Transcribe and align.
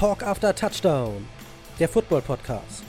Talk 0.00 0.22
After 0.22 0.54
Touchdown, 0.54 1.28
der 1.78 1.86
Football 1.86 2.22
Podcast. 2.22 2.84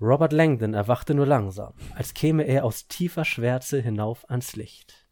Robert 0.00 0.32
Langdon 0.32 0.72
erwachte 0.72 1.12
nur 1.12 1.26
langsam, 1.26 1.74
als 1.94 2.14
käme 2.14 2.44
er 2.44 2.64
aus 2.64 2.88
tiefer 2.88 3.26
Schwärze 3.26 3.82
hinauf 3.82 4.24
ans 4.30 4.56
Licht. 4.56 5.07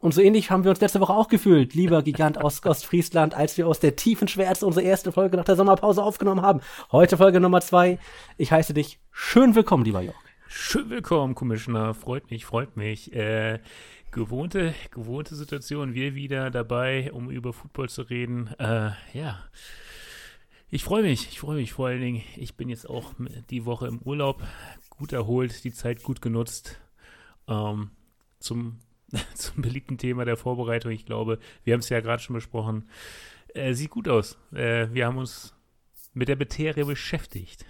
Und 0.00 0.14
so 0.14 0.22
ähnlich 0.22 0.50
haben 0.50 0.64
wir 0.64 0.70
uns 0.70 0.80
letzte 0.80 0.98
Woche 1.00 1.12
auch 1.12 1.28
gefühlt, 1.28 1.74
lieber 1.74 2.02
Gigant 2.02 2.38
aus 2.38 2.62
Ostfriesland, 2.64 3.34
als 3.34 3.58
wir 3.58 3.68
aus 3.68 3.80
der 3.80 3.96
tiefen 3.96 4.28
Schwärze 4.28 4.66
unsere 4.66 4.84
erste 4.84 5.12
Folge 5.12 5.36
nach 5.36 5.44
der 5.44 5.56
Sommerpause 5.56 6.02
aufgenommen 6.02 6.40
haben. 6.40 6.60
Heute 6.90 7.18
Folge 7.18 7.38
Nummer 7.38 7.60
zwei. 7.60 7.98
Ich 8.38 8.50
heiße 8.50 8.72
dich 8.72 8.98
schön 9.12 9.54
willkommen, 9.54 9.84
lieber 9.84 10.00
Jörg. 10.00 10.16
Schön 10.48 10.88
willkommen, 10.88 11.34
Commissioner. 11.34 11.92
Freut 11.92 12.30
mich, 12.30 12.46
freut 12.46 12.78
mich. 12.78 13.12
Äh, 13.12 13.60
gewohnte, 14.10 14.74
gewohnte 14.90 15.34
Situation. 15.34 15.92
Wir 15.92 16.14
wieder 16.14 16.50
dabei, 16.50 17.12
um 17.12 17.30
über 17.30 17.52
Football 17.52 17.90
zu 17.90 18.00
reden. 18.00 18.48
Äh, 18.58 18.92
ja. 19.12 19.38
Ich 20.70 20.82
freue 20.82 21.02
mich, 21.02 21.28
ich 21.28 21.40
freue 21.40 21.56
mich 21.56 21.74
vor 21.74 21.88
allen 21.88 22.00
Dingen. 22.00 22.22
Ich 22.36 22.56
bin 22.56 22.70
jetzt 22.70 22.88
auch 22.88 23.12
die 23.50 23.66
Woche 23.66 23.86
im 23.86 24.00
Urlaub, 24.00 24.42
gut 24.88 25.12
erholt, 25.12 25.62
die 25.62 25.72
Zeit 25.72 26.02
gut 26.02 26.22
genutzt. 26.22 26.80
Ähm, 27.48 27.90
zum, 28.38 28.78
zum 29.34 29.62
beliebten 29.62 29.98
Thema 29.98 30.24
der 30.24 30.36
Vorbereitung. 30.36 30.92
Ich 30.92 31.06
glaube, 31.06 31.38
wir 31.64 31.74
haben 31.74 31.80
es 31.80 31.88
ja 31.88 32.00
gerade 32.00 32.22
schon 32.22 32.34
besprochen. 32.34 32.88
Äh, 33.54 33.74
sieht 33.74 33.90
gut 33.90 34.08
aus. 34.08 34.38
Äh, 34.52 34.88
wir 34.92 35.06
haben 35.06 35.18
uns 35.18 35.54
mit 36.14 36.28
der 36.28 36.36
Materie 36.36 36.84
beschäftigt. 36.84 37.64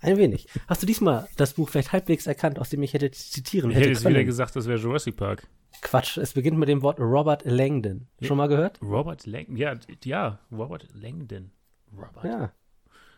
Ein 0.00 0.18
wenig. 0.18 0.48
Hast 0.68 0.82
du 0.82 0.86
diesmal 0.86 1.28
das 1.36 1.54
Buch 1.54 1.70
vielleicht 1.70 1.92
halbwegs 1.92 2.26
erkannt, 2.26 2.58
aus 2.58 2.68
dem 2.68 2.82
ich 2.82 2.92
hätte 2.92 3.10
zitieren 3.10 3.70
Ich 3.70 3.76
hätte 3.76 3.88
jetzt 3.88 4.06
wieder 4.06 4.24
gesagt, 4.24 4.54
das 4.54 4.66
wäre 4.66 4.78
Jurassic 4.78 5.16
Park. 5.16 5.46
Quatsch, 5.80 6.18
es 6.18 6.34
beginnt 6.34 6.58
mit 6.58 6.68
dem 6.68 6.82
Wort 6.82 7.00
Robert 7.00 7.44
Langdon. 7.44 8.06
Schon 8.20 8.36
mal 8.36 8.48
gehört? 8.48 8.80
Robert 8.82 9.26
Langdon, 9.26 9.56
ja, 9.56 9.74
ja, 10.04 10.38
Robert 10.52 10.88
Langdon. 10.94 11.50
Robert. 11.92 12.24
Ja. 12.24 12.52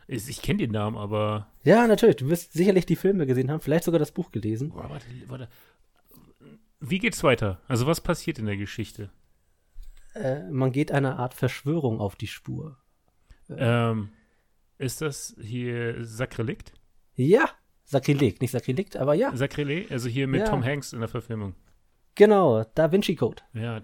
Ich, 0.09 0.29
ich 0.29 0.41
kenne 0.41 0.59
den 0.59 0.71
Namen, 0.71 0.97
aber. 0.97 1.49
Ja, 1.65 1.87
natürlich. 1.87 2.17
Du 2.17 2.29
wirst 2.29 2.53
sicherlich 2.53 2.87
die 2.87 2.97
Filme 2.97 3.27
gesehen 3.27 3.51
haben, 3.51 3.61
vielleicht 3.61 3.85
sogar 3.85 3.99
das 3.99 4.13
Buch 4.13 4.31
gelesen. 4.31 4.71
Robert, 4.71 5.03
warte. 5.27 5.49
Wie 6.81 6.99
geht's 6.99 7.23
weiter? 7.23 7.61
Also, 7.69 7.87
was 7.87 8.01
passiert 8.01 8.39
in 8.39 8.47
der 8.47 8.57
Geschichte? 8.57 9.11
Äh, 10.15 10.49
man 10.51 10.73
geht 10.73 10.93
einer 10.93 11.19
Art 11.19 11.35
Verschwörung 11.35 12.01
auf 12.01 12.17
die 12.17 12.27
Spur. 12.27 12.77
Ähm, 13.49 14.11
ist 14.79 15.01
das 15.01 15.37
hier 15.41 16.05
Sakrelikt? 16.05 16.73
Ja, 17.15 17.49
Sakrileg, 17.85 18.41
nicht 18.41 18.51
Sakrelikt, 18.51 18.97
aber 18.97 19.15
ja. 19.15 19.35
Sakrileg, 19.37 19.91
also 19.93 20.09
hier 20.09 20.27
mit 20.27 20.41
Ja. 20.41 20.49
Tom 20.49 20.65
Hanks 20.65 20.93
in 20.93 20.99
der 21.01 21.09
Verfilmung. 21.09 21.55
Genau, 22.17 22.65
Da 22.75 22.91
Vinci 22.91 23.15
Code. 23.15 23.43
Ja, 23.53 23.83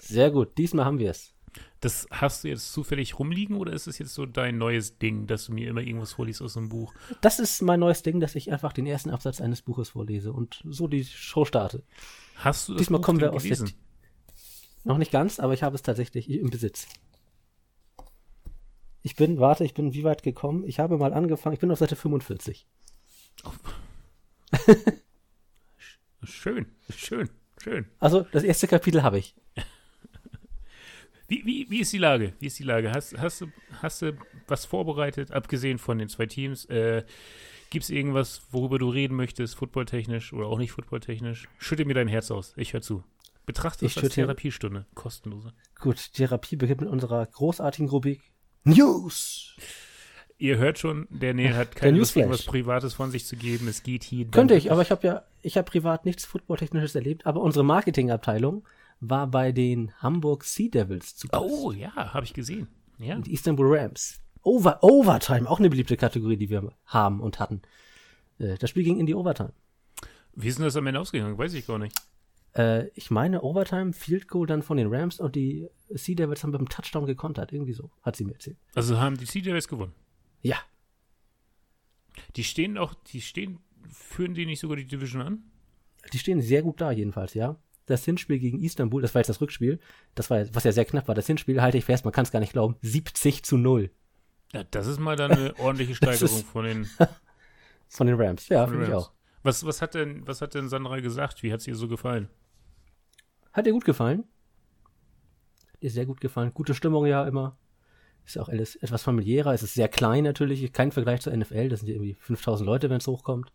Sehr 0.00 0.30
gut, 0.30 0.58
diesmal 0.58 0.84
haben 0.84 0.98
wir 0.98 1.10
es. 1.10 1.32
das 1.80 2.08
hast 2.10 2.42
du 2.42 2.48
jetzt 2.48 2.72
zufällig 2.72 3.18
rumliegen 3.18 3.56
oder 3.56 3.72
ist 3.72 3.86
es 3.86 3.98
jetzt 3.98 4.14
so 4.14 4.26
dein 4.26 4.58
neues 4.58 4.98
Ding, 4.98 5.26
dass 5.28 5.46
du 5.46 5.52
mir 5.52 5.68
immer 5.68 5.82
irgendwas 5.82 6.14
vorliest 6.14 6.42
aus 6.42 6.56
einem 6.56 6.68
Buch? 6.68 6.92
Das 7.20 7.38
ist 7.38 7.62
mein 7.62 7.78
neues 7.80 8.02
Ding, 8.02 8.18
dass 8.20 8.34
ich 8.34 8.50
einfach 8.50 8.72
den 8.72 8.86
ersten 8.86 9.10
Absatz 9.10 9.40
eines 9.40 9.62
Buches 9.62 9.90
vorlese 9.90 10.32
und 10.32 10.60
so 10.68 10.88
die 10.88 11.04
Show 11.04 11.44
starte. 11.44 11.84
Hast 12.36 12.68
du 12.68 12.74
das 12.74 12.80
Diesmal 12.80 13.00
Buch 13.00 13.06
kommen 13.06 13.20
wir 13.20 13.32
aus 13.32 13.42
der 13.42 13.56
gelesen? 13.56 13.74
Noch 14.84 14.98
nicht 14.98 15.12
ganz, 15.12 15.40
aber 15.40 15.54
ich 15.54 15.62
habe 15.62 15.74
es 15.74 15.82
tatsächlich 15.82 16.28
im 16.28 16.50
Besitz. 16.50 16.86
Ich 19.02 19.16
bin, 19.16 19.38
warte, 19.38 19.64
ich 19.64 19.74
bin 19.74 19.92
wie 19.94 20.04
weit 20.04 20.22
gekommen? 20.22 20.64
Ich 20.66 20.78
habe 20.78 20.96
mal 20.96 21.12
angefangen, 21.12 21.54
ich 21.54 21.60
bin 21.60 21.70
auf 21.70 21.78
Seite 21.78 21.96
45. 21.96 22.66
Schön, 26.26 26.66
schön, 26.94 27.28
schön. 27.62 27.84
Also, 27.98 28.22
das 28.32 28.44
erste 28.44 28.66
Kapitel 28.66 29.02
habe 29.02 29.18
ich. 29.18 29.34
Wie, 31.26 31.42
wie, 31.46 31.70
wie 31.70 31.80
ist 31.80 31.90
die 31.90 31.98
Lage? 31.98 32.34
Wie 32.38 32.48
ist 32.48 32.58
die 32.58 32.64
Lage? 32.64 32.92
Hast, 32.92 33.16
hast, 33.16 33.40
du, 33.40 33.46
hast 33.80 34.02
du 34.02 34.12
was 34.46 34.66
vorbereitet, 34.66 35.30
abgesehen 35.30 35.78
von 35.78 35.98
den 35.98 36.10
zwei 36.10 36.26
Teams? 36.26 36.66
Äh, 36.66 37.02
Gibt 37.70 37.84
es 37.84 37.90
irgendwas, 37.90 38.42
worüber 38.50 38.78
du 38.78 38.88
reden 38.88 39.16
möchtest, 39.16 39.56
footballtechnisch 39.56 40.32
oder 40.32 40.46
auch 40.46 40.58
nicht 40.58 40.72
footballtechnisch? 40.72 41.48
Schütte 41.58 41.84
mir 41.84 41.94
dein 41.94 42.08
Herz 42.08 42.30
aus. 42.30 42.54
Ich 42.56 42.72
höre 42.72 42.82
zu. 42.82 43.02
Betrachte 43.46 43.84
es 43.84 43.98
als 43.98 44.14
Therapiestunde. 44.14 44.86
Kostenlose. 44.94 45.52
Gut, 45.80 46.12
Therapie 46.14 46.56
beginnt 46.56 46.80
mit 46.80 46.90
unserer 46.90 47.26
großartigen 47.26 47.88
Rubrik 47.88 48.32
News. 48.64 49.56
Ihr 50.38 50.56
hört 50.56 50.78
schon, 50.78 51.06
der 51.10 51.34
Neil 51.34 51.54
hat 51.54 51.76
keine 51.76 51.98
Lust, 51.98 52.16
irgendwas 52.16 52.42
Privates 52.42 52.94
von 52.94 53.10
sich 53.10 53.26
zu 53.26 53.36
geben. 53.36 53.68
Es 53.68 53.82
geht 53.82 54.02
hier. 54.02 54.26
Könnte 54.26 54.54
ich, 54.54 54.72
aber 54.72 54.82
ich 54.82 54.90
habe 54.90 55.06
ja, 55.06 55.22
ich 55.42 55.56
habe 55.56 55.70
privat 55.70 56.04
nichts 56.04 56.24
Footballtechnisches 56.24 56.94
erlebt, 56.94 57.26
aber 57.26 57.40
unsere 57.40 57.64
Marketingabteilung 57.64 58.66
war 59.00 59.26
bei 59.26 59.52
den 59.52 59.92
Hamburg 60.00 60.44
Sea 60.44 60.70
Devils 60.70 61.16
zu 61.16 61.28
Gast. 61.28 61.44
Oh, 61.44 61.72
ja, 61.72 61.94
habe 61.94 62.24
ich 62.24 62.32
gesehen. 62.32 62.68
Ja. 62.98 63.18
Die 63.18 63.32
Istanbul 63.32 63.76
Rams. 63.76 64.20
Over, 64.44 64.82
Overtime, 64.84 65.48
auch 65.50 65.58
eine 65.58 65.70
beliebte 65.70 65.96
Kategorie, 65.96 66.36
die 66.36 66.50
wir 66.50 66.72
haben 66.86 67.20
und 67.20 67.40
hatten. 67.40 67.62
Äh, 68.38 68.56
Das 68.58 68.70
Spiel 68.70 68.84
ging 68.84 68.98
in 69.00 69.06
die 69.06 69.14
Overtime. 69.14 69.52
Wie 70.34 70.48
ist 70.48 70.58
denn 70.58 70.64
das 70.64 70.76
am 70.76 70.86
Ende 70.86 71.00
ausgegangen? 71.00 71.36
Weiß 71.38 71.54
ich 71.54 71.66
gar 71.66 71.78
nicht. 71.78 71.96
Äh, 72.56 72.88
ich 72.94 73.10
meine 73.10 73.42
Overtime, 73.42 73.92
Field 73.92 74.28
Goal 74.28 74.46
dann 74.46 74.62
von 74.62 74.76
den 74.76 74.92
Rams 74.92 75.18
und 75.20 75.34
die 75.34 75.68
Sea 75.88 76.14
Devils 76.14 76.42
haben 76.42 76.50
mit 76.50 76.58
einem 76.60 76.68
Touchdown 76.68 77.06
gekontert. 77.06 77.52
Irgendwie 77.52 77.72
so, 77.72 77.90
hat 78.02 78.16
sie 78.16 78.24
mir 78.24 78.32
erzählt. 78.34 78.56
Also 78.74 78.98
haben 78.98 79.16
die 79.16 79.26
Sea 79.26 79.42
Devils 79.42 79.66
gewonnen. 79.68 79.92
Ja, 80.42 80.58
Die 82.36 82.44
stehen 82.44 82.78
auch, 82.78 82.94
die 82.94 83.20
stehen, 83.20 83.58
führen 83.90 84.34
die 84.34 84.46
nicht 84.46 84.60
sogar 84.60 84.76
die 84.76 84.86
Division 84.86 85.22
an? 85.22 85.42
die 86.12 86.18
stehen 86.18 86.42
sehr 86.42 86.60
gut 86.62 86.82
da 86.82 86.90
jedenfalls, 86.92 87.32
ja. 87.32 87.56
Das 87.86 88.04
Hinspiel 88.04 88.38
gegen 88.38 88.60
Istanbul, 88.62 89.00
das 89.00 89.14
war 89.14 89.20
jetzt 89.20 89.28
das 89.30 89.40
Rückspiel, 89.40 89.78
das 90.14 90.28
war, 90.28 90.44
was 90.54 90.64
ja 90.64 90.72
sehr 90.72 90.84
knapp 90.84 91.08
war. 91.08 91.14
Das 91.14 91.26
Hinspiel 91.26 91.62
halte 91.62 91.78
ich 91.78 91.84
fest, 91.86 92.04
man 92.04 92.12
kann 92.12 92.24
es 92.24 92.30
gar 92.30 92.40
nicht 92.40 92.52
glauben, 92.52 92.76
70 92.82 93.42
zu 93.42 93.56
0 93.56 93.90
Ja, 94.52 94.64
das 94.64 94.86
ist 94.86 94.98
mal 95.00 95.16
dann 95.16 95.32
eine 95.32 95.54
ordentliche 95.58 95.92
ist- 95.92 95.96
Steigerung 95.98 96.44
von 96.44 96.64
den, 96.64 96.88
von 97.88 98.06
den 98.06 98.20
Rams. 98.20 98.48
Ja, 98.48 98.66
finde 98.66 98.86
ich 98.86 98.92
auch. 98.92 99.12
Was, 99.42 99.64
was, 99.66 99.82
hat 99.82 99.94
denn, 99.94 100.26
was 100.26 100.40
hat 100.40 100.54
denn 100.54 100.68
Sandra 100.68 101.00
gesagt? 101.00 101.42
Wie 101.42 101.52
hat 101.52 101.60
es 101.60 101.66
ihr 101.66 101.76
so 101.76 101.86
gefallen? 101.88 102.28
Hat 103.52 103.66
dir 103.66 103.72
gut 103.72 103.84
gefallen? 103.84 104.24
Hat 105.72 105.82
dir 105.82 105.90
sehr 105.90 106.06
gut 106.06 106.20
gefallen. 106.20 106.52
Gute 106.54 106.74
Stimmung 106.74 107.04
ja 107.06 107.26
immer. 107.26 107.56
Ist 108.24 108.36
ja 108.36 108.42
auch 108.42 108.48
alles 108.48 108.76
etwas 108.76 109.02
familiärer. 109.02 109.52
Es 109.52 109.62
ist 109.62 109.74
sehr 109.74 109.88
klein 109.88 110.24
natürlich. 110.24 110.72
Kein 110.72 110.92
Vergleich 110.92 111.20
zur 111.20 111.36
NFL. 111.36 111.68
Das 111.68 111.80
sind 111.80 111.88
ja 111.90 111.94
irgendwie 111.94 112.16
5000 112.20 112.64
Leute, 112.66 112.88
wenn 112.88 112.96
es 112.96 113.06
hochkommt. 113.06 113.52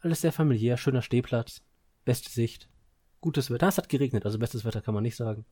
Alles 0.00 0.20
sehr 0.20 0.32
familiär. 0.32 0.76
Schöner 0.76 1.00
Stehplatz. 1.00 1.62
Beste 2.04 2.28
Sicht. 2.28 2.68
Gutes 3.22 3.50
Wetter. 3.50 3.68
Es 3.68 3.78
hat 3.78 3.88
geregnet. 3.88 4.26
Also 4.26 4.38
bestes 4.38 4.64
Wetter 4.66 4.82
kann 4.82 4.92
man 4.92 5.04
nicht 5.04 5.16
sagen. 5.16 5.46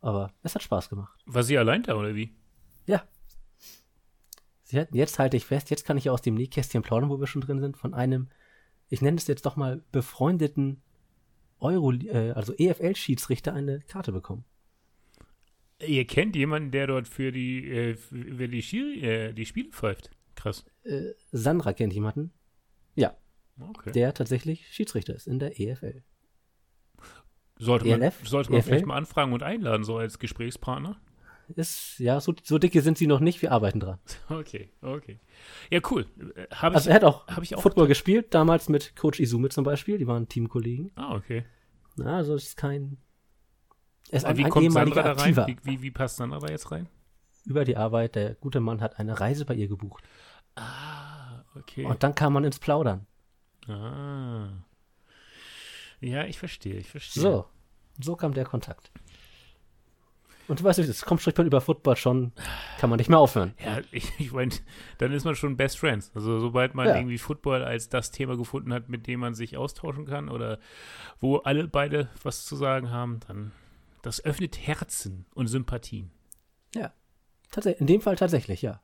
Aber 0.00 0.32
es 0.42 0.56
hat 0.56 0.62
Spaß 0.64 0.88
gemacht. 0.88 1.16
War 1.26 1.44
sie 1.44 1.56
allein 1.56 1.84
da 1.84 1.94
oder 1.94 2.16
wie? 2.16 2.34
Ja. 2.88 3.02
Jetzt 4.92 5.18
halte 5.18 5.36
ich 5.36 5.46
fest, 5.46 5.70
jetzt 5.70 5.84
kann 5.86 5.96
ich 5.96 6.10
aus 6.10 6.20
dem 6.20 6.34
Nähkästchen 6.34 6.82
plaudern, 6.82 7.08
wo 7.08 7.18
wir 7.20 7.26
schon 7.26 7.40
drin 7.40 7.60
sind, 7.60 7.76
von 7.78 7.94
einem, 7.94 8.28
ich 8.90 9.00
nenne 9.00 9.16
es 9.16 9.26
jetzt 9.26 9.46
doch 9.46 9.56
mal, 9.56 9.82
befreundeten 9.92 10.82
Euro, 11.58 11.92
äh, 11.92 12.32
also 12.32 12.52
EFL-Schiedsrichter 12.54 13.54
eine 13.54 13.80
Karte 13.80 14.12
bekommen. 14.12 14.44
Ihr 15.86 16.06
kennt 16.06 16.36
jemanden, 16.36 16.70
der 16.70 16.86
dort 16.88 17.08
für 17.08 17.32
die, 17.32 17.66
äh, 17.70 17.94
für 17.96 18.48
die, 18.48 18.62
Schiri, 18.62 19.00
äh, 19.00 19.32
die 19.32 19.46
Spiele 19.46 19.70
pfeift. 19.70 20.10
Krass. 20.34 20.64
Äh, 20.82 21.12
Sandra 21.32 21.72
kennt 21.72 21.92
jemanden, 21.94 22.32
ja, 22.94 23.16
Okay. 23.60 23.92
der 23.92 24.12
tatsächlich 24.14 24.68
Schiedsrichter 24.68 25.14
ist 25.14 25.26
in 25.26 25.38
der 25.38 25.58
E 25.58 25.70
EFL. 25.70 26.02
sollte 27.58 27.86
man, 27.86 28.02
ELF? 28.02 28.28
sollte 28.28 28.50
man 28.50 28.60
EFL? 28.60 28.68
vielleicht 28.68 28.86
mal 28.86 28.96
anfragen 28.96 29.32
und 29.32 29.42
einladen, 29.42 29.82
so 29.84 29.96
als 29.96 30.18
Gesprächspartner? 30.18 31.00
Ist, 31.56 31.98
ja, 31.98 32.20
so, 32.20 32.34
so 32.42 32.58
dicke 32.58 32.82
sind 32.82 32.98
sie 32.98 33.06
noch 33.06 33.20
nicht, 33.20 33.40
wir 33.42 33.52
arbeiten 33.52 33.80
dran. 33.80 33.98
Okay, 34.28 34.70
okay. 34.82 35.18
Ja, 35.70 35.80
cool. 35.90 36.06
Äh, 36.34 36.46
Hab 36.54 36.74
Also 36.74 36.88
ich, 36.88 36.90
er 36.90 36.96
hat 36.96 37.04
auch 37.04 37.26
hab 37.26 37.42
ich 37.42 37.56
auch 37.56 37.62
Football 37.62 37.86
gespielt, 37.86 38.34
damals 38.34 38.68
mit 38.68 38.94
Coach 38.96 39.18
Izume 39.20 39.48
zum 39.48 39.64
Beispiel, 39.64 39.96
die 39.98 40.06
waren 40.06 40.28
Teamkollegen. 40.28 40.92
Ah, 40.96 41.14
okay. 41.14 41.44
Ja, 41.96 42.16
also 42.16 42.34
es 42.34 42.48
ist 42.48 42.56
kein, 42.56 42.98
er 44.10 44.18
ist 44.18 44.24
ein, 44.26 44.36
wie 44.36 44.44
ein 44.44 44.50
kommt 44.50 44.72
Sandra 44.72 45.02
da 45.02 45.12
rein? 45.12 45.36
Wie, 45.36 45.56
wie, 45.62 45.82
wie 45.82 45.90
passt 45.90 46.16
Sandra 46.16 46.38
da 46.38 46.48
jetzt 46.48 46.70
rein? 46.70 46.88
Über 47.46 47.64
die 47.64 47.76
Arbeit, 47.76 48.14
der 48.14 48.34
gute 48.34 48.60
Mann 48.60 48.80
hat 48.82 48.98
eine 48.98 49.18
Reise 49.18 49.44
bei 49.46 49.54
ihr 49.54 49.68
gebucht. 49.68 50.04
Ah, 50.54 51.44
okay. 51.56 51.84
Und 51.86 52.02
dann 52.02 52.14
kam 52.14 52.34
man 52.34 52.44
ins 52.44 52.58
Plaudern. 52.58 53.06
ah. 53.68 54.48
Ja, 56.00 56.24
ich 56.24 56.38
verstehe, 56.38 56.76
ich 56.76 56.90
verstehe. 56.90 57.22
So, 57.22 57.46
so 58.00 58.14
kam 58.14 58.32
der 58.32 58.44
Kontakt. 58.44 58.92
Und 60.48 60.60
du 60.60 60.64
weißt, 60.64 60.78
es 60.78 61.04
kommt 61.04 61.20
spricht 61.20 61.36
man 61.38 61.46
über 61.46 61.60
Football 61.60 61.96
schon, 61.96 62.32
kann 62.80 62.88
man 62.90 62.96
nicht 62.96 63.10
mehr 63.10 63.18
aufhören. 63.18 63.54
Ja, 63.62 63.80
ich, 63.92 64.10
ich 64.18 64.32
meine, 64.32 64.52
dann 64.96 65.12
ist 65.12 65.24
man 65.24 65.36
schon 65.36 65.56
Best 65.58 65.78
Friends. 65.78 66.10
Also 66.14 66.40
sobald 66.40 66.74
man 66.74 66.88
Ja. 66.88 66.96
irgendwie 66.96 67.18
Football 67.18 67.62
als 67.62 67.88
das 67.90 68.10
Thema 68.10 68.36
gefunden 68.36 68.72
hat, 68.72 68.88
mit 68.88 69.06
dem 69.06 69.20
man 69.20 69.34
sich 69.34 69.56
austauschen 69.58 70.06
kann 70.06 70.28
oder 70.30 70.58
wo 71.20 71.36
alle 71.36 71.68
beide 71.68 72.08
was 72.22 72.44
zu 72.46 72.56
sagen 72.56 72.90
haben, 72.90 73.20
dann 73.28 73.52
Das 74.02 74.24
öffnet 74.24 74.58
Herzen 74.66 75.26
und 75.34 75.48
Sympathien. 75.48 76.10
Ja. 76.74 76.92
Tatsächlich, 77.50 77.80
in 77.80 77.86
dem 77.86 78.00
Fall 78.00 78.16
tatsächlich, 78.16 78.62
ja. 78.62 78.80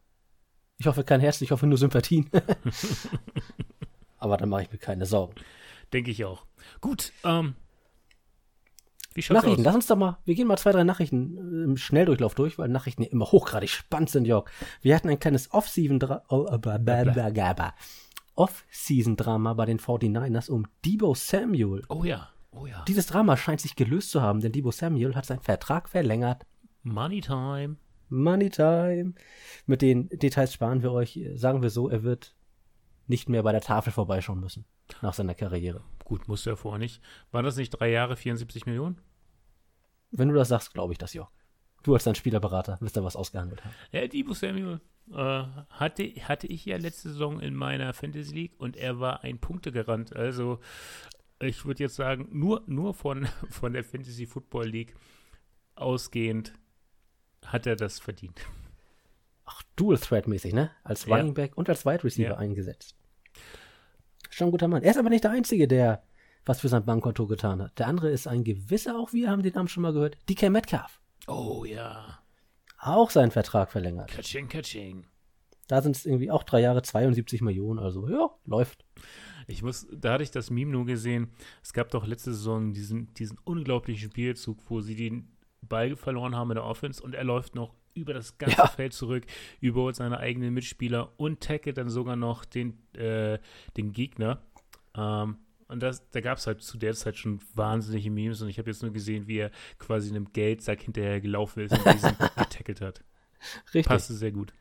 Ich 0.76 0.86
hoffe 0.86 1.04
kein 1.04 1.20
Herz, 1.20 1.40
ich 1.40 1.50
hoffe 1.50 1.66
nur 1.66 1.78
Sympathien. 1.78 2.28
Aber 4.18 4.36
dann 4.36 4.48
mache 4.48 4.62
ich 4.62 4.72
mir 4.72 4.78
keine 4.78 5.06
Sorgen. 5.06 5.34
Denke 5.92 6.10
ich 6.10 6.24
auch. 6.24 6.44
Gut, 6.80 7.12
ähm, 7.24 7.54
wie 9.14 9.22
schaut's 9.22 9.42
Nachrichten, 9.42 9.60
aus? 9.60 9.66
lass 9.66 9.74
uns 9.76 9.86
doch 9.86 9.96
mal, 9.96 10.18
wir 10.24 10.34
gehen 10.34 10.46
mal 10.46 10.58
zwei, 10.58 10.72
drei 10.72 10.84
Nachrichten 10.84 11.36
äh, 11.36 11.64
im 11.64 11.76
Schnelldurchlauf 11.76 12.34
durch, 12.34 12.58
weil 12.58 12.68
Nachrichten 12.68 13.02
ja 13.02 13.08
immer 13.10 13.26
hochgradig 13.26 13.70
spannend 13.70 14.10
sind, 14.10 14.26
Jörg. 14.26 14.50
Wir 14.82 14.94
hatten 14.94 15.08
ein 15.08 15.18
kleines 15.18 15.52
Off-Season-Drama 15.52 16.22
oh, 16.28 16.46
äh, 16.46 16.58
Off 18.36 18.64
bei 19.56 19.64
den 19.66 19.78
49ers 19.78 20.50
um 20.50 20.66
Debo 20.84 21.14
Samuel. 21.14 21.82
Oh 21.88 22.04
ja, 22.04 22.28
oh 22.50 22.66
ja. 22.66 22.84
Dieses 22.88 23.06
Drama 23.06 23.36
scheint 23.36 23.60
sich 23.60 23.76
gelöst 23.76 24.10
zu 24.10 24.20
haben, 24.20 24.40
denn 24.40 24.52
Debo 24.52 24.72
Samuel 24.72 25.14
hat 25.14 25.24
seinen 25.24 25.40
Vertrag 25.40 25.88
verlängert. 25.88 26.44
Money 26.82 27.20
time. 27.20 27.76
Money 28.08 28.50
time. 28.50 29.14
Mit 29.66 29.82
den 29.82 30.08
Details 30.08 30.52
sparen 30.52 30.82
wir 30.82 30.92
euch. 30.92 31.20
Sagen 31.34 31.62
wir 31.62 31.70
so, 31.70 31.88
er 31.88 32.02
wird 32.02 32.34
nicht 33.06 33.28
mehr 33.28 33.42
bei 33.42 33.52
der 33.52 33.60
Tafel 33.60 33.92
vorbeischauen 33.92 34.40
müssen 34.40 34.64
nach 35.02 35.14
seiner 35.14 35.34
Karriere. 35.34 35.82
Gut, 36.04 36.28
musste 36.28 36.50
er 36.50 36.56
vorher 36.56 36.78
nicht. 36.78 37.02
Waren 37.30 37.44
das 37.44 37.56
nicht 37.56 37.70
drei 37.70 37.90
Jahre, 37.90 38.16
74 38.16 38.66
Millionen? 38.66 39.00
Wenn 40.10 40.28
du 40.28 40.34
das 40.34 40.48
sagst, 40.48 40.74
glaube 40.74 40.92
ich 40.92 40.98
das 40.98 41.14
ja. 41.14 41.28
Du 41.82 41.94
als 41.94 42.04
dein 42.04 42.14
Spielerberater 42.14 42.78
wirst 42.80 42.96
da 42.96 43.04
was 43.04 43.16
ausgehandelt 43.16 43.64
haben. 43.64 43.74
Ja, 43.92 44.06
Debo 44.06 44.32
Samuel 44.32 44.80
äh, 45.12 45.44
hatte, 45.70 46.04
hatte 46.04 46.46
ich 46.46 46.64
ja 46.64 46.76
letzte 46.76 47.10
Saison 47.10 47.40
in 47.40 47.54
meiner 47.54 47.92
Fantasy 47.92 48.34
League 48.34 48.54
und 48.58 48.76
er 48.76 49.00
war 49.00 49.22
ein 49.24 49.38
Punktegarant. 49.38 50.14
Also 50.14 50.60
ich 51.40 51.64
würde 51.64 51.82
jetzt 51.82 51.96
sagen, 51.96 52.28
nur, 52.32 52.62
nur 52.66 52.94
von, 52.94 53.26
von 53.50 53.72
der 53.72 53.84
Fantasy 53.84 54.26
Football 54.26 54.66
League 54.66 54.94
ausgehend 55.74 56.54
hat 57.44 57.66
er 57.66 57.76
das 57.76 57.98
verdient. 57.98 58.40
Ach, 59.44 59.62
Dual-Thread-mäßig, 59.76 60.54
ne? 60.54 60.70
Als 60.84 61.06
Running 61.06 61.28
ja. 61.28 61.32
Back 61.32 61.58
und 61.58 61.68
als 61.68 61.84
Wide 61.84 62.04
Receiver 62.04 62.30
ja. 62.30 62.36
eingesetzt. 62.36 62.96
Schon 64.34 64.48
ein 64.48 64.50
guter 64.50 64.66
Mann. 64.66 64.82
Er 64.82 64.90
ist 64.90 64.96
aber 64.96 65.10
nicht 65.10 65.22
der 65.22 65.30
Einzige, 65.30 65.68
der 65.68 66.02
was 66.44 66.60
für 66.60 66.68
sein 66.68 66.84
Bankkonto 66.84 67.28
getan 67.28 67.62
hat. 67.62 67.78
Der 67.78 67.86
andere 67.86 68.10
ist 68.10 68.26
ein 68.26 68.42
gewisser, 68.42 68.98
auch 68.98 69.12
wir 69.12 69.30
haben 69.30 69.44
den 69.44 69.52
Namen 69.54 69.68
schon 69.68 69.84
mal 69.84 69.92
gehört, 69.92 70.18
DK 70.28 70.50
Metcalf. 70.50 71.00
Oh 71.28 71.64
ja. 71.64 72.18
Auch 72.78 73.10
seinen 73.10 73.30
Vertrag 73.30 73.70
verlängert. 73.70 74.10
Catching, 74.10 74.48
catching. 74.48 75.06
Da 75.68 75.80
sind 75.82 75.94
es 75.94 76.04
irgendwie 76.04 76.32
auch 76.32 76.42
drei 76.42 76.60
Jahre 76.62 76.82
72 76.82 77.42
Millionen, 77.42 77.78
also 77.78 78.08
ja, 78.08 78.28
läuft. 78.44 78.84
Ich 79.46 79.62
muss, 79.62 79.86
da 79.92 80.14
hatte 80.14 80.24
ich 80.24 80.32
das 80.32 80.50
Meme 80.50 80.72
nur 80.72 80.84
gesehen. 80.84 81.30
Es 81.62 81.72
gab 81.72 81.90
doch 81.90 82.04
letzte 82.04 82.34
Saison 82.34 82.72
diesen, 82.72 83.14
diesen 83.14 83.38
unglaublichen 83.44 84.10
Spielzug, 84.10 84.58
wo 84.66 84.80
sie 84.80 84.96
den 84.96 85.36
Ball 85.62 85.94
verloren 85.94 86.34
haben 86.34 86.50
in 86.50 86.56
der 86.56 86.64
Offense 86.64 87.00
und 87.00 87.14
er 87.14 87.24
läuft 87.24 87.54
noch 87.54 87.72
über 87.94 88.14
das 88.14 88.38
ganze 88.38 88.58
ja. 88.58 88.66
Feld 88.66 88.92
zurück, 88.92 89.24
überholt 89.60 89.96
seine 89.96 90.18
eigenen 90.18 90.54
Mitspieler 90.54 91.12
und 91.16 91.40
tackelt 91.40 91.78
dann 91.78 91.88
sogar 91.88 92.16
noch 92.16 92.44
den, 92.44 92.78
äh, 92.94 93.38
den 93.76 93.92
Gegner. 93.92 94.42
Ähm, 94.96 95.38
und 95.68 95.82
das, 95.82 96.08
da 96.10 96.20
gab 96.20 96.38
es 96.38 96.46
halt 96.46 96.62
zu 96.62 96.76
der 96.76 96.94
Zeit 96.94 97.16
schon 97.16 97.40
wahnsinnige 97.54 98.10
Memes 98.10 98.42
und 98.42 98.48
ich 98.48 98.58
habe 98.58 98.70
jetzt 98.70 98.82
nur 98.82 98.92
gesehen, 98.92 99.26
wie 99.26 99.38
er 99.38 99.50
quasi 99.78 100.10
einem 100.10 100.32
Geldsack 100.32 100.82
hinterher 100.82 101.20
gelaufen 101.20 101.64
ist 101.64 101.72
und 101.72 101.92
diesen 101.92 102.16
getackelt 102.36 102.80
hat. 102.80 103.02
Richtig. 103.66 103.86
Passte 103.86 104.14
sehr 104.14 104.32
gut. 104.32 104.52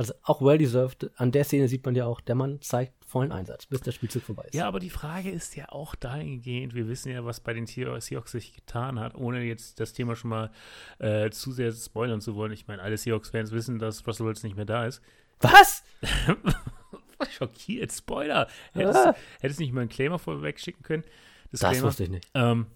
Also 0.00 0.14
auch 0.22 0.40
well 0.40 0.56
deserved. 0.56 1.10
An 1.16 1.30
der 1.30 1.44
Szene 1.44 1.68
sieht 1.68 1.84
man 1.84 1.94
ja 1.94 2.06
auch, 2.06 2.22
der 2.22 2.34
Mann 2.34 2.62
zeigt 2.62 3.04
vollen 3.04 3.32
Einsatz, 3.32 3.66
bis 3.66 3.82
der 3.82 3.92
Spielzug 3.92 4.22
vorbei 4.22 4.44
ist. 4.44 4.54
Ja, 4.54 4.66
aber 4.66 4.80
die 4.80 4.88
Frage 4.88 5.28
ist 5.30 5.56
ja 5.56 5.68
auch 5.68 5.94
dahingehend, 5.94 6.74
wir 6.74 6.88
wissen 6.88 7.12
ja, 7.12 7.22
was 7.26 7.40
bei 7.40 7.52
den 7.52 7.66
Seahawks 7.66 8.32
sich 8.32 8.54
getan 8.54 8.98
hat, 8.98 9.14
ohne 9.14 9.42
jetzt 9.42 9.78
das 9.78 9.92
Thema 9.92 10.16
schon 10.16 10.30
mal 10.30 10.52
äh, 11.00 11.28
zu 11.28 11.52
sehr 11.52 11.70
spoilern 11.70 12.22
zu 12.22 12.34
wollen. 12.34 12.50
Ich 12.52 12.66
meine, 12.66 12.80
alle 12.80 12.96
Seahawks-Fans 12.96 13.50
wissen, 13.52 13.78
dass 13.78 14.06
Russell 14.06 14.24
Wilson 14.24 14.48
nicht 14.48 14.56
mehr 14.56 14.64
da 14.64 14.86
ist. 14.86 15.02
Was? 15.40 15.84
Schockiert, 17.32 17.92
Spoiler. 17.92 18.48
Hättest, 18.72 19.06
ah. 19.06 19.14
hättest 19.42 19.60
nicht 19.60 19.74
mal 19.74 19.82
einen 19.82 19.90
Claimer 19.90 20.18
vorweg 20.18 20.58
schicken 20.60 20.82
können? 20.82 21.04
Disclaimer. 21.52 21.74
Das 21.74 21.82
wusste 21.82 22.04
ich 22.04 22.08
nicht. 22.08 22.30
Ähm, 22.32 22.68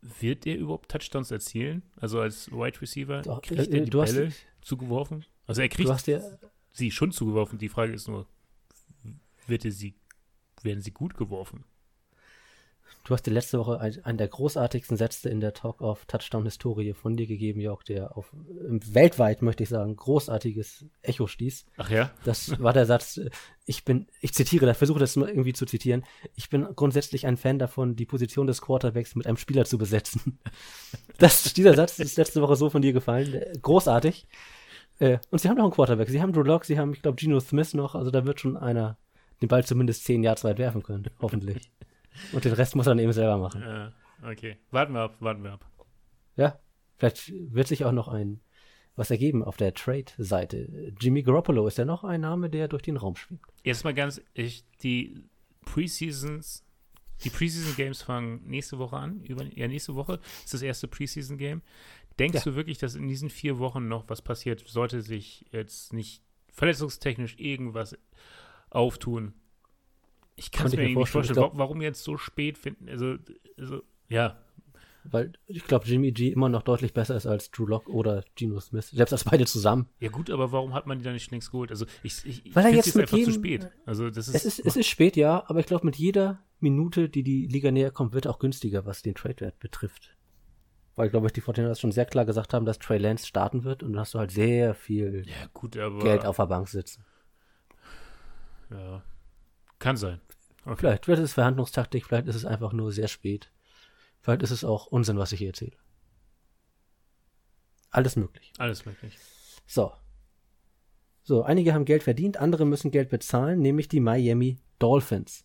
wird 0.00 0.48
er 0.48 0.56
überhaupt 0.56 0.90
Touchdowns 0.90 1.30
erzielen? 1.30 1.84
Also 1.94 2.18
als 2.18 2.50
Wide 2.50 2.80
Receiver 2.80 3.22
Doch, 3.22 3.40
kriegt 3.40 3.72
äh, 3.72 3.78
er 3.78 3.84
die 3.84 3.90
Bälle 3.92 4.32
zugeworfen? 4.62 5.24
Also 5.46 5.62
er 5.62 5.68
kriegt 5.68 5.90
sie 6.72 6.90
schon 6.90 7.12
zugeworfen. 7.12 7.58
Die 7.58 7.68
Frage 7.68 7.92
ist 7.92 8.08
nur, 8.08 8.26
wird 9.46 9.62
sie, 9.62 9.94
werden 10.62 10.82
sie 10.82 10.92
gut 10.92 11.16
geworfen? 11.16 11.64
Du 13.04 13.12
hast 13.12 13.26
dir 13.26 13.32
letzte 13.32 13.58
Woche 13.58 13.78
einen 13.80 14.16
der 14.16 14.28
großartigsten 14.28 14.96
Sätze 14.96 15.28
in 15.28 15.40
der 15.40 15.52
Talk 15.52 15.82
of 15.82 16.06
Touchdown-Historie 16.06 16.94
von 16.94 17.18
dir 17.18 17.26
gegeben, 17.26 17.60
Jörg, 17.60 17.82
der 17.82 18.16
auf 18.16 18.30
weltweit, 18.32 19.42
möchte 19.42 19.62
ich 19.62 19.68
sagen, 19.68 19.94
großartiges 19.94 20.86
Echo 21.02 21.26
stieß. 21.26 21.66
Ach 21.76 21.90
ja? 21.90 22.10
Das 22.24 22.58
war 22.60 22.72
der 22.72 22.86
Satz, 22.86 23.20
ich 23.66 23.84
bin, 23.84 24.06
ich 24.20 24.32
zitiere, 24.32 24.64
da 24.64 24.72
versuche 24.72 25.00
das 25.00 25.16
mal 25.16 25.28
irgendwie 25.28 25.52
zu 25.52 25.66
zitieren, 25.66 26.02
ich 26.34 26.48
bin 26.48 26.66
grundsätzlich 26.74 27.26
ein 27.26 27.36
Fan 27.36 27.58
davon, 27.58 27.94
die 27.94 28.06
Position 28.06 28.46
des 28.46 28.62
Quarterbacks 28.62 29.14
mit 29.14 29.26
einem 29.26 29.36
Spieler 29.36 29.66
zu 29.66 29.76
besetzen. 29.76 30.38
Das, 31.18 31.52
dieser 31.52 31.74
Satz 31.74 31.98
ist 31.98 32.16
letzte 32.16 32.40
Woche 32.40 32.56
so 32.56 32.70
von 32.70 32.80
dir 32.80 32.94
gefallen. 32.94 33.40
Großartig. 33.60 34.26
Äh, 34.98 35.18
und 35.30 35.40
sie 35.40 35.48
haben 35.48 35.56
noch 35.56 35.64
einen 35.64 35.72
Quarterback. 35.72 36.08
Sie 36.08 36.22
haben 36.22 36.32
Drew 36.32 36.42
Lock, 36.42 36.64
sie 36.64 36.78
haben, 36.78 36.92
ich 36.92 37.02
glaube, 37.02 37.16
Geno 37.16 37.40
Smith 37.40 37.74
noch. 37.74 37.94
Also 37.94 38.10
da 38.10 38.24
wird 38.24 38.40
schon 38.40 38.56
einer 38.56 38.98
den 39.42 39.48
Ball 39.48 39.64
zumindest 39.64 40.04
zehn 40.04 40.22
Jahre 40.22 40.42
weit 40.44 40.58
werfen 40.58 40.82
können. 40.82 41.08
Hoffentlich. 41.20 41.70
Und 42.32 42.44
den 42.44 42.52
Rest 42.52 42.76
muss 42.76 42.86
er 42.86 42.90
dann 42.90 43.00
eben 43.00 43.12
selber 43.12 43.38
machen. 43.38 43.62
Ja, 43.62 43.92
okay. 44.30 44.56
Warten 44.70 44.92
wir 44.92 45.00
ab, 45.00 45.16
warten 45.20 45.42
wir 45.42 45.52
ab. 45.52 45.66
Ja, 46.36 46.58
vielleicht 46.96 47.32
wird 47.32 47.66
sich 47.66 47.84
auch 47.84 47.92
noch 47.92 48.08
ein 48.08 48.40
was 48.96 49.10
ergeben 49.10 49.42
auf 49.42 49.56
der 49.56 49.74
Trade-Seite. 49.74 50.92
Jimmy 51.00 51.22
Garoppolo 51.22 51.66
ist 51.66 51.78
ja 51.78 51.84
noch 51.84 52.04
ein 52.04 52.20
Name, 52.20 52.48
der 52.48 52.68
durch 52.68 52.82
den 52.82 52.96
Raum 52.96 53.16
schwebt. 53.16 53.44
Erstmal 53.64 53.94
ganz, 53.94 54.20
ich, 54.34 54.64
die 54.82 55.24
Preseasons, 55.64 56.64
die 57.24 57.30
Preseason-Games 57.30 58.02
fangen 58.02 58.42
nächste 58.46 58.78
Woche 58.78 58.96
an. 58.96 59.22
Über, 59.24 59.44
ja, 59.44 59.66
nächste 59.66 59.94
Woche 59.94 60.20
ist 60.44 60.54
das 60.54 60.62
erste 60.62 60.88
Preseason-Game. 60.88 61.62
Denkst 62.18 62.36
ja. 62.36 62.42
du 62.42 62.56
wirklich, 62.56 62.78
dass 62.78 62.94
in 62.94 63.08
diesen 63.08 63.30
vier 63.30 63.58
Wochen 63.58 63.88
noch 63.88 64.08
was 64.08 64.22
passiert? 64.22 64.62
Sollte 64.66 65.02
sich 65.02 65.46
jetzt 65.50 65.92
nicht 65.92 66.22
verletzungstechnisch 66.52 67.36
irgendwas 67.38 67.96
auftun? 68.70 69.34
Ich 70.36 70.50
kann 70.50 70.66
es 70.66 70.76
mir 70.76 70.84
nicht 70.84 71.08
vorstellen. 71.08 71.36
Glaub, 71.36 71.58
warum 71.58 71.80
jetzt 71.82 72.02
so 72.04 72.16
spät 72.16 72.58
finden? 72.58 72.88
Also, 72.88 73.16
also 73.58 73.82
ja. 74.08 74.38
Weil 75.04 75.32
ich 75.46 75.64
glaube, 75.64 75.86
Jimmy 75.86 76.12
G 76.12 76.30
immer 76.30 76.48
noch 76.48 76.62
deutlich 76.62 76.94
besser 76.94 77.14
ist 77.14 77.26
als 77.26 77.50
Drew 77.50 77.66
Lock 77.66 77.88
oder 77.88 78.24
Geno 78.36 78.58
Smith. 78.60 78.88
Selbst 78.88 79.12
als 79.12 79.24
beide 79.24 79.44
zusammen. 79.44 79.86
Ja, 80.00 80.08
gut, 80.08 80.30
aber 80.30 80.50
warum 80.50 80.72
hat 80.72 80.86
man 80.86 80.98
die 80.98 81.04
da 81.04 81.12
nicht 81.12 81.30
längst 81.30 81.50
geholt? 81.50 81.70
Also, 81.70 81.84
ich, 82.02 82.24
ich, 82.24 82.54
Weil 82.54 82.66
er 82.66 82.70
jetzt 82.72 82.94
mit 82.94 83.02
einfach 83.02 83.18
jedem, 83.18 83.32
zu 83.32 83.38
spät. 83.38 83.70
Also, 83.84 84.08
das 84.08 84.28
ist, 84.28 84.34
es, 84.34 84.44
ist, 84.44 84.66
es 84.66 84.76
ist 84.76 84.86
spät, 84.86 85.16
ja, 85.16 85.44
aber 85.46 85.60
ich 85.60 85.66
glaube, 85.66 85.84
mit 85.84 85.96
jeder 85.96 86.42
Minute, 86.58 87.10
die 87.10 87.22
die 87.22 87.46
Liga 87.46 87.70
näher 87.70 87.90
kommt, 87.90 88.14
wird 88.14 88.26
auch 88.26 88.38
günstiger, 88.38 88.86
was 88.86 89.02
den 89.02 89.14
Trade-Wert 89.14 89.58
betrifft. 89.58 90.16
Weil, 90.96 91.10
glaube 91.10 91.26
ich, 91.26 91.32
die 91.32 91.40
Fortinanders 91.40 91.80
schon 91.80 91.92
sehr 91.92 92.06
klar 92.06 92.24
gesagt 92.24 92.54
haben, 92.54 92.64
dass 92.64 92.78
Trey 92.78 92.98
Lance 92.98 93.26
starten 93.26 93.64
wird 93.64 93.82
und 93.82 93.92
dann 93.92 94.00
hast 94.00 94.14
du 94.14 94.18
halt 94.18 94.30
sehr 94.30 94.74
viel 94.74 95.24
ja, 95.26 95.46
gut, 95.52 95.72
Geld 95.72 96.24
auf 96.24 96.36
der 96.36 96.46
Bank 96.46 96.68
sitzen. 96.68 97.04
Ja, 98.70 99.02
kann 99.78 99.96
sein. 99.96 100.20
Okay. 100.64 100.76
Vielleicht 100.78 101.08
wird 101.08 101.18
es 101.18 101.34
Verhandlungstaktik, 101.34 102.06
vielleicht 102.06 102.28
ist 102.28 102.36
es 102.36 102.44
einfach 102.44 102.72
nur 102.72 102.92
sehr 102.92 103.08
spät. 103.08 103.50
Vielleicht 104.20 104.42
ist 104.42 104.52
es 104.52 104.64
auch 104.64 104.86
Unsinn, 104.86 105.18
was 105.18 105.32
ich 105.32 105.38
hier 105.38 105.48
erzähle. 105.48 105.76
Alles 107.90 108.16
möglich. 108.16 108.52
Alles 108.58 108.86
möglich. 108.86 109.18
So. 109.66 109.92
So, 111.22 111.42
einige 111.42 111.74
haben 111.74 111.84
Geld 111.84 112.02
verdient, 112.02 112.38
andere 112.38 112.64
müssen 112.64 112.90
Geld 112.90 113.08
bezahlen, 113.08 113.60
nämlich 113.60 113.88
die 113.88 114.00
Miami 114.00 114.58
Dolphins. 114.78 115.44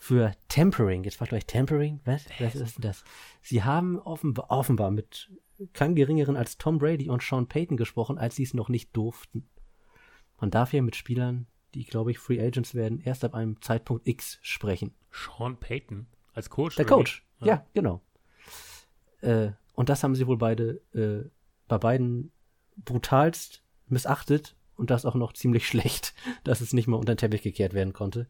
Für 0.00 0.32
Tempering. 0.48 1.04
Jetzt 1.04 1.16
fragt 1.16 1.32
euch 1.32 1.44
Tempering? 1.44 2.00
Was? 2.04 2.24
Was 2.38 2.54
ist 2.54 2.76
denn 2.76 2.82
das? 2.82 3.04
Sie 3.42 3.64
haben 3.64 3.98
offenbar, 3.98 4.50
offenbar 4.50 4.90
mit 4.90 5.30
keinem 5.72 5.96
geringeren 5.96 6.36
als 6.36 6.56
Tom 6.56 6.78
Brady 6.78 7.10
und 7.10 7.22
Sean 7.22 7.48
Payton 7.48 7.76
gesprochen, 7.76 8.16
als 8.16 8.36
sie 8.36 8.44
es 8.44 8.54
noch 8.54 8.68
nicht 8.68 8.96
durften. 8.96 9.48
Man 10.40 10.50
darf 10.50 10.72
ja 10.72 10.82
mit 10.82 10.94
Spielern 10.96 11.48
die, 11.74 11.84
glaube 11.84 12.12
ich, 12.12 12.18
Free 12.18 12.40
Agents 12.40 12.74
werden, 12.74 13.00
erst 13.00 13.24
ab 13.24 13.34
einem 13.34 13.60
Zeitpunkt 13.60 14.06
X 14.06 14.38
sprechen. 14.40 14.94
Sean 15.10 15.58
Payton 15.58 16.06
als 16.32 16.48
Coach? 16.48 16.76
Der 16.76 16.86
Coach, 16.86 17.26
ja, 17.40 17.46
ja 17.46 17.66
genau. 17.74 18.00
Äh, 19.20 19.50
und 19.74 19.88
das 19.88 20.02
haben 20.02 20.14
sie 20.14 20.26
wohl 20.26 20.38
beide 20.38 20.80
äh, 20.94 21.28
bei 21.66 21.78
beiden 21.78 22.32
brutalst 22.76 23.64
missachtet 23.86 24.56
und 24.76 24.90
das 24.90 25.04
auch 25.04 25.14
noch 25.14 25.32
ziemlich 25.32 25.66
schlecht, 25.68 26.14
dass 26.44 26.60
es 26.60 26.72
nicht 26.72 26.86
mal 26.86 26.96
unter 26.96 27.14
den 27.14 27.18
Teppich 27.18 27.42
gekehrt 27.42 27.74
werden 27.74 27.92
konnte. 27.92 28.28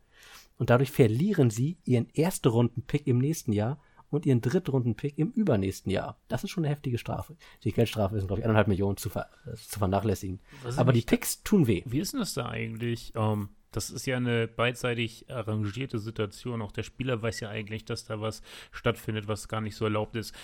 Und 0.58 0.70
dadurch 0.70 0.90
verlieren 0.90 1.50
sie 1.50 1.78
ihren 1.84 2.12
ersten 2.14 2.48
Runden-Pick 2.48 3.06
im 3.06 3.18
nächsten 3.18 3.52
Jahr 3.52 3.80
und 4.10 4.26
ihren 4.26 4.40
Drittrunden-Pick 4.40 5.18
im 5.18 5.30
übernächsten 5.32 5.90
Jahr. 5.90 6.18
Das 6.28 6.44
ist 6.44 6.50
schon 6.50 6.64
eine 6.64 6.72
heftige 6.72 6.98
Strafe. 6.98 7.36
Die 7.64 7.72
Geldstrafe 7.72 8.16
ist, 8.16 8.26
glaube 8.26 8.40
ich, 8.40 8.44
eineinhalb 8.44 8.68
Millionen 8.68 8.96
zu, 8.96 9.10
ver 9.10 9.28
äh, 9.46 9.54
zu 9.54 9.78
vernachlässigen. 9.78 10.40
Aber 10.76 10.92
die 10.92 11.02
Picks 11.02 11.42
tun 11.42 11.66
weh. 11.66 11.82
Wie 11.86 12.00
ist 12.00 12.12
denn 12.12 12.20
das 12.20 12.34
da 12.34 12.46
eigentlich? 12.46 13.14
Um, 13.14 13.22
ähm, 13.22 13.48
das 13.70 13.90
ist 13.90 14.06
ja 14.06 14.16
eine 14.16 14.48
beidseitig 14.48 15.30
arrangierte 15.30 15.98
Situation. 15.98 16.62
Auch 16.62 16.72
der 16.72 16.84
Spieler 16.84 17.20
weiß 17.20 17.40
ja 17.40 17.50
eigentlich, 17.50 17.84
dass 17.84 18.06
da 18.06 18.18
was 18.18 18.40
stattfindet, 18.72 19.28
was 19.28 19.46
gar 19.46 19.60
nicht 19.60 19.76
so 19.76 19.84
erlaubt 19.84 20.16
ist. 20.16 20.34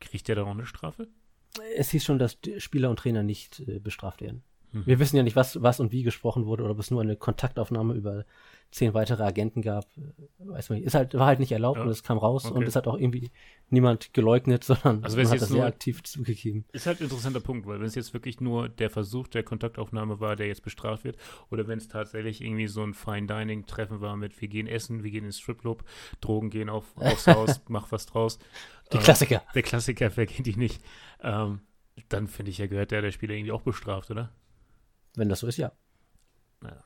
Kriegt 0.00 0.28
der 0.28 0.36
da 0.36 0.44
auch 0.44 0.50
eine 0.50 0.64
Strafe? 0.64 1.08
Es 1.76 1.90
hieß 1.90 2.04
schon, 2.04 2.18
dass 2.18 2.38
Spieler 2.58 2.88
und 2.88 2.98
Trainer 2.98 3.22
nicht 3.22 3.60
äh, 3.60 3.78
bestraft 3.80 4.22
werden. 4.22 4.42
Hm. 4.74 4.86
Wir 4.86 4.98
wissen 4.98 5.16
ja 5.16 5.22
nicht, 5.22 5.36
was, 5.36 5.62
was 5.62 5.80
und 5.80 5.92
wie 5.92 6.02
gesprochen 6.02 6.46
wurde 6.46 6.62
oder 6.64 6.72
ob 6.72 6.78
es 6.78 6.90
nur 6.90 7.00
eine 7.00 7.16
Kontaktaufnahme 7.16 7.94
über 7.94 8.24
zehn 8.70 8.92
weitere 8.92 9.22
Agenten 9.22 9.62
gab. 9.62 9.84
Äh, 9.96 10.00
Weiß 10.38 10.68
man 10.68 10.78
nicht. 10.78 10.86
Ist 10.86 10.94
halt, 10.94 11.14
war 11.14 11.26
halt 11.26 11.38
nicht 11.38 11.52
erlaubt 11.52 11.78
Ja. 11.78 11.84
und 11.84 11.90
es 11.90 12.02
kam 12.02 12.18
raus 12.18 12.46
Okay. 12.46 12.54
und 12.58 12.66
es 12.66 12.74
hat 12.74 12.88
auch 12.88 12.98
irgendwie 12.98 13.30
niemand 13.70 14.12
geleugnet, 14.12 14.64
sondern 14.64 15.04
Also 15.04 15.16
man 15.16 15.28
hat 15.28 15.40
das 15.40 15.48
sehr 15.48 15.64
aktiv 15.64 16.02
zugegeben. 16.02 16.64
Ist 16.72 16.86
halt 16.86 17.00
ein 17.00 17.04
interessanter 17.04 17.38
Punkt, 17.40 17.66
weil 17.68 17.78
wenn 17.78 17.86
es 17.86 17.94
jetzt 17.94 18.12
wirklich 18.14 18.40
nur 18.40 18.68
der 18.68 18.90
Versuch 18.90 19.28
der 19.28 19.44
Kontaktaufnahme 19.44 20.18
war, 20.18 20.34
der 20.34 20.48
jetzt 20.48 20.62
bestraft 20.62 21.04
wird, 21.04 21.16
oder 21.50 21.68
wenn 21.68 21.78
es 21.78 21.86
tatsächlich 21.88 22.40
irgendwie 22.40 22.66
so 22.66 22.82
ein 22.82 22.94
Fine 22.94 23.28
Dining 23.28 23.64
Treffen 23.66 24.00
war 24.00 24.16
mit 24.16 24.40
wir 24.40 24.48
gehen 24.48 24.66
essen, 24.66 25.04
wir 25.04 25.10
gehen 25.12 25.24
ins 25.24 25.38
Stripclub, 25.38 25.84
Drogen 26.20 26.50
gehen 26.50 26.68
auf, 26.68 26.96
aufs 26.96 27.26
Haus, 27.28 27.60
mach 27.68 27.92
was 27.92 28.06
draus. 28.06 28.38
Die 28.92 28.96
Äh, 28.96 29.00
Klassiker. 29.00 29.42
Der 29.54 29.62
Klassiker, 29.62 30.10
wer 30.16 30.26
kennt 30.26 30.46
die 30.48 30.56
nicht? 30.56 30.82
Ähm, 31.22 31.60
dann 32.08 32.26
finde 32.26 32.50
ich 32.50 32.58
ja, 32.58 32.66
gehört 32.66 32.90
der, 32.90 33.02
der 33.02 33.12
Spieler 33.12 33.34
irgendwie 33.34 33.52
auch 33.52 33.62
bestraft, 33.62 34.10
oder? 34.10 34.32
Wenn 35.16 35.28
das 35.28 35.40
so 35.40 35.46
ist, 35.46 35.56
ja. 35.56 35.72
Ja. 36.62 36.82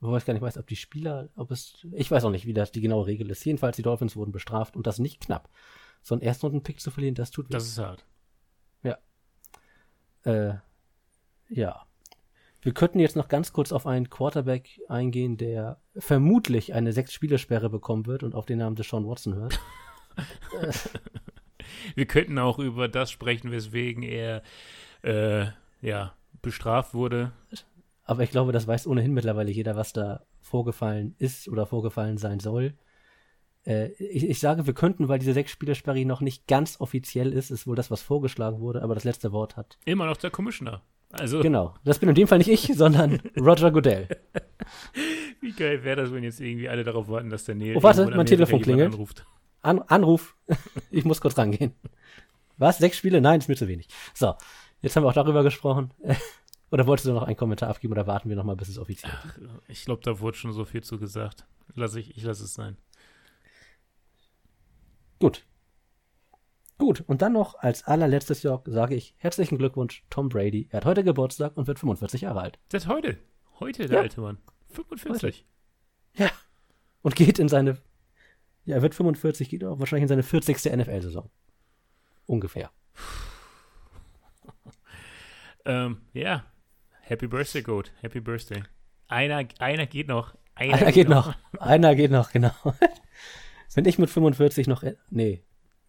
Wobei 0.00 0.18
ich 0.18 0.24
gar 0.24 0.34
nicht 0.34 0.42
weiß, 0.42 0.58
ob 0.58 0.66
die 0.66 0.76
Spieler, 0.76 1.28
ob 1.36 1.50
es, 1.50 1.86
ich 1.92 2.10
weiß 2.10 2.24
auch 2.24 2.30
nicht, 2.30 2.46
wie 2.46 2.54
das 2.54 2.72
die 2.72 2.80
genaue 2.80 3.06
Regel 3.06 3.30
ist. 3.30 3.44
Jedenfalls, 3.44 3.76
die 3.76 3.82
Dolphins 3.82 4.16
wurden 4.16 4.32
bestraft 4.32 4.76
und 4.76 4.86
das 4.86 4.98
nicht 4.98 5.20
knapp. 5.20 5.48
So 6.02 6.14
einen 6.14 6.22
Erstrunden-Pick 6.22 6.80
zu 6.80 6.90
verlieren, 6.90 7.14
das 7.14 7.30
tut 7.30 7.48
weh. 7.48 7.52
Das 7.52 7.66
ist 7.66 7.78
hart. 7.78 8.04
Äh, 10.24 10.54
ja. 11.48 11.86
Wir 12.60 12.72
könnten 12.72 13.00
jetzt 13.00 13.16
noch 13.16 13.28
ganz 13.28 13.52
kurz 13.52 13.72
auf 13.72 13.86
einen 13.86 14.08
Quarterback 14.08 14.80
eingehen, 14.88 15.36
der 15.36 15.80
vermutlich 15.96 16.74
eine 16.74 16.92
Sechs-Spiele-Sperre 16.92 17.68
bekommen 17.68 18.06
wird 18.06 18.22
und 18.22 18.34
auf 18.34 18.46
den 18.46 18.58
Namen 18.58 18.76
Deshaun 18.76 19.06
Watson 19.06 19.34
hört. 19.34 19.58
Wir 21.94 22.06
könnten 22.06 22.38
auch 22.38 22.58
über 22.58 22.86
das 22.86 23.10
sprechen, 23.10 23.50
weswegen 23.50 24.04
er 24.04 24.42
äh, 25.02 25.46
ja, 25.80 26.14
bestraft 26.40 26.94
wurde. 26.94 27.32
Aber 28.04 28.22
ich 28.22 28.30
glaube, 28.30 28.52
das 28.52 28.66
weiß 28.66 28.86
ohnehin 28.86 29.12
mittlerweile 29.12 29.50
jeder, 29.50 29.76
was 29.76 29.92
da 29.92 30.24
vorgefallen 30.40 31.14
ist 31.18 31.48
oder 31.48 31.66
vorgefallen 31.66 32.18
sein 32.18 32.40
soll. 32.40 32.74
Äh, 33.64 33.88
ich, 33.92 34.28
ich 34.28 34.40
sage, 34.40 34.66
wir 34.66 34.74
könnten, 34.74 35.08
weil 35.08 35.18
diese 35.18 35.34
Sechs-Spiele-Sperre 35.34 36.04
noch 36.04 36.20
nicht 36.20 36.46
ganz 36.48 36.80
offiziell 36.80 37.32
ist, 37.32 37.50
ist 37.50 37.66
wohl 37.66 37.76
das, 37.76 37.90
was 37.90 38.02
vorgeschlagen 38.02 38.60
wurde, 38.60 38.82
aber 38.82 38.94
das 38.94 39.04
letzte 39.04 39.32
Wort 39.32 39.56
hat. 39.56 39.78
Immer 39.84 40.06
noch 40.06 40.16
der 40.16 40.30
Commissioner. 40.30 40.82
Also, 41.12 41.40
Genau. 41.40 41.74
Das 41.84 41.98
bin 41.98 42.08
in 42.08 42.14
dem 42.14 42.26
Fall 42.26 42.38
nicht 42.38 42.48
ich, 42.48 42.74
sondern 42.76 43.20
Roger 43.38 43.70
Goodell. 43.70 44.08
wie 45.40 45.52
geil 45.52 45.84
wäre 45.84 46.02
das, 46.02 46.12
wenn 46.12 46.24
jetzt 46.24 46.40
irgendwie 46.40 46.68
alle 46.68 46.84
darauf 46.84 47.08
warten, 47.08 47.30
dass 47.30 47.44
der 47.44 47.54
Nähe 47.54 47.76
Oh, 47.76 47.82
warte, 47.82 48.06
mein 48.06 48.26
Telefon 48.26 48.62
klingelt. 48.62 48.92
Anruft. 48.92 49.26
An 49.60 49.80
Anruf. 49.80 50.36
ich 50.90 51.04
muss 51.04 51.20
kurz 51.20 51.36
rangehen. 51.38 51.72
Was? 52.56 52.78
Sechs 52.78 52.96
Spiele? 52.98 53.20
Nein, 53.20 53.40
ist 53.40 53.48
mir 53.48 53.56
zu 53.56 53.68
wenig. 53.68 53.88
So, 54.14 54.34
jetzt 54.82 54.94
haben 54.96 55.04
wir 55.04 55.08
auch 55.08 55.14
darüber 55.14 55.42
gesprochen. 55.42 55.92
Oder 56.70 56.86
wolltest 56.86 57.06
du 57.06 57.12
noch 57.12 57.24
einen 57.24 57.36
Kommentar 57.36 57.68
abgeben 57.68 57.92
oder 57.92 58.06
warten 58.06 58.30
wir 58.30 58.36
noch 58.36 58.44
mal, 58.44 58.56
bis 58.56 58.68
es 58.70 58.78
offiziell 58.78 59.12
ist? 59.12 59.38
Ach, 59.46 59.60
ich 59.68 59.84
glaube, 59.84 60.00
da 60.02 60.20
wurde 60.20 60.38
schon 60.38 60.54
so 60.54 60.64
viel 60.64 60.82
zu 60.82 60.98
gesagt. 60.98 61.46
Lass 61.74 61.94
ich, 61.96 62.16
ich 62.16 62.22
lasse 62.22 62.44
es 62.44 62.54
sein. 62.54 62.78
Gut. 65.18 65.44
Gut, 66.78 67.04
und 67.06 67.20
dann 67.20 67.34
noch 67.34 67.56
als 67.56 67.84
allerletztes 67.84 68.42
Jörg 68.42 68.62
sage 68.66 68.94
ich 68.94 69.14
herzlichen 69.18 69.58
Glückwunsch, 69.58 70.02
Tom 70.08 70.30
Brady. 70.30 70.66
Er 70.70 70.78
hat 70.78 70.84
heute 70.86 71.04
Geburtstag 71.04 71.58
und 71.58 71.66
wird 71.66 71.78
45 71.78 72.22
Jahre 72.22 72.40
alt. 72.40 72.58
Seit 72.70 72.86
heute. 72.88 73.18
Heute, 73.60 73.86
der 73.86 73.98
Ja. 73.98 74.02
alte 74.02 74.22
Mann. 74.22 74.38
45. 74.70 75.44
Ja. 76.16 76.30
Und 77.02 77.16
geht 77.16 77.38
in 77.38 77.48
seine, 77.48 77.76
ja, 78.64 78.76
er 78.76 78.82
wird 78.82 78.94
45, 78.94 79.50
geht 79.50 79.62
auch 79.62 79.78
wahrscheinlich 79.78 80.04
in 80.04 80.08
seine 80.08 80.22
40. 80.22 80.72
NFL-Saison. 80.74 81.28
Ungefähr. 82.24 82.70
Ähm, 85.64 86.02
ja. 86.12 86.44
Happy 87.00 87.26
Birthday, 87.26 87.62
Goat. 87.62 87.92
Happy 88.00 88.20
Birthday. 88.20 88.62
Einer, 89.08 89.46
einer 89.58 89.86
geht 89.86 90.08
noch. 90.08 90.34
Einer, 90.54 90.74
Einer 90.74 90.92
geht 90.92 91.08
noch. 91.08 91.34
Einer 91.58 91.94
geht 91.94 92.10
noch, 92.10 92.30
genau. 92.32 92.52
Wenn 93.74 93.84
ich 93.86 93.98
mit 93.98 94.10
45 94.10 94.66
noch, 94.66 94.84
nee, 95.10 95.42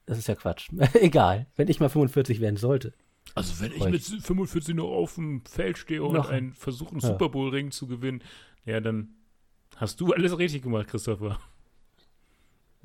das 0.05 0.17
ist 0.17 0.27
ja 0.27 0.35
Quatsch. 0.35 0.69
Egal. 0.93 1.47
Wenn 1.55 1.67
ich 1.67 1.79
mal 1.79 1.89
45 1.89 2.39
werden 2.39 2.57
sollte. 2.57 2.93
Also 3.35 3.63
wenn 3.63 3.71
ich 3.71 3.85
mit 3.85 4.03
45 4.03 4.75
noch 4.75 4.89
auf 4.91 5.15
dem 5.15 5.43
Feld 5.45 5.77
stehe 5.77 6.03
und 6.03 6.13
Noch. 6.13 6.29
einen 6.29 6.53
Versuch, 6.53 6.91
einen 6.91 6.99
Ja. 6.99 7.07
Super 7.07 7.29
Bowl-Ring 7.29 7.71
zu 7.71 7.87
gewinnen, 7.87 8.21
ja, 8.65 8.79
dann 8.79 9.15
hast 9.77 9.99
du 10.01 10.13
alles 10.13 10.37
richtig 10.37 10.61
gemacht, 10.63 10.87
Christopher. 10.87 11.39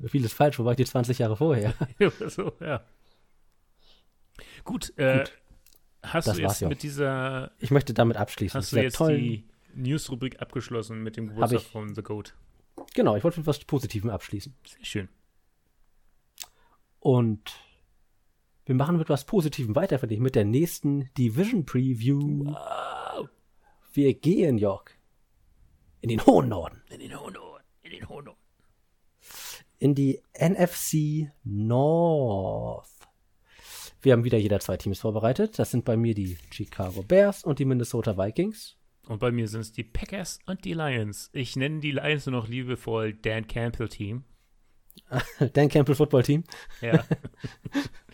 Vieles 0.07 0.31
falsch, 0.33 0.57
wo 0.57 0.63
war 0.65 0.71
ich 0.71 0.77
die 0.77 0.85
20 0.85 1.19
Jahre 1.19 1.35
vorher? 1.35 1.73
Ja, 1.99 2.09
so, 2.29 2.53
ja. 2.61 2.83
Gut, 4.63 4.93
äh, 4.97 5.19
Gut. 5.19 5.33
Hast 6.13 6.27
Das 6.27 6.35
du 6.37 6.41
jetzt 6.41 6.61
mit 6.61 6.83
dieser, 6.83 7.51
Ich 7.59 7.71
möchte 7.71 7.93
damit 7.93 8.17
abschließen. 8.17 8.59
hast 8.59 8.71
du 8.73 8.81
jetzt 8.81 8.95
tollen- 8.95 9.19
die 9.19 9.43
News-Rubrik 9.75 10.41
abgeschlossen 10.41 11.01
mit 11.03 11.15
dem 11.17 11.27
Geburtstag 11.27 11.61
von 11.61 11.93
The 11.95 12.01
Goat? 12.01 12.33
Genau, 12.95 13.15
ich 13.15 13.23
wollte 13.23 13.39
mit 13.39 13.47
was 13.47 13.59
Positivem 13.65 14.09
abschließen. 14.09 14.55
Sehr 14.65 14.85
schön. 14.85 15.09
Und 16.99 17.51
wir 18.65 18.75
machen 18.75 18.97
mit 18.97 19.09
was 19.09 19.25
Positivem 19.25 19.75
weiter, 19.75 19.99
finde 19.99 20.15
ich, 20.15 20.21
mit 20.21 20.35
der 20.35 20.45
nächsten 20.45 21.09
Division 21.17 21.65
Preview. 21.65 22.45
Wow. 22.45 23.29
Wir 23.93 24.13
gehen, 24.13 24.57
Jörg, 24.57 24.91
in 26.01 26.09
den 26.09 26.25
hohen 26.25 26.49
Norden, 26.49 26.81
In 26.89 26.99
den 26.99 27.19
hohen 27.19 27.33
Norden, 27.33 27.63
in 27.81 27.91
den 27.91 28.07
hohen 28.07 28.25
Norden. 28.25 28.39
in 29.79 29.95
die 29.95 30.21
NFC 30.33 31.31
North. 31.43 32.89
Wir 34.01 34.13
haben 34.13 34.23
wieder 34.23 34.37
jeder 34.37 34.59
zwei 34.59 34.77
Teams 34.77 34.99
vorbereitet. 34.99 35.59
Das 35.59 35.71
sind 35.71 35.85
bei 35.85 35.97
mir 35.97 36.13
die 36.13 36.37
Chicago 36.51 37.03
Bears 37.03 37.43
und 37.43 37.59
die 37.59 37.65
Minnesota 37.65 38.17
Vikings. 38.17 38.77
Und 39.07 39.19
bei 39.19 39.31
mir 39.31 39.47
sind 39.47 39.61
es 39.61 39.71
die 39.71 39.83
Packers 39.83 40.39
und 40.45 40.63
die 40.65 40.73
Lions. 40.73 41.29
Ich 41.33 41.55
nenne 41.55 41.79
die 41.79 41.91
Lions 41.91 42.25
nur 42.27 42.41
noch 42.41 42.47
liebevoll 42.47 43.13
Dan 43.13 43.47
Campbell 43.47 43.89
Team. 43.89 44.23
Dan 45.53 45.69
Campbell 45.69 45.95
Football 45.95 46.23
Team. 46.23 46.43
Ja. 46.81 47.03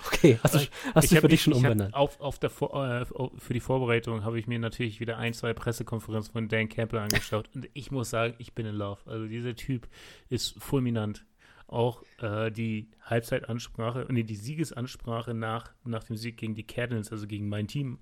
Okay, 0.08 0.38
hast 0.44 0.54
du, 0.54 0.60
hast 0.94 1.12
du 1.12 1.16
hab 1.16 1.22
für 1.22 1.28
dich 1.30 1.48
mich- 1.48 1.56
schon 1.56 1.64
hab 1.64 1.72
umbenannt? 1.72 1.96
Auf, 1.96 2.20
auf 2.20 2.38
der 2.38 2.52
äh, 2.52 3.06
für 3.40 3.54
die 3.54 3.60
Vorbereitung 3.60 4.24
habe 4.24 4.38
ich 4.38 4.46
mir 4.46 4.60
natürlich 4.60 5.00
wieder 5.00 5.18
ein, 5.18 5.34
zwei 5.34 5.54
Pressekonferenzen 5.54 6.32
von 6.32 6.48
Dan 6.48 6.70
Campbell 6.70 7.00
angeschaut. 7.00 7.50
Und 7.56 7.68
ich 7.74 7.90
muss 7.90 8.12
sagen, 8.12 8.36
ich 8.38 8.54
bin 8.54 8.68
in 8.68 8.76
Love. 8.76 9.00
Also 9.08 9.26
dieser 9.26 9.56
Typ 9.56 9.88
ist 10.30 10.62
fulminant. 10.62 11.26
Auch 11.68 12.04
äh, 12.20 12.52
die 12.52 12.88
Halbzeitansprache, 13.02 14.06
nee, 14.10 14.24
die 14.24 14.36
Siegesansprache 14.36 15.34
nach, 15.34 15.74
nach 15.84 16.04
dem 16.04 16.16
Sieg 16.16 16.38
gegen 16.38 16.56
die 16.56 16.64
Cardinals, 16.64 17.12
also 17.12 17.26
gegen 17.28 17.50
mein 17.50 17.68
Team, 17.68 18.00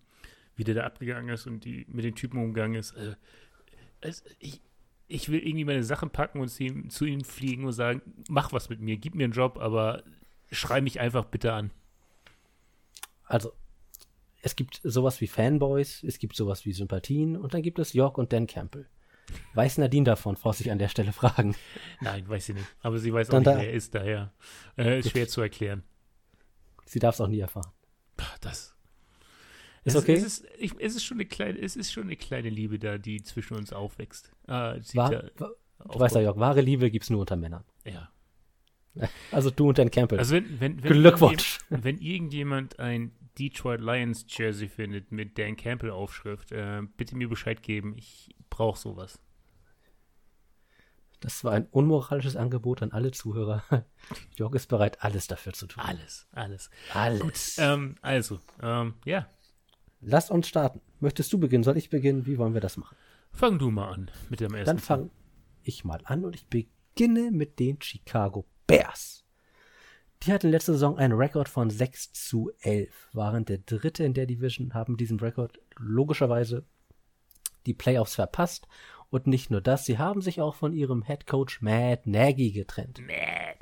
wie 0.55 0.63
der 0.63 0.75
da 0.75 0.83
abgegangen 0.83 1.33
ist 1.33 1.47
und 1.47 1.63
die 1.63 1.85
mit 1.89 2.03
den 2.03 2.15
Typen 2.15 2.39
umgegangen 2.39 2.75
ist. 2.75 2.95
Also, 2.95 3.15
es, 4.01 4.23
ich, 4.39 4.61
ich 5.07 5.29
will 5.29 5.39
irgendwie 5.39 5.65
meine 5.65 5.83
Sachen 5.83 6.09
packen 6.09 6.39
und 6.39 6.49
zu 6.49 6.63
ihm, 6.63 6.89
zu 6.89 7.05
ihm 7.05 7.23
fliegen 7.23 7.65
und 7.65 7.73
sagen, 7.73 8.01
mach 8.29 8.51
was 8.51 8.69
mit 8.69 8.81
mir, 8.81 8.97
gib 8.97 9.15
mir 9.15 9.25
einen 9.25 9.33
Job, 9.33 9.57
aber 9.59 10.03
schrei 10.51 10.81
mich 10.81 10.99
einfach 10.99 11.25
bitte 11.25 11.53
an. 11.53 11.71
Also, 13.25 13.53
es 14.41 14.57
gibt 14.57 14.81
sowas 14.83 15.21
wie 15.21 15.27
Fanboys, 15.27 16.03
es 16.03 16.19
gibt 16.19 16.35
sowas 16.35 16.65
wie 16.65 16.73
Sympathien 16.73 17.37
und 17.37 17.53
dann 17.53 17.61
gibt 17.61 17.79
es 17.79 17.93
York 17.93 18.17
und 18.17 18.33
Dan 18.33 18.45
Campbell. 18.45 18.87
Weiß 19.53 19.77
Nadine 19.77 20.03
davon, 20.05 20.35
braucht 20.35 20.57
sich 20.57 20.69
an 20.71 20.79
der 20.79 20.89
Stelle 20.89 21.13
fragen. 21.13 21.55
Nein, 22.01 22.27
weiß 22.27 22.47
sie 22.47 22.53
nicht. 22.53 22.67
Aber 22.81 22.97
sie 22.99 23.13
weiß 23.13 23.29
auch 23.29 23.31
Dann 23.31 23.43
nicht, 23.43 23.47
da- 23.53 23.57
wer 23.57 23.67
er 23.69 23.73
ist, 23.73 23.95
daher. 23.95 24.33
Äh, 24.77 24.99
ist 24.99 25.11
schwer 25.11 25.27
zu 25.27 25.41
erklären. 25.41 25.83
Sie 26.85 26.99
darf 26.99 27.15
es 27.15 27.21
auch 27.21 27.27
nie 27.27 27.39
erfahren. 27.39 27.71
Das. 28.41 28.75
Ist 29.85 29.95
es, 29.95 30.01
okay? 30.01 30.13
Es 30.13 30.23
ist, 30.23 30.45
ich, 30.59 30.73
es, 30.79 30.95
ist 30.95 31.03
schon 31.03 31.17
eine 31.17 31.25
kleine, 31.25 31.59
es 31.59 31.75
ist 31.75 31.91
schon 31.91 32.03
eine 32.03 32.15
kleine 32.15 32.49
Liebe 32.49 32.79
da, 32.79 32.97
die 32.97 33.21
zwischen 33.23 33.55
uns 33.57 33.73
aufwächst. 33.73 34.31
Ah, 34.47 34.75
War, 34.93 35.09
da 35.09 35.21
du 35.35 35.45
aufbaut. 35.79 35.99
weißt 35.99 36.15
ja, 36.15 36.21
Jörg, 36.21 36.37
wahre 36.37 36.61
Liebe 36.61 36.89
gibt's 36.91 37.09
nur 37.09 37.21
unter 37.21 37.35
Männern. 37.35 37.63
Ja. 37.85 38.09
Also 39.31 39.49
du 39.49 39.69
und 39.69 39.77
Dan 39.77 39.89
Campbell. 39.89 40.19
Also 40.19 40.35
wenn, 40.35 40.59
wenn, 40.59 40.83
wenn, 40.83 40.91
Glückwunsch. 40.93 41.57
wenn 41.69 41.97
irgendjemand 41.97 42.79
ein 42.79 43.11
Detroit 43.39 43.81
Lions 43.81 44.25
Jersey 44.27 44.67
findet 44.67 45.11
mit 45.11 45.37
Dan 45.37 45.55
Campbell 45.55 45.91
Aufschrift, 45.91 46.51
äh, 46.51 46.81
bitte 46.97 47.15
mir 47.15 47.29
Bescheid 47.29 47.63
geben. 47.63 47.95
Ich 47.97 48.35
brauche 48.49 48.79
sowas. 48.79 49.19
Das 51.19 51.43
war 51.43 51.53
ein 51.53 51.67
unmoralisches 51.71 52.35
Angebot 52.35 52.81
an 52.81 52.91
alle 52.91 53.11
Zuhörer. 53.11 53.63
Jörg 54.35 54.53
ist 54.55 54.67
bereit, 54.67 55.03
alles 55.03 55.27
dafür 55.27 55.53
zu 55.53 55.67
tun. 55.67 55.81
Alles, 55.83 56.27
alles. 56.31 56.69
Alles. 56.93 57.57
Ähm, 57.57 57.95
also, 58.01 58.39
ähm, 58.61 58.95
ja, 59.05 59.29
Lass 60.05 60.29
uns 60.29 60.47
starten. 60.47 60.81
Möchtest 60.99 61.31
du 61.31 61.37
beginnen? 61.37 61.63
Soll 61.63 61.77
ich 61.77 61.89
beginnen? 61.89 62.25
Wie 62.25 62.37
wollen 62.37 62.53
wir 62.53 62.61
das 62.61 62.77
machen? 62.77 62.95
fang 63.31 63.57
du 63.57 63.71
mal 63.71 63.91
an 63.91 64.11
mit 64.29 64.41
dem 64.41 64.53
ersten. 64.53 64.67
Dann 64.67 64.79
fange 64.79 65.09
ich 65.63 65.83
mal 65.83 66.01
an 66.03 66.23
und 66.23 66.35
ich 66.35 66.45
beginne 66.47 67.31
mit 67.31 67.59
den 67.59 67.81
Chicago 67.81 68.45
Bears. 68.67 69.22
Die 70.25 70.31
hatten 70.31 70.49
letzte 70.49 70.73
Saison 70.73 70.97
einen 70.97 71.13
Rekord 71.13 71.49
von 71.49 71.69
6 71.69 72.13
zu 72.13 72.51
11, 72.61 73.09
waren 73.13 73.45
der 73.45 73.57
dritte 73.59 74.03
in 74.03 74.13
der 74.13 74.25
Division, 74.25 74.73
haben 74.73 74.95
diesen 74.95 75.19
Rekord 75.19 75.59
logischerweise 75.77 76.65
die 77.65 77.73
Playoffs 77.73 78.15
verpasst. 78.15 78.67
Und 79.09 79.27
nicht 79.27 79.51
nur 79.51 79.61
das, 79.61 79.85
sie 79.85 79.97
haben 79.97 80.21
sich 80.21 80.41
auch 80.41 80.55
von 80.55 80.73
ihrem 80.73 81.03
Head 81.03 81.27
Coach 81.27 81.61
Matt 81.61 82.07
Nagy 82.07 82.51
getrennt. 82.51 82.99
Mad. 82.99 83.59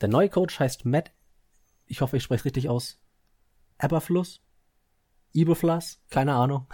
Der 0.00 0.08
neue 0.08 0.28
Coach 0.28 0.58
heißt 0.58 0.84
Matt 0.84 1.12
ich 1.86 2.00
hoffe, 2.00 2.16
ich 2.16 2.22
spreche 2.22 2.40
es 2.40 2.44
richtig 2.44 2.68
aus, 2.68 3.00
Eberfluss, 3.78 4.40
Eberfluss, 5.32 6.00
keine 6.10 6.34
Ahnung, 6.34 6.66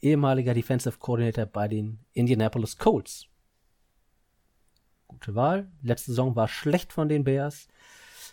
ehemaliger 0.00 0.54
Defensive 0.54 0.98
Coordinator 0.98 1.46
bei 1.46 1.68
den 1.68 2.04
Indianapolis 2.12 2.76
Colts. 2.78 3.26
Gute 5.10 5.34
Wahl. 5.34 5.68
Letzte 5.82 6.12
Saison 6.12 6.36
war 6.36 6.46
schlecht 6.46 6.92
von 6.92 7.08
den 7.08 7.24
Bears. 7.24 7.66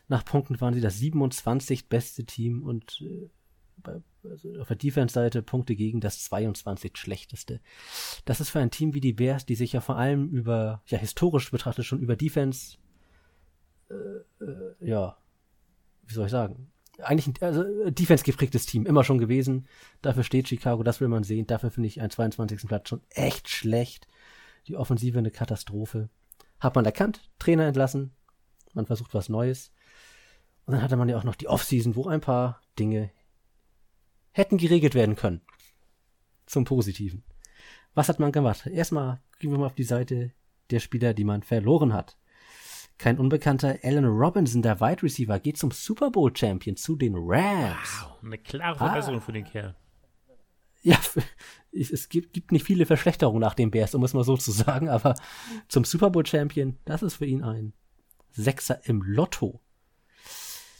Nach 0.07 0.23
Punkten 0.23 0.61
waren 0.61 0.75
sie 0.75 0.79
das 0.79 0.99
27 0.99 1.89
beste 1.89 2.23
Team 2.23 2.61
und 2.63 3.01
äh, 3.01 3.29
bei, 3.77 3.99
also 4.23 4.59
auf 4.59 4.67
der 4.67 4.77
Defense-Seite 4.77 5.41
Punkte 5.41 5.75
gegen 5.75 6.01
das 6.01 6.23
22 6.25 6.95
schlechteste. 6.95 7.61
Das 8.25 8.39
ist 8.39 8.51
für 8.51 8.59
ein 8.59 8.69
Team 8.69 8.93
wie 8.93 9.01
die 9.01 9.13
Bears, 9.13 9.47
die 9.47 9.55
sich 9.55 9.73
ja 9.73 9.81
vor 9.81 9.97
allem 9.97 10.29
über, 10.29 10.83
ja 10.85 10.99
historisch 10.99 11.49
betrachtet 11.49 11.85
schon 11.85 11.99
über 11.99 12.15
Defense, 12.15 12.77
äh, 13.89 14.43
äh, 14.43 14.75
ja, 14.79 15.17
wie 16.05 16.13
soll 16.13 16.25
ich 16.25 16.31
sagen, 16.31 16.71
eigentlich 16.99 17.27
ein 17.27 17.33
also, 17.41 17.89
Defense 17.89 18.23
geprägtes 18.23 18.67
Team, 18.67 18.85
immer 18.85 19.03
schon 19.03 19.17
gewesen. 19.17 19.67
Dafür 20.03 20.23
steht 20.23 20.47
Chicago, 20.47 20.83
das 20.83 21.01
will 21.01 21.07
man 21.07 21.23
sehen. 21.23 21.47
Dafür 21.47 21.71
finde 21.71 21.87
ich 21.87 22.01
einen 22.01 22.11
22. 22.11 22.67
Platz 22.67 22.89
schon 22.89 23.01
echt 23.09 23.49
schlecht. 23.49 24.07
Die 24.67 24.75
Offensive 24.75 25.17
eine 25.17 25.31
Katastrophe. 25.31 26.09
Hat 26.59 26.75
man 26.75 26.85
erkannt, 26.85 27.29
Trainer 27.39 27.65
entlassen, 27.65 28.15
man 28.73 28.85
versucht 28.85 29.13
was 29.13 29.29
Neues. 29.29 29.71
Und 30.65 30.73
dann 30.73 30.81
hatte 30.81 30.97
man 30.97 31.09
ja 31.09 31.17
auch 31.17 31.23
noch 31.23 31.35
die 31.35 31.47
Offseason, 31.47 31.95
wo 31.95 32.07
ein 32.07 32.21
paar 32.21 32.61
Dinge 32.77 33.11
hätten 34.31 34.57
geregelt 34.57 34.95
werden 34.95 35.15
können. 35.15 35.41
Zum 36.45 36.65
Positiven. 36.65 37.23
Was 37.93 38.09
hat 38.09 38.19
man 38.19 38.31
gemacht? 38.31 38.67
Erstmal 38.67 39.21
gehen 39.39 39.51
wir 39.51 39.57
mal 39.57 39.65
auf 39.65 39.75
die 39.75 39.83
Seite 39.83 40.31
der 40.69 40.79
Spieler, 40.79 41.13
die 41.13 41.23
man 41.23 41.43
verloren 41.43 41.93
hat. 41.93 42.17
Kein 42.97 43.19
unbekannter 43.19 43.77
Allen 43.83 44.05
Robinson, 44.05 44.61
der 44.61 44.79
Wide 44.79 45.03
Receiver, 45.03 45.39
geht 45.39 45.57
zum 45.57 45.71
Super 45.71 46.09
Bowl 46.09 46.35
Champion, 46.35 46.75
zu 46.75 46.95
den 46.95 47.15
Rams. 47.15 48.03
Wow, 48.03 48.23
eine 48.23 48.37
klare 48.37 48.77
Verbesserung 48.77 49.19
ah. 49.19 49.21
für 49.21 49.33
den 49.33 49.45
Kerl. 49.45 49.75
Ja, 50.81 50.97
es 51.77 52.09
gibt, 52.09 52.33
gibt 52.33 52.51
nicht 52.51 52.65
viele 52.65 52.85
Verschlechterungen 52.85 53.41
nach 53.41 53.53
dem 53.53 53.71
Bears, 53.71 53.95
um 53.95 54.03
es 54.03 54.13
mal 54.13 54.23
so 54.23 54.37
zu 54.37 54.51
sagen, 54.51 54.89
aber 54.89 55.15
zum 55.67 55.83
Super 55.83 56.09
Bowl 56.09 56.25
Champion, 56.25 56.77
das 56.85 57.03
ist 57.03 57.15
für 57.15 57.25
ihn 57.25 57.43
ein 57.43 57.73
Sechser 58.31 58.85
im 58.85 59.01
Lotto. 59.01 59.61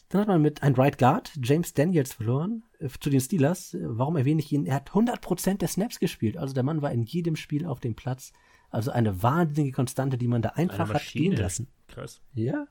Dann 0.10 0.22
hat 0.22 0.28
man 0.28 0.42
mit 0.42 0.64
einem 0.64 0.76
Right 0.76 0.98
Guard, 0.98 1.32
James 1.42 1.74
Daniels, 1.74 2.14
verloren 2.14 2.64
äh, 2.80 2.88
zu 2.88 3.10
den 3.10 3.20
Steelers. 3.20 3.76
Warum 3.80 4.16
erwähne 4.16 4.40
ich 4.40 4.52
ihn? 4.52 4.66
Er 4.66 4.76
hat 4.76 4.92
100% 4.92 5.58
der 5.58 5.68
Snaps 5.68 6.00
gespielt. 6.00 6.38
Also 6.38 6.54
der 6.54 6.64
Mann 6.64 6.82
war 6.82 6.92
in 6.92 7.04
jedem 7.04 7.36
Spiel 7.36 7.66
auf 7.66 7.82
dem 7.82 7.96
Platz. 7.96 8.32
Also 8.70 8.92
eine 8.92 9.22
wahnsinnige 9.22 9.76
Konstante, 9.76 10.18
die 10.18 10.28
man 10.28 10.42
da 10.42 10.50
einfach 10.50 10.94
hat 10.94 11.12
gehen 11.12 11.36
lassen. 11.36 11.68
Krass. 11.88 12.22
Ja. 12.34 12.68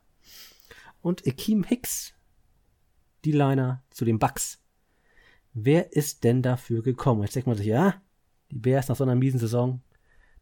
Und 1.02 1.26
Akeem 1.26 1.64
Hicks, 1.64 2.14
die 3.24 3.32
Liner 3.32 3.82
zu 3.90 4.04
den 4.04 4.18
Bucks. 4.18 4.62
Wer 5.52 5.92
ist 5.92 6.24
denn 6.24 6.42
dafür 6.42 6.82
gekommen? 6.82 7.22
Jetzt 7.22 7.34
denkt 7.34 7.46
man 7.46 7.56
sich, 7.56 7.66
ja, 7.66 8.00
die 8.50 8.58
Bears 8.58 8.88
nach 8.88 8.96
so 8.96 9.04
einer 9.04 9.14
miesen 9.14 9.40
Saison, 9.40 9.82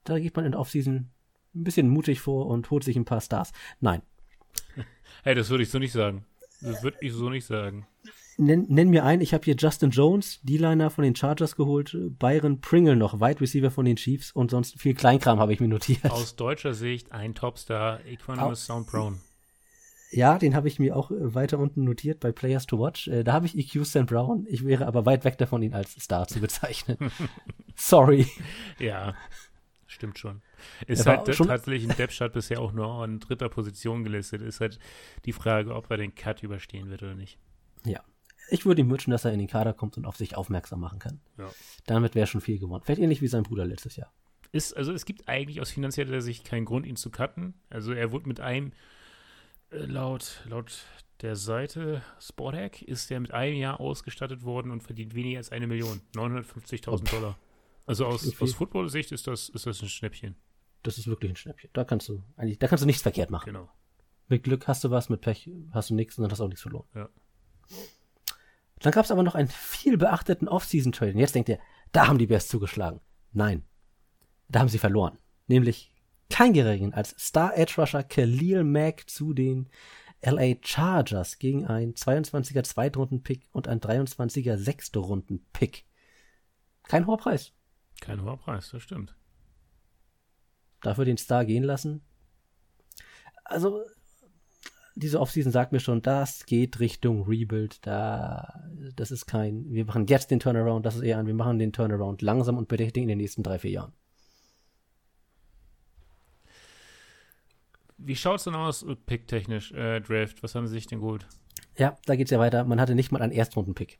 da 0.04 0.18
geht 0.18 0.36
man 0.36 0.44
in 0.44 0.52
der 0.52 0.60
Offseason 0.60 1.10
ein 1.54 1.64
bisschen 1.64 1.88
mutig 1.88 2.20
vor 2.20 2.46
und 2.46 2.70
holt 2.70 2.84
sich 2.84 2.96
ein 2.96 3.04
paar 3.04 3.20
Stars. 3.20 3.52
Nein. 3.80 4.02
Hey, 5.22 5.34
das 5.34 5.48
würde 5.48 5.62
ich 5.62 5.70
so 5.70 5.78
nicht 5.78 5.92
sagen. 5.92 6.26
Das 6.60 6.82
würde 6.82 6.98
ich 7.00 7.12
so 7.12 7.30
nicht 7.30 7.46
sagen. 7.46 7.86
Nenn, 8.36 8.66
nenn 8.68 8.90
mir 8.90 9.04
einen, 9.04 9.22
ich 9.22 9.32
habe 9.32 9.44
hier 9.44 9.54
Justin 9.56 9.90
Jones, 9.90 10.40
D-Liner 10.42 10.90
von 10.90 11.04
den 11.04 11.14
Chargers 11.14 11.56
geholt, 11.56 11.96
Byron 12.18 12.60
Pringle 12.60 12.96
noch, 12.96 13.20
Wide 13.20 13.40
Receiver 13.40 13.70
von 13.70 13.84
den 13.84 13.96
Chiefs 13.96 14.32
und 14.32 14.50
sonst 14.50 14.78
viel 14.78 14.94
Kleinkram 14.94 15.38
habe 15.38 15.52
ich 15.52 15.60
mir 15.60 15.68
notiert. 15.68 16.10
Aus 16.10 16.36
deutscher 16.36 16.74
Sicht 16.74 17.12
ein 17.12 17.34
Topstar, 17.34 18.04
Equanimous 18.04 18.66
Sound 18.66 18.88
Brown. 18.88 19.20
Ja, 20.14 20.38
den 20.38 20.54
habe 20.54 20.68
ich 20.68 20.78
mir 20.78 20.96
auch 20.96 21.10
äh, 21.10 21.34
weiter 21.34 21.58
unten 21.58 21.84
notiert 21.84 22.20
bei 22.20 22.30
Players 22.30 22.66
to 22.66 22.78
Watch. 22.78 23.08
Äh, 23.08 23.24
da 23.24 23.32
habe 23.32 23.46
ich 23.46 23.58
EQ 23.58 23.84
St. 23.84 24.06
Brown. 24.06 24.46
Ich 24.48 24.64
wäre 24.64 24.86
aber 24.86 25.06
weit 25.06 25.24
weg 25.24 25.38
davon, 25.38 25.62
ihn 25.62 25.74
als 25.74 25.92
Star 25.92 26.28
zu 26.28 26.40
bezeichnen. 26.40 26.98
Sorry. 27.74 28.26
Ja, 28.78 29.14
stimmt 29.86 30.18
schon. 30.18 30.42
Ist 30.86 31.06
halt 31.06 31.26
tatsächlich 31.26 31.84
in 31.84 31.90
Depth 31.90 32.32
bisher 32.32 32.60
auch 32.60 32.72
nur 32.72 33.02
an 33.02 33.18
dritter 33.18 33.48
Position 33.48 34.04
gelistet. 34.04 34.40
Ist 34.40 34.60
halt 34.60 34.78
die 35.24 35.32
Frage, 35.32 35.74
ob 35.74 35.90
er 35.90 35.96
den 35.96 36.14
Cut 36.14 36.42
überstehen 36.42 36.90
wird 36.90 37.02
oder 37.02 37.14
nicht. 37.14 37.38
Ja. 37.84 38.00
Ich 38.50 38.66
würde 38.66 38.82
ihm 38.82 38.90
wünschen, 38.90 39.10
dass 39.10 39.24
er 39.24 39.32
in 39.32 39.38
den 39.38 39.48
Kader 39.48 39.72
kommt 39.72 39.96
und 39.96 40.04
auf 40.04 40.16
sich 40.16 40.36
aufmerksam 40.36 40.80
machen 40.80 40.98
kann. 41.00 41.20
Ja. 41.38 41.50
Damit 41.86 42.14
wäre 42.14 42.26
schon 42.26 42.40
viel 42.40 42.58
gewonnen. 42.58 42.84
Vielleicht 42.84 43.00
ähnlich 43.00 43.22
wie 43.22 43.26
sein 43.26 43.42
Bruder 43.42 43.64
letztes 43.64 43.96
Jahr. 43.96 44.12
Ist, 44.52 44.76
also 44.76 44.92
es 44.92 45.06
gibt 45.06 45.28
eigentlich 45.28 45.60
aus 45.60 45.70
finanzieller 45.70 46.20
Sicht 46.20 46.44
keinen 46.44 46.64
Grund, 46.66 46.86
ihn 46.86 46.96
zu 46.96 47.10
cutten. 47.10 47.54
Also 47.70 47.92
er 47.92 48.12
wurde 48.12 48.28
mit 48.28 48.38
einem, 48.40 48.72
laut, 49.70 50.42
laut 50.48 50.84
der 51.20 51.36
Seite 51.36 52.02
Sporthack, 52.20 52.82
ist 52.82 53.10
er 53.10 53.20
mit 53.20 53.32
einem 53.32 53.56
Jahr 53.56 53.80
ausgestattet 53.80 54.42
worden 54.44 54.70
und 54.70 54.82
verdient 54.82 55.14
weniger 55.14 55.38
als 55.38 55.50
eine 55.50 55.66
Million. 55.66 56.00
950.000 56.14 57.10
Dollar. 57.10 57.38
Also 57.86 58.06
aus, 58.06 58.40
aus 58.40 58.54
Football-Sicht 58.54 59.12
ist 59.12 59.26
das, 59.26 59.48
ist 59.48 59.66
das 59.66 59.82
ein 59.82 59.88
Schnäppchen. 59.88 60.36
Das 60.82 60.98
ist 60.98 61.06
wirklich 61.06 61.32
ein 61.32 61.36
Schnäppchen. 61.36 61.70
Da 61.72 61.84
kannst 61.84 62.08
du 62.08 62.22
eigentlich, 62.36 62.58
da 62.58 62.68
kannst 62.68 62.82
du 62.82 62.86
nichts 62.86 63.02
verkehrt 63.02 63.30
machen. 63.30 63.46
Genau. 63.46 63.70
Mit 64.28 64.42
Glück 64.42 64.66
hast 64.68 64.84
du 64.84 64.90
was, 64.90 65.08
mit 65.08 65.20
Pech 65.20 65.50
hast 65.72 65.90
du 65.90 65.94
nichts 65.94 66.18
und 66.18 66.22
dann 66.22 66.30
hast 66.30 66.38
du 66.38 66.44
auch 66.44 66.48
nichts 66.48 66.62
verloren. 66.62 66.86
Ja. 66.94 67.08
Dann 68.80 68.92
gab 68.92 69.04
es 69.04 69.10
aber 69.10 69.22
noch 69.22 69.34
einen 69.34 69.48
viel 69.48 69.96
beachteten 69.96 70.48
Off-Season-Trade. 70.48 71.12
Und 71.12 71.18
jetzt 71.18 71.34
denkt 71.34 71.48
ihr, 71.48 71.58
da 71.92 72.06
haben 72.06 72.18
die 72.18 72.26
Bears 72.26 72.48
zugeschlagen. 72.48 73.00
Nein. 73.32 73.64
Da 74.48 74.60
haben 74.60 74.68
sie 74.68 74.78
verloren. 74.78 75.18
Nämlich 75.46 75.93
kein 76.30 76.52
geringen 76.52 76.92
als 76.92 77.14
Star 77.18 77.56
Edge 77.56 77.74
Rusher 77.78 78.02
Khalil 78.02 78.64
Mack 78.64 79.08
zu 79.08 79.32
den 79.32 79.68
LA 80.22 80.54
Chargers 80.62 81.38
gegen 81.38 81.66
ein 81.66 81.94
22er 81.94 82.62
Zweitrunden-Pick 82.62 83.48
und 83.52 83.68
ein 83.68 83.80
23er 83.80 84.56
Sechste-Runden-Pick. 84.56 85.84
Kein 86.84 87.06
hoher 87.06 87.18
Preis. 87.18 87.52
Kein 88.00 88.22
hoher 88.22 88.38
Preis, 88.38 88.70
das 88.70 88.82
stimmt 88.82 89.14
dafür 90.84 91.04
den 91.04 91.16
Star 91.16 91.44
gehen 91.44 91.64
lassen. 91.64 92.02
Also, 93.44 93.84
diese 94.94 95.20
Offseason 95.20 95.52
sagt 95.52 95.72
mir 95.72 95.80
schon, 95.80 96.02
das 96.02 96.46
geht 96.46 96.78
Richtung 96.78 97.24
Rebuild. 97.26 97.84
Da, 97.86 98.62
das 98.94 99.10
ist 99.10 99.26
kein, 99.26 99.70
wir 99.70 99.84
machen 99.84 100.06
jetzt 100.06 100.30
den 100.30 100.40
Turnaround, 100.40 100.86
das 100.86 100.96
ist 100.96 101.02
eher 101.02 101.18
ein, 101.18 101.26
wir 101.26 101.34
machen 101.34 101.58
den 101.58 101.72
Turnaround 101.72 102.22
langsam 102.22 102.56
und 102.56 102.68
bedächtig 102.68 103.02
in 103.02 103.08
den 103.08 103.18
nächsten 103.18 103.42
drei, 103.42 103.58
vier 103.58 103.72
Jahren. 103.72 103.92
Wie 108.06 108.16
schaut 108.16 108.38
es 108.38 108.44
denn 108.44 108.54
aus, 108.54 108.84
pick-technisch, 109.06 109.72
äh, 109.72 110.00
Draft? 110.00 110.42
Was 110.42 110.54
haben 110.54 110.66
sie 110.66 110.74
sich 110.74 110.86
denn 110.86 111.00
gut? 111.00 111.26
Ja, 111.76 111.96
da 112.04 112.16
geht 112.16 112.26
es 112.26 112.30
ja 112.30 112.38
weiter. 112.38 112.64
Man 112.64 112.80
hatte 112.80 112.94
nicht 112.94 113.12
mal 113.12 113.22
einen 113.22 113.32
Erstrunden-Pick. 113.32 113.98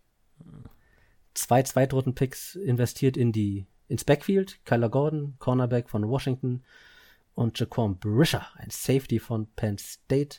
Zwei 1.33 1.63
Zweitrunden-Picks 1.63 2.55
investiert 2.55 3.17
in 3.17 3.33
die 3.33 3.67
ins 3.89 4.05
Backfield 4.05 4.65
Kyler 4.65 4.89
Gordon, 4.89 5.37
Cornerback 5.39 5.89
von 5.89 6.09
Washington 6.09 6.63
und 7.35 7.59
Jaquan 7.59 7.99
Brischer, 7.99 8.47
ein 8.57 8.71
Safety 8.71 9.19
von 9.19 9.49
Penn 9.57 9.79
State. 9.79 10.39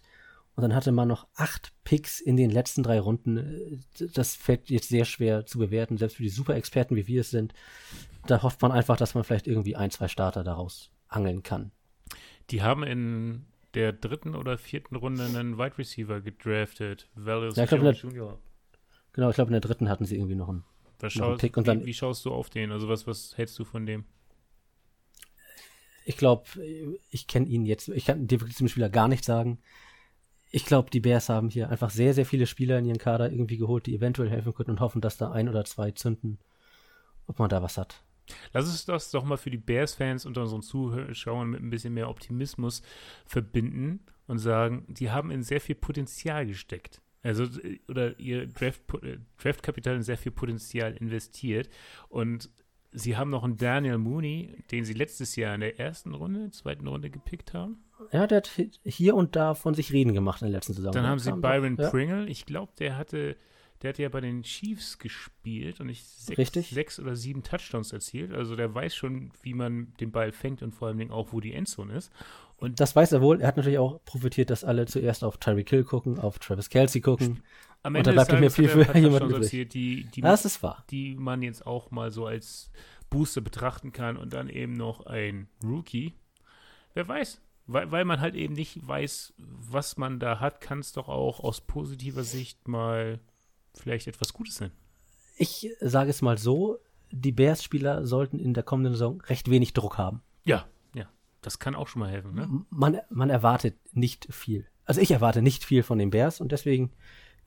Und 0.56 0.62
dann 0.62 0.74
hatte 0.74 0.94
man 0.94 1.10
noch 1.10 1.28
acht 1.36 1.74
Picks 1.84 2.22
in 2.22 2.38
den 2.38 2.50
letzten 2.50 2.82
drei 2.82 3.00
Runden. 3.00 3.84
Das 4.14 4.36
fällt 4.36 4.70
jetzt 4.70 4.88
sehr 4.88 5.04
schwer 5.04 5.46
zu 5.46 5.58
bewerten, 5.58 5.98
selbst 5.98 6.16
für 6.16 6.24
die 6.24 6.30
Super-Experten, 6.30 6.96
wie 6.96 7.08
wir 7.08 7.22
es 7.22 7.30
sind. 7.30 7.54
Da 8.26 8.42
hofft 8.42 8.62
man 8.62 8.72
einfach, 8.72 8.96
dass 8.96 9.16
man 9.16 9.26
vielleicht 9.26 9.48
irgendwie 9.48 9.76
ein, 9.76 9.92
zwei 9.92 10.08
Starter 10.08 10.46
daraus 10.46 10.92
angeln 11.10 11.44
kann. 11.44 11.72
Die 12.52 12.62
haben 12.62 12.84
in 12.84 13.46
der 13.76 13.94
dritten 13.94 14.36
oder 14.36 14.58
vierten 14.58 14.96
Runde 14.96 15.26
einen 15.26 15.58
Wide 15.58 15.78
Receiver 15.78 16.22
gedraftet. 16.22 17.10
Valus 17.16 17.56
ja, 17.56 17.64
ich 17.64 17.70
glaub, 17.70 17.82
der, 17.82 18.38
Genau, 19.14 19.30
ich 19.30 19.36
glaube, 19.36 19.50
in 19.50 19.54
der 19.54 19.62
dritten 19.62 19.90
hatten 19.90 20.06
sie 20.06 20.16
irgendwie 20.16 20.36
noch 20.36 20.50
einen 20.50 20.64
schaust, 21.10 21.44
wie, 21.44 21.50
dann, 21.50 21.86
wie 21.86 21.94
schaust 21.94 22.26
du 22.26 22.32
auf 22.32 22.50
den? 22.50 22.72
Also 22.72 22.88
was, 22.88 23.08
was 23.08 23.38
hältst 23.38 23.58
du 23.60 23.66
von 23.66 23.86
dem? 23.86 24.06
Ich 26.06 26.18
glaube, 26.18 26.46
ich 27.10 27.28
kenne 27.28 27.48
ihn 27.48 27.66
jetzt, 27.66 27.90
ich 27.90 28.06
kann 28.06 28.28
dir 28.28 28.40
wirklich 28.40 28.58
zum 28.58 28.68
Spieler 28.68 28.90
gar 28.90 29.08
nicht 29.08 29.26
sagen. 29.26 29.60
Ich 30.52 30.66
glaube, 30.66 30.92
die 30.92 31.00
Bears 31.00 31.30
haben 31.30 31.50
hier 31.50 31.70
einfach 31.70 31.90
sehr, 31.90 32.14
sehr 32.14 32.26
viele 32.26 32.46
Spieler 32.46 32.78
in 32.78 32.86
ihren 32.86 33.00
Kader 33.00 33.32
irgendwie 33.32 33.58
geholt, 33.58 33.88
die 33.88 33.96
eventuell 33.96 34.30
helfen 34.30 34.54
könnten 34.54 34.72
und 34.72 34.80
hoffen, 34.80 35.02
dass 35.02 35.18
da 35.18 35.32
ein 35.32 35.50
oder 35.50 35.66
zwei 35.66 35.92
zünden, 35.92 36.40
ob 37.28 37.40
man 37.40 37.50
da 37.50 37.62
was 37.62 37.78
hat. 37.78 38.04
Lass 38.54 38.66
uns 38.66 38.86
das 38.86 39.12
doch 39.12 39.24
mal 39.24 39.38
für 39.38 39.52
die 39.52 39.58
Bears-Fans 39.58 40.26
und 40.26 40.38
unseren 40.38 40.62
Zuschauern 40.62 41.50
mit 41.50 41.62
ein 41.62 41.70
bisschen 41.70 41.94
mehr 41.94 42.10
Optimismus 42.10 42.82
verbinden 43.26 44.02
und 44.28 44.40
sagen, 44.40 44.86
die 44.88 45.12
haben 45.12 45.32
in 45.32 45.44
sehr 45.44 45.62
viel 45.62 45.76
Potenzial 45.76 46.46
gesteckt. 46.46 47.02
Also, 47.24 47.46
oder 47.88 48.20
ihr 48.20 48.46
Draft, 48.46 48.82
Draftkapital 49.38 49.96
in 49.96 50.04
sehr 50.04 50.18
viel 50.18 50.32
Potenzial 50.32 50.94
investiert. 50.94 51.70
Und 52.08 52.50
sie 52.92 53.18
haben 53.18 53.32
noch 53.32 53.44
einen 53.44 53.58
Daniel 53.58 53.98
Mooney, 53.98 54.64
den 54.72 54.86
sie 54.86 54.94
letztes 54.94 55.36
Jahr 55.36 55.56
in 55.56 55.62
der 55.62 55.80
ersten 55.80 56.14
Runde, 56.14 56.52
zweiten 56.52 56.88
Runde 56.88 57.10
gepickt 57.10 57.54
haben. 57.54 57.84
Ja, 58.12 58.28
der 58.28 58.38
hat 58.38 58.52
hier 58.84 59.16
und 59.16 59.36
da 59.36 59.56
von 59.56 59.74
sich 59.74 59.92
reden 59.92 60.14
gemacht 60.14 60.42
in 60.42 60.48
der 60.48 60.58
letzten 60.58 60.74
Saison. 60.74 60.92
Dann 60.92 61.08
haben 61.08 61.20
sie 61.20 61.32
Byron 61.32 61.78
ja. 61.78 61.90
Pringle. 61.90 62.28
Ich 62.28 62.46
glaube, 62.46 62.74
der 62.78 62.98
hatte, 62.98 63.38
der 63.82 63.90
hatte 63.90 64.04
ja 64.04 64.10
bei 64.10 64.22
den 64.22 64.44
Chiefs 64.44 64.98
gespielt 64.98 65.80
und 65.80 65.90
ich 65.90 66.04
sechs, 66.04 66.52
sechs, 66.70 67.00
oder 67.00 67.16
sieben 67.16 67.44
Touchdowns 67.44 67.92
erzielt. 67.92 68.34
Also 68.34 68.56
der 68.56 68.74
weiß 68.74 68.96
schon, 68.96 69.32
wie 69.42 69.54
man 69.54 69.94
den 70.00 70.12
Ball 70.12 70.32
fängt 70.32 70.62
und 70.64 70.74
vor 70.74 70.88
allen 70.88 70.98
Dingen 70.98 71.12
auch, 71.12 71.34
wo 71.34 71.40
die 71.40 71.54
Endzone 71.54 71.94
ist. 71.94 72.12
Und 72.58 72.80
das 72.80 72.96
weiß 72.96 73.12
er 73.12 73.22
wohl. 73.22 73.42
Er 73.42 73.48
hat 73.48 73.58
natürlich 73.58 73.80
auch 73.80 74.04
profitiert, 74.06 74.50
dass 74.50 74.64
alle 74.64 74.86
zuerst 74.86 75.24
auf 75.24 75.38
Tyreek 75.38 75.70
Hill 75.70 75.84
gucken, 75.84 76.20
auf 76.20 76.40
Travis 76.40 76.70
Kelsey 76.70 77.02
gucken. 77.02 77.44
Am 77.84 77.94
Und 77.94 77.98
Ende 77.98 78.14
da 78.14 78.24
bleibt 78.24 78.32
nicht 78.32 78.40
mehr 78.40 78.52
viel 78.52 78.86
hat 78.86 78.94
für 78.94 78.98
jemanden 79.00 79.30
übrig. 79.30 79.44
erzielt, 79.44 79.74
die, 79.74 80.06
die, 80.06 80.22
Das 80.22 80.46
ist 80.46 80.64
wahr. 80.64 80.84
die 80.90 81.16
man 81.16 81.42
jetzt 81.42 81.68
auch 81.68 81.92
mal 81.92 82.12
so 82.12 82.26
als 82.26 82.72
Booster 83.10 83.42
betrachten 83.42 83.92
kann 83.92 84.18
und 84.18 84.34
dann 84.34 84.50
eben 84.50 84.74
noch 84.74 85.06
ein 85.06 85.48
Rookie. 85.64 86.14
Wer 86.94 87.08
weiß, 87.08 87.42
weil, 87.68 87.92
weil 87.92 88.06
man 88.06 88.22
halt 88.22 88.36
eben 88.36 88.54
nicht 88.54 88.88
weiß, 88.88 89.34
was 89.38 89.98
man 89.98 90.20
da 90.20 90.40
hat, 90.40 90.62
kann 90.62 90.80
es 90.80 90.94
doch 90.94 91.10
auch 91.10 91.42
aus 91.42 91.62
positiver 91.62 92.24
Sicht 92.24 92.68
mal 92.68 93.20
vielleicht 93.76 94.08
etwas 94.08 94.34
Gutes 94.34 94.56
sein. 94.56 94.72
Ich 95.38 95.70
sage 95.82 96.10
es 96.10 96.22
mal 96.22 96.38
so, 96.38 96.80
die 97.12 97.32
Bears-Spieler 97.32 98.06
sollten 98.06 98.40
in 98.40 98.54
der 98.54 98.64
kommenden 98.64 98.94
Saison 98.94 99.22
recht 99.22 99.50
wenig 99.50 99.74
Druck 99.74 99.98
haben. 99.98 100.22
Ja, 100.44 100.66
ja, 100.94 101.08
das 101.42 101.60
kann 101.60 101.76
auch 101.76 101.88
schon 101.88 102.02
mal 102.02 102.12
helfen, 102.12 102.34
ne? 102.34 102.66
Man, 102.70 103.00
man 103.10 103.30
erwartet 103.30 103.76
nicht 103.94 104.28
viel. 104.34 104.68
Also 104.86 105.02
ich 105.02 105.12
erwarte 105.12 105.42
nicht 105.42 105.64
viel 105.64 105.84
von 105.84 105.98
den 105.98 106.10
Bears 106.12 106.40
und 106.40 106.52
deswegen 106.52 106.92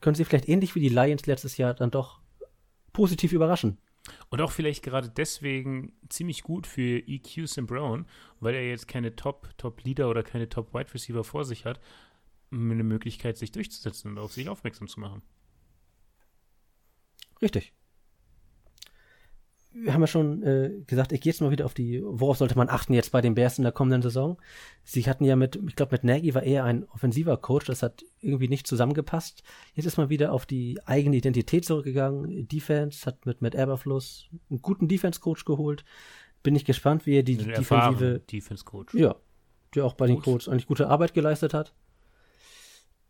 können 0.01 0.15
sie 0.15 0.25
vielleicht 0.25 0.49
ähnlich 0.49 0.75
wie 0.75 0.79
die 0.81 0.89
Lions 0.89 1.25
letztes 1.25 1.57
Jahr 1.57 1.73
dann 1.73 1.91
doch 1.91 2.19
positiv 2.93 3.31
überraschen. 3.31 3.77
Und 4.29 4.41
auch 4.41 4.51
vielleicht 4.51 4.83
gerade 4.83 5.09
deswegen 5.09 5.93
ziemlich 6.09 6.43
gut 6.43 6.67
für 6.67 6.99
EQ 6.99 7.47
Sim 7.47 7.67
Brown, 7.67 8.05
weil 8.39 8.55
er 8.55 8.67
jetzt 8.67 8.87
keine 8.87 9.15
Top, 9.15 9.49
Top 9.57 9.83
Leader 9.83 10.09
oder 10.09 10.23
keine 10.23 10.49
Top 10.49 10.73
Wide 10.73 10.93
Receiver 10.93 11.23
vor 11.23 11.45
sich 11.45 11.65
hat, 11.65 11.79
eine 12.51 12.83
Möglichkeit, 12.83 13.37
sich 13.37 13.51
durchzusetzen 13.51 14.11
und 14.11 14.17
auf 14.17 14.33
sich 14.33 14.49
aufmerksam 14.49 14.87
zu 14.87 14.99
machen. 14.99 15.21
Richtig. 17.41 17.73
Wir 19.71 19.93
haben 19.93 20.01
ja 20.01 20.07
schon 20.07 20.41
äh, 20.41 20.81
gesagt, 20.87 21.11
ich 21.11 21.21
gehe 21.21 21.31
jetzt 21.31 21.41
mal 21.41 21.51
wieder 21.51 21.65
auf 21.65 21.75
die, 21.75 22.01
worauf 22.03 22.37
sollte 22.37 22.57
man 22.57 22.69
achten 22.69 22.93
jetzt 22.93 23.11
bei 23.11 23.21
den 23.21 23.35
Bears 23.35 23.59
in 23.59 23.63
der 23.63 23.71
kommenden 23.71 24.01
Saison? 24.01 24.37
Sie 24.83 25.07
hatten 25.07 25.23
ja 25.25 25.35
mit, 25.35 25.59
ich 25.67 25.75
glaube, 25.75 25.93
mit 25.93 26.03
Nagy 26.03 26.33
war 26.33 26.41
eher 26.41 26.63
ein 26.63 26.85
offensiver 26.89 27.37
Coach, 27.37 27.67
das 27.67 27.83
hat 27.83 28.03
irgendwie 28.19 28.47
nicht 28.47 28.65
zusammengepasst. 28.65 29.43
Jetzt 29.75 29.85
ist 29.85 29.97
man 29.97 30.09
wieder 30.09 30.33
auf 30.33 30.47
die 30.47 30.79
eigene 30.85 31.17
Identität 31.17 31.65
zurückgegangen. 31.65 32.47
Defense 32.47 33.05
hat 33.05 33.27
mit 33.27 33.41
Matt 33.43 33.53
Eberfluss 33.53 34.29
einen 34.49 34.61
guten 34.61 34.87
Defense-Coach 34.87 35.45
geholt. 35.45 35.85
Bin 36.41 36.55
ich 36.55 36.65
gespannt, 36.65 37.05
wie 37.05 37.17
er 37.17 37.23
die 37.23 37.33
Ein 37.33 37.45
defensive, 37.45 37.75
erfahrener 37.75 38.19
Defense 38.19 38.65
Coach. 38.65 38.93
ja, 38.95 39.15
der 39.75 39.85
auch 39.85 39.93
bei 39.93 40.07
den 40.07 40.15
Gut. 40.15 40.25
Colts 40.25 40.49
eigentlich 40.49 40.67
gute 40.67 40.87
Arbeit 40.87 41.13
geleistet 41.13 41.53
hat. 41.53 41.73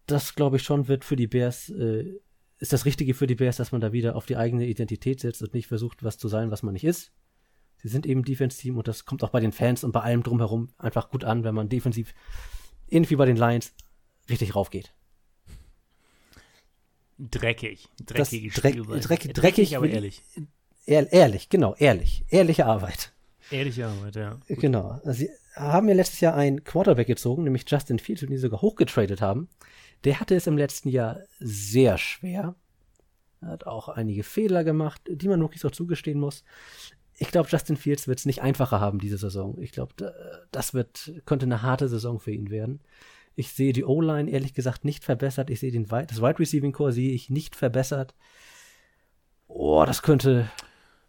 Das 0.07 0.35
glaube 0.35 0.57
ich 0.57 0.63
schon 0.63 0.87
wird 0.89 1.05
für 1.05 1.15
die 1.15 1.27
Bears, 1.27 1.69
äh, 1.69 2.19
ist 2.59 2.73
das 2.73 2.85
Richtige 2.85 3.13
für 3.13 3.25
die 3.27 3.35
Bears, 3.35 3.57
dass 3.57 3.71
man 3.71 3.81
da 3.81 3.91
wieder 3.93 4.15
auf 4.15 4.25
die 4.25 4.35
eigene 4.37 4.65
Identität 4.67 5.19
setzt 5.21 5.41
und 5.41 5.53
nicht 5.53 5.67
versucht, 5.67 6.03
was 6.03 6.17
zu 6.17 6.27
sein, 6.27 6.51
was 6.51 6.61
man 6.63 6.73
nicht 6.73 6.83
ist. 6.83 7.11
Sie 7.81 7.87
sind 7.87 8.05
eben 8.05 8.23
Defense-Team 8.23 8.77
und 8.77 8.87
das 8.87 9.05
kommt 9.05 9.23
auch 9.23 9.29
bei 9.29 9.39
den 9.39 9.53
Fans 9.53 9.83
und 9.85 9.93
bei 9.93 10.01
allem 10.01 10.23
drumherum 10.23 10.69
einfach 10.77 11.09
gut 11.09 11.23
an, 11.23 11.43
wenn 11.45 11.55
man 11.55 11.69
defensiv, 11.69 12.13
ähnlich 12.89 13.09
wie 13.09 13.15
bei 13.15 13.25
den 13.25 13.37
Lions, 13.37 13.73
richtig 14.29 14.55
raufgeht. 14.55 14.93
Dreckig. 17.17 17.87
Das 17.97 18.29
Dreckige 18.29 18.49
Dreck- 18.49 18.71
Spielweise. 18.73 19.07
Dreck- 19.07 19.33
dreckig 19.33 19.75
aber 19.75 19.85
will- 19.87 19.93
ehrlich. 19.93 20.21
Ehr, 20.85 21.11
ehrlich, 21.11 21.49
genau, 21.49 21.75
ehrlich. 21.75 22.23
Ehrliche 22.29 22.65
Arbeit. 22.65 23.13
Ehrliche 23.51 23.87
Arbeit, 23.87 24.15
ja. 24.15 24.39
Genau. 24.47 24.99
Also 25.03 25.11
Sie 25.19 25.29
haben 25.55 25.87
ja 25.89 25.95
letztes 25.95 26.19
Jahr 26.21 26.35
einen 26.35 26.63
Quarterback 26.63 27.07
gezogen, 27.07 27.43
nämlich 27.43 27.65
Justin 27.67 27.99
Fields, 27.99 28.21
den 28.21 28.29
sie 28.29 28.37
sogar 28.37 28.61
hochgetradet 28.61 29.21
haben. 29.21 29.49
Der 30.03 30.19
hatte 30.19 30.35
es 30.35 30.47
im 30.47 30.57
letzten 30.57 30.89
Jahr 30.89 31.19
sehr 31.39 31.97
schwer. 31.97 32.55
Er 33.41 33.47
hat 33.49 33.65
auch 33.67 33.89
einige 33.89 34.23
Fehler 34.23 34.63
gemacht, 34.63 35.01
die 35.09 35.27
man 35.27 35.39
wirklich 35.41 35.61
so 35.61 35.69
zugestehen 35.69 36.19
muss. 36.19 36.43
Ich 37.17 37.31
glaube, 37.31 37.49
Justin 37.49 37.75
Fields 37.77 38.07
wird 38.07 38.19
es 38.19 38.25
nicht 38.25 38.41
einfacher 38.41 38.79
haben 38.79 38.99
diese 38.99 39.17
Saison. 39.17 39.57
Ich 39.61 39.71
glaube, 39.71 39.93
da- 39.97 40.13
das 40.51 40.73
wird, 40.73 41.11
könnte 41.25 41.45
eine 41.45 41.61
harte 41.61 41.89
Saison 41.89 42.19
für 42.19 42.31
ihn 42.31 42.49
werden. 42.49 42.81
Ich 43.35 43.51
sehe 43.53 43.73
die 43.73 43.83
O-Line 43.85 44.29
ehrlich 44.29 44.53
gesagt 44.53 44.83
nicht 44.85 45.03
verbessert. 45.03 45.49
Ich 45.49 45.59
sehe 45.59 45.71
den 45.71 45.91
Wide, 45.91 46.07
das 46.07 46.21
Wide 46.21 46.39
Receiving 46.39 46.71
Core 46.73 46.91
sehe 46.93 47.11
ich 47.11 47.29
nicht 47.29 47.55
verbessert. 47.55 48.13
Oh, 49.47 49.83
das 49.85 50.01
könnte. 50.01 50.49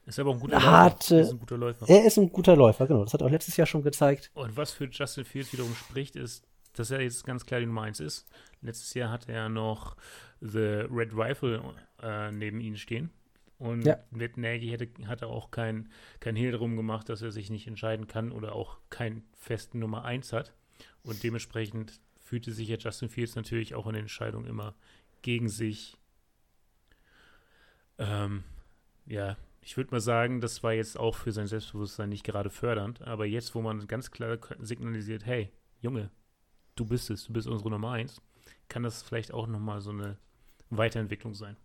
Ist 0.07 0.19
aber 0.19 0.33
ein 0.33 0.41
guter 0.41 0.63
Harte- 0.63 1.17
Läufer. 1.21 1.23
Ist 1.29 1.33
ein 1.33 1.39
guter 1.39 1.59
Läufer. 1.59 1.89
Er 1.89 2.05
ist 2.05 2.19
ein 2.19 2.33
guter 2.33 2.57
Läufer, 2.57 2.87
genau. 2.87 3.05
Das 3.05 3.15
hat 3.15 3.23
auch 3.23 3.31
letztes 3.31 3.57
Jahr 3.57 3.67
schon 3.67 3.83
gezeigt. 3.83 4.31
Und 4.35 4.57
was 4.57 4.73
für 4.73 4.87
Justin 4.91 5.25
Fields 5.25 5.53
wiederum 5.53 5.75
spricht, 5.75 6.17
ist, 6.17 6.45
dass 6.75 6.91
er 6.91 7.01
jetzt 7.03 7.25
ganz 7.25 7.45
klar 7.47 7.61
die 7.61 7.67
Nummer 7.67 7.83
1 7.83 8.01
ist. 8.01 8.27
Letztes 8.63 8.95
Jahr 8.95 9.11
hatte 9.11 9.33
er 9.33 9.49
noch 9.49 9.97
The 10.41 10.87
Red 10.91 11.13
Rifle 11.15 11.75
äh, 12.03 12.31
neben 12.31 12.61
ihm 12.61 12.77
stehen. 12.77 13.11
Und 13.59 13.85
Ja. 13.85 13.99
mit 14.11 14.37
Nagy 14.39 14.69
hätte, 14.69 14.89
hat 15.07 15.23
er 15.23 15.29
auch 15.29 15.51
kein, 15.51 15.91
kein 16.19 16.35
Hehl 16.37 16.53
drum 16.53 16.77
gemacht, 16.77 17.09
dass 17.09 17.21
er 17.21 17.31
sich 17.31 17.51
nicht 17.51 17.67
entscheiden 17.67 18.07
kann 18.07 18.33
oder 18.33 18.55
auch 18.55 18.79
keinen 18.89 19.23
festen 19.37 19.79
Nummer 19.79 20.05
1 20.05 20.33
hat. 20.33 20.55
Und 21.03 21.23
dementsprechend 21.23 22.01
fühlte 22.19 22.53
sich 22.53 22.69
ja 22.69 22.77
Justin 22.79 23.09
Fields 23.11 23.35
natürlich 23.37 23.75
auch 23.75 23.87
in 23.87 23.93
den 23.95 24.03
Entscheidungen 24.03 24.47
immer 24.47 24.75
gegen 25.23 25.49
sich. 25.49 25.97
Ähm, 27.99 28.45
ja, 29.07 29.37
ich 29.61 29.77
würde 29.77 29.91
mal 29.91 30.01
sagen, 30.01 30.41
das 30.41 30.63
war 30.63 30.73
jetzt 30.73 30.99
auch 30.99 31.15
für 31.17 31.33
sein 31.33 31.47
Selbstbewusstsein 31.47 32.09
nicht 32.09 32.25
gerade 32.25 32.49
fördernd. 32.51 33.03
Aber 33.03 33.27
jetzt, 33.27 33.55
wo 33.55 33.61
man 33.61 33.87
ganz 33.87 34.11
klar 34.11 34.39
signalisiert, 34.59 35.27
hey, 35.27 35.51
Junge, 35.81 36.11
du 36.77 36.87
bist 36.87 37.11
es, 37.11 37.27
du 37.27 37.33
bist 37.33 37.47
unsere 37.47 37.71
Nummer 37.71 37.93
1, 37.93 38.23
kann 38.71 38.83
das 38.83 39.03
vielleicht 39.03 39.35
auch 39.35 39.47
nochmal 39.47 39.83
so 39.83 39.91
eine 39.91 40.17
Weiterentwicklung 40.71 41.35
sein. 41.35 41.57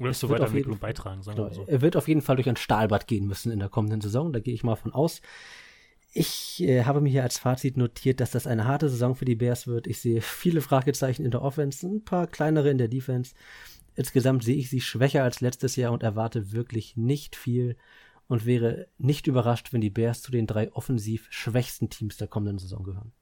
Oder 0.00 0.12
zur 0.12 0.30
Weiterentwicklung 0.30 0.78
beitragen, 0.78 1.22
sagen 1.22 1.38
wir 1.38 1.44
Genau. 1.44 1.56
mal 1.60 1.66
so. 1.66 1.70
Er 1.70 1.80
wird 1.80 1.96
auf 1.96 2.08
jeden 2.08 2.22
Fall 2.22 2.36
durch 2.36 2.48
ein 2.48 2.56
Stahlbad 2.56 3.06
gehen 3.06 3.26
müssen 3.26 3.52
in 3.52 3.58
der 3.58 3.68
kommenden 3.68 4.00
Saison. 4.00 4.32
Da 4.32 4.40
gehe 4.40 4.54
ich 4.54 4.64
mal 4.64 4.76
von 4.76 4.92
aus. 4.92 5.20
Ich 6.12 6.62
äh, 6.62 6.84
habe 6.84 7.00
mir 7.00 7.10
hier 7.10 7.22
als 7.22 7.38
Fazit 7.38 7.76
notiert, 7.76 8.20
dass 8.20 8.30
das 8.30 8.46
eine 8.46 8.66
harte 8.66 8.88
Saison 8.88 9.14
für 9.14 9.24
die 9.24 9.34
Bears 9.34 9.66
wird. 9.66 9.86
Ich 9.86 10.00
sehe 10.00 10.20
viele 10.22 10.60
Fragezeichen 10.62 11.24
in 11.24 11.30
der 11.30 11.42
Offense, 11.42 11.86
ein 11.86 12.04
paar 12.04 12.26
kleinere 12.26 12.70
in 12.70 12.78
der 12.78 12.88
Defense. 12.88 13.34
Insgesamt 13.94 14.44
sehe 14.44 14.56
ich 14.56 14.70
sie 14.70 14.80
schwächer 14.80 15.24
als 15.24 15.40
letztes 15.40 15.76
Jahr 15.76 15.92
und 15.92 16.02
erwarte 16.02 16.52
wirklich 16.52 16.96
nicht 16.96 17.36
viel 17.36 17.76
und 18.28 18.46
wäre 18.46 18.86
nicht 18.98 19.26
überrascht, 19.26 19.72
wenn 19.72 19.80
die 19.80 19.90
Bears 19.90 20.22
zu 20.22 20.30
den 20.30 20.46
drei 20.46 20.72
offensiv 20.72 21.26
schwächsten 21.30 21.90
Teams 21.90 22.16
der 22.16 22.28
kommenden 22.28 22.58
Saison 22.58 22.84
gehören. 22.84 23.12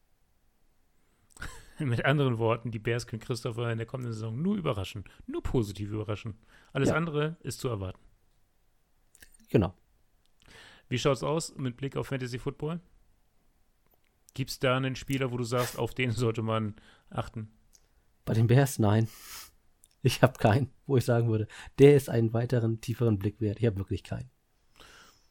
Mit 1.84 2.04
anderen 2.04 2.38
Worten, 2.38 2.70
die 2.70 2.78
Bears 2.78 3.06
können 3.06 3.20
Christopher 3.20 3.70
in 3.70 3.78
der 3.78 3.86
kommenden 3.86 4.12
Saison 4.12 4.40
nur 4.40 4.56
überraschen. 4.56 5.04
Nur 5.26 5.42
positiv 5.42 5.90
überraschen. 5.90 6.34
Alles 6.72 6.88
Ja. 6.90 6.94
andere 6.96 7.36
ist 7.40 7.60
zu 7.60 7.68
erwarten. 7.68 8.00
Genau. 9.50 9.74
Wie 10.88 10.98
schaut's 10.98 11.22
aus 11.22 11.54
mit 11.56 11.76
Blick 11.76 11.96
auf 11.96 12.08
Fantasy 12.08 12.38
Football? 12.38 12.80
Gibt 14.34 14.50
es 14.50 14.58
da 14.58 14.76
einen 14.76 14.96
Spieler, 14.96 15.32
wo 15.32 15.36
du 15.36 15.44
sagst, 15.44 15.78
auf 15.78 15.94
den 15.94 16.10
sollte 16.12 16.42
man 16.42 16.74
achten? 17.10 17.50
Bei 18.24 18.34
den 18.34 18.46
Bears, 18.46 18.78
nein. 18.78 19.08
Ich 20.02 20.22
habe 20.22 20.34
keinen, 20.38 20.70
wo 20.86 20.96
ich 20.96 21.04
sagen 21.04 21.28
würde, 21.28 21.48
der 21.80 21.96
ist 21.96 22.08
einen 22.08 22.32
weiteren, 22.32 22.80
tieferen 22.80 23.18
Blick 23.18 23.40
wert. 23.40 23.58
Ich 23.58 23.66
habe 23.66 23.78
wirklich 23.78 24.04
keinen. 24.04 24.30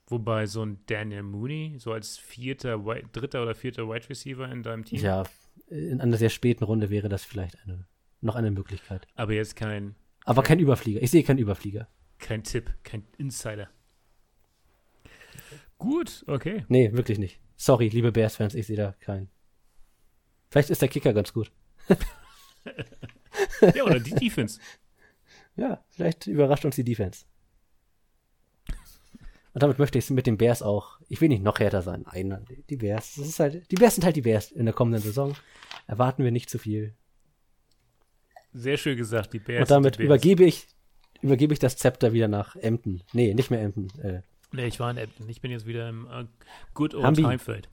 Wobei 0.08 0.48
so 0.48 0.64
ein 0.66 0.84
Daniel 0.88 1.24
Mooney, 1.24 1.76
so 1.80 1.94
als 1.94 2.18
vierter, 2.18 2.78
dritter 3.14 3.44
oder 3.44 3.56
vierter 3.56 3.88
Wide 3.88 4.10
Receiver 4.10 4.50
in 4.52 4.64
deinem 4.64 4.84
Team, 4.84 5.00
Ja, 5.00 5.24
in 5.68 6.02
einer 6.02 6.18
sehr 6.18 6.30
späten 6.30 6.64
Runde 6.64 6.90
wäre 6.90 7.10
das 7.10 7.24
vielleicht 7.26 7.58
eine, 7.64 7.88
noch 8.22 8.36
eine 8.36 8.52
Möglichkeit. 8.52 9.08
aber 9.16 9.34
jetzt 9.34 9.56
kein, 9.56 9.96
Aber 10.26 10.44
kein 10.44 10.60
Überflieger. 10.60 11.02
Ich 11.02 11.12
sehe 11.12 11.24
keinen 11.24 11.40
Überflieger. 11.40 11.88
kein 12.20 12.44
Tipp, 12.44 12.74
kein 12.84 13.04
Insider. 13.18 13.70
Gut, 15.78 16.24
okay. 16.28 16.66
Nee, 16.70 16.94
wirklich 16.94 17.20
nicht. 17.20 17.40
Sorry, 17.58 17.90
liebe 17.90 18.12
Bears-Fans, 18.12 18.56
ich 18.56 18.68
sehe 18.68 18.78
da 18.78 18.94
keinen. 19.00 19.30
Vielleicht 20.50 20.70
ist 20.70 20.82
der 20.82 20.90
Kicker 20.90 21.14
ganz 21.14 21.34
gut. 21.34 21.52
Ja, 23.76 23.84
oder 23.84 24.00
die 24.00 24.16
Defense. 24.16 24.60
Ja, 25.58 25.84
vielleicht 25.90 26.26
überrascht 26.26 26.64
uns 26.64 26.76
die 26.78 26.86
Defense. 26.86 27.26
Und 29.56 29.64
damit 29.64 29.80
möchte 29.80 29.98
ich 29.98 30.04
es 30.04 30.10
mit 30.12 30.28
den 30.28 30.38
Bears 30.38 30.62
auch. 30.62 31.00
Ich 31.08 31.22
will 31.22 31.30
nicht 31.30 31.42
noch 31.42 31.60
härter 31.60 31.82
sein. 31.82 32.04
Nein, 32.12 32.46
die- 32.70 32.76
Bears. 32.76 33.16
Das 33.16 33.26
ist 33.26 33.40
halt, 33.40 33.72
die 33.72 33.76
Bears 33.78 33.96
sind 33.96 34.04
halt 34.04 34.18
die 34.18 34.22
Bears 34.22 34.52
in 34.52 34.66
der 34.66 34.74
kommenden 34.74 35.02
Saison. 35.02 35.34
Erwarten 35.88 36.26
wir 36.26 36.32
nicht 36.32 36.50
zu 36.50 36.60
viel. 36.60 36.94
Sehr 38.54 38.76
schön 38.76 38.98
gesagt, 38.98 39.32
die 39.34 39.40
Bears. 39.40 39.62
Und 39.62 39.72
damit 39.72 39.98
übergebe 39.98 40.44
ich, 40.44 40.68
übergebe 41.22 41.54
ich 41.54 41.60
das 41.60 41.78
Zepter 41.78 42.12
wieder 42.12 42.28
nach 42.28 42.58
Emden. 42.58 43.02
Nee, 43.14 43.34
nicht 43.34 43.50
mehr 43.50 43.62
Emden. 43.62 43.88
Äh, 44.02 44.22
Nee, 44.52 44.68
ich 44.68 44.80
war 44.80 44.92
in 44.92 44.98
Edmonton. 44.98 45.30
Ich 45.30 45.42
bin 45.42 45.52
jetzt 45.52 45.66
wieder 45.66 45.90
im 45.90 46.06
äh, 46.08 46.26
Good 46.74 46.94
Old 46.94 47.04
Hambi. 47.06 47.22
Timefeld. 47.24 47.68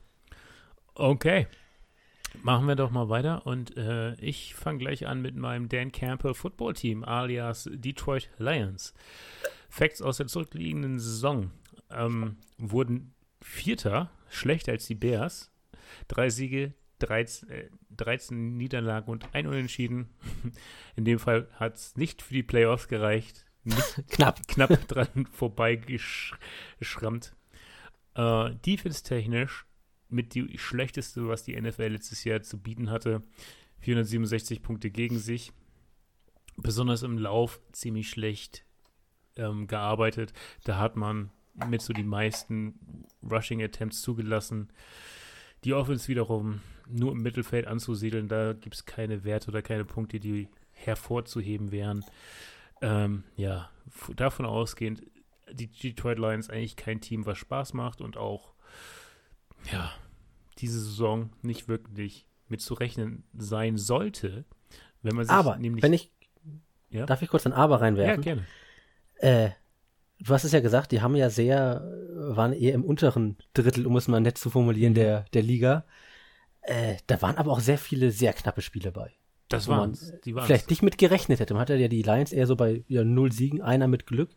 Okay. 0.95 1.47
Machen 2.41 2.67
wir 2.67 2.75
doch 2.75 2.91
mal 2.91 3.09
weiter 3.09 3.45
und 3.45 3.77
äh, 3.77 4.15
ich 4.15 4.55
fange 4.55 4.79
gleich 4.79 5.05
an 5.05 5.21
mit 5.21 5.35
meinem 5.35 5.69
Dan 5.69 5.91
Campbell 5.91 6.33
Football 6.33 6.73
Team 6.73 7.03
alias 7.03 7.69
Detroit 7.71 8.29
Lions. 8.37 8.93
Facts 9.69 10.01
aus 10.01 10.17
der 10.17 10.27
zurückliegenden 10.27 10.99
Saison 10.99 11.51
ähm, 11.95 12.37
wurden 12.57 13.13
Vierter, 13.41 14.11
schlechter 14.29 14.71
als 14.71 14.87
die 14.87 14.95
Bears. 14.95 15.51
Drei 16.07 16.29
Siege, 16.29 16.73
13, 16.99 17.49
äh, 17.49 17.69
13 17.91 18.57
Niederlagen 18.57 19.11
und 19.11 19.33
ein 19.33 19.47
Unentschieden. 19.47 20.09
In 20.95 21.05
dem 21.05 21.19
Fall 21.19 21.47
hat 21.53 21.75
es 21.75 21.95
nicht 21.95 22.21
für 22.21 22.33
die 22.33 22.43
Playoffs 22.43 22.87
gereicht. 22.87 23.45
Knapp. 24.09 24.45
knapp 24.47 24.87
dran 24.87 25.25
vorbeigeschrammt. 25.31 27.35
Äh, 28.15 28.55
Defense-technisch 28.65 29.65
mit 30.09 30.35
die 30.35 30.57
schlechteste, 30.57 31.27
was 31.27 31.43
die 31.43 31.59
NFL 31.59 31.87
letztes 31.87 32.23
Jahr 32.23 32.43
zu 32.43 32.59
bieten 32.59 32.89
hatte. 32.89 33.23
467 33.79 34.61
Punkte 34.61 34.91
gegen 34.91 35.17
sich. 35.17 35.51
Besonders 36.57 37.03
im 37.03 37.17
Lauf 37.17 37.59
ziemlich 37.71 38.09
schlecht 38.09 38.65
ähm, 39.35 39.67
gearbeitet. 39.67 40.33
Da 40.63 40.77
hat 40.77 40.95
man 40.95 41.31
mit 41.53 41.81
so 41.81 41.93
die 41.93 42.03
meisten 42.03 43.05
Rushing 43.21 43.61
Attempts 43.61 44.01
zugelassen. 44.01 44.69
Die 45.63 45.73
Offense 45.73 46.07
wiederum 46.07 46.61
nur 46.87 47.11
im 47.13 47.21
Mittelfeld 47.21 47.67
anzusiedeln, 47.67 48.27
da 48.27 48.53
gibt 48.53 48.75
es 48.75 48.85
keine 48.85 49.23
Werte 49.23 49.49
oder 49.49 49.61
keine 49.61 49.85
Punkte, 49.85 50.19
die 50.19 50.49
hervorzuheben 50.71 51.71
wären. 51.71 52.03
Ähm, 52.81 53.23
ja, 53.37 53.69
davon 54.15 54.45
ausgehend, 54.45 55.03
die 55.51 55.67
Detroit 55.67 56.19
Lions 56.19 56.49
eigentlich 56.49 56.75
kein 56.75 56.99
Team, 56.99 57.25
was 57.25 57.37
Spaß 57.37 57.73
macht 57.73 58.01
und 58.01 58.17
auch, 58.17 58.53
ja, 59.71 59.91
diese 60.57 60.79
Saison 60.79 61.29
nicht 61.41 61.67
wirklich 61.67 62.27
mitzurechnen 62.49 63.23
sein 63.33 63.77
sollte, 63.77 64.45
wenn 65.01 65.15
man 65.15 65.25
sich 65.25 65.33
aber, 65.33 65.57
nämlich. 65.57 65.83
Wenn 65.83 65.93
ich, 65.93 66.11
ja? 66.89 67.05
darf 67.05 67.21
ich 67.21 67.29
kurz 67.29 67.45
ein 67.45 67.53
Aber 67.53 67.81
reinwerfen? 67.81 68.23
Ja, 68.23 68.35
gerne. 68.35 68.45
Äh, 69.15 69.51
du 70.23 70.33
hast 70.33 70.43
es 70.43 70.51
ja 70.51 70.61
gesagt, 70.61 70.91
die 70.91 71.01
haben 71.01 71.15
ja 71.15 71.29
sehr, 71.29 71.83
waren 72.15 72.53
eher 72.53 72.73
im 72.73 72.83
unteren 72.83 73.37
Drittel, 73.53 73.85
um 73.85 73.97
es 73.97 74.07
mal 74.07 74.21
nett 74.21 74.37
zu 74.37 74.49
formulieren, 74.49 74.93
der, 74.93 75.25
der 75.33 75.43
Liga. 75.43 75.85
Äh, 76.61 76.95
da 77.07 77.21
waren 77.21 77.37
aber 77.37 77.51
auch 77.51 77.59
sehr 77.59 77.77
viele 77.77 78.11
sehr 78.11 78.33
knappe 78.33 78.61
Spiele 78.61 78.91
bei. 78.91 79.11
Das 79.49 79.67
waren 79.67 79.97
die 80.23 80.33
waren's. 80.33 80.47
vielleicht 80.47 80.69
nicht 80.69 80.81
mit 80.81 80.97
gerechnet 80.97 81.39
hätte. 81.39 81.53
Man 81.53 81.61
hatte 81.61 81.75
ja 81.75 81.87
die 81.87 82.01
Lions 82.01 82.31
eher 82.31 82.47
so 82.47 82.55
bei 82.55 82.83
ja, 82.87 83.03
null 83.03 83.31
Siegen, 83.31 83.61
einer 83.61 83.87
mit 83.87 84.07
Glück. 84.07 84.31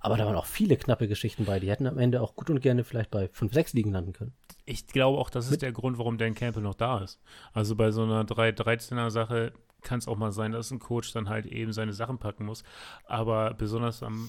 Aber 0.00 0.16
da 0.16 0.26
waren 0.26 0.36
auch 0.36 0.46
viele 0.46 0.76
knappe 0.76 1.08
Geschichten 1.08 1.44
bei. 1.44 1.58
Die 1.58 1.70
hätten 1.70 1.86
am 1.86 1.98
Ende 1.98 2.20
auch 2.22 2.36
gut 2.36 2.50
und 2.50 2.60
gerne 2.60 2.84
vielleicht 2.84 3.10
bei 3.10 3.28
5, 3.28 3.52
6 3.52 3.72
Ligen 3.72 3.92
landen 3.92 4.12
können. 4.12 4.32
Ich 4.64 4.86
glaube 4.86 5.18
auch, 5.18 5.30
das 5.30 5.50
ist 5.50 5.62
der 5.62 5.72
Grund, 5.72 5.98
warum 5.98 6.18
Dan 6.18 6.34
Campbell 6.34 6.62
noch 6.62 6.74
da 6.74 6.98
ist. 7.02 7.20
Also 7.52 7.74
bei 7.74 7.90
so 7.90 8.04
einer 8.04 8.22
3-13er-Sache 8.22 9.52
kann 9.82 9.98
es 9.98 10.06
auch 10.06 10.16
mal 10.16 10.30
sein, 10.30 10.52
dass 10.52 10.70
ein 10.70 10.78
Coach 10.78 11.12
dann 11.12 11.28
halt 11.28 11.46
eben 11.46 11.72
seine 11.72 11.92
Sachen 11.92 12.18
packen 12.18 12.44
muss. 12.44 12.62
Aber 13.06 13.54
besonders 13.54 14.02
am 14.02 14.28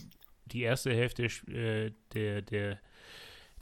die 0.53 0.62
erste 0.62 0.93
Hälfte 0.93 1.23
äh, 1.51 1.91
der, 2.13 2.41
der, 2.41 2.79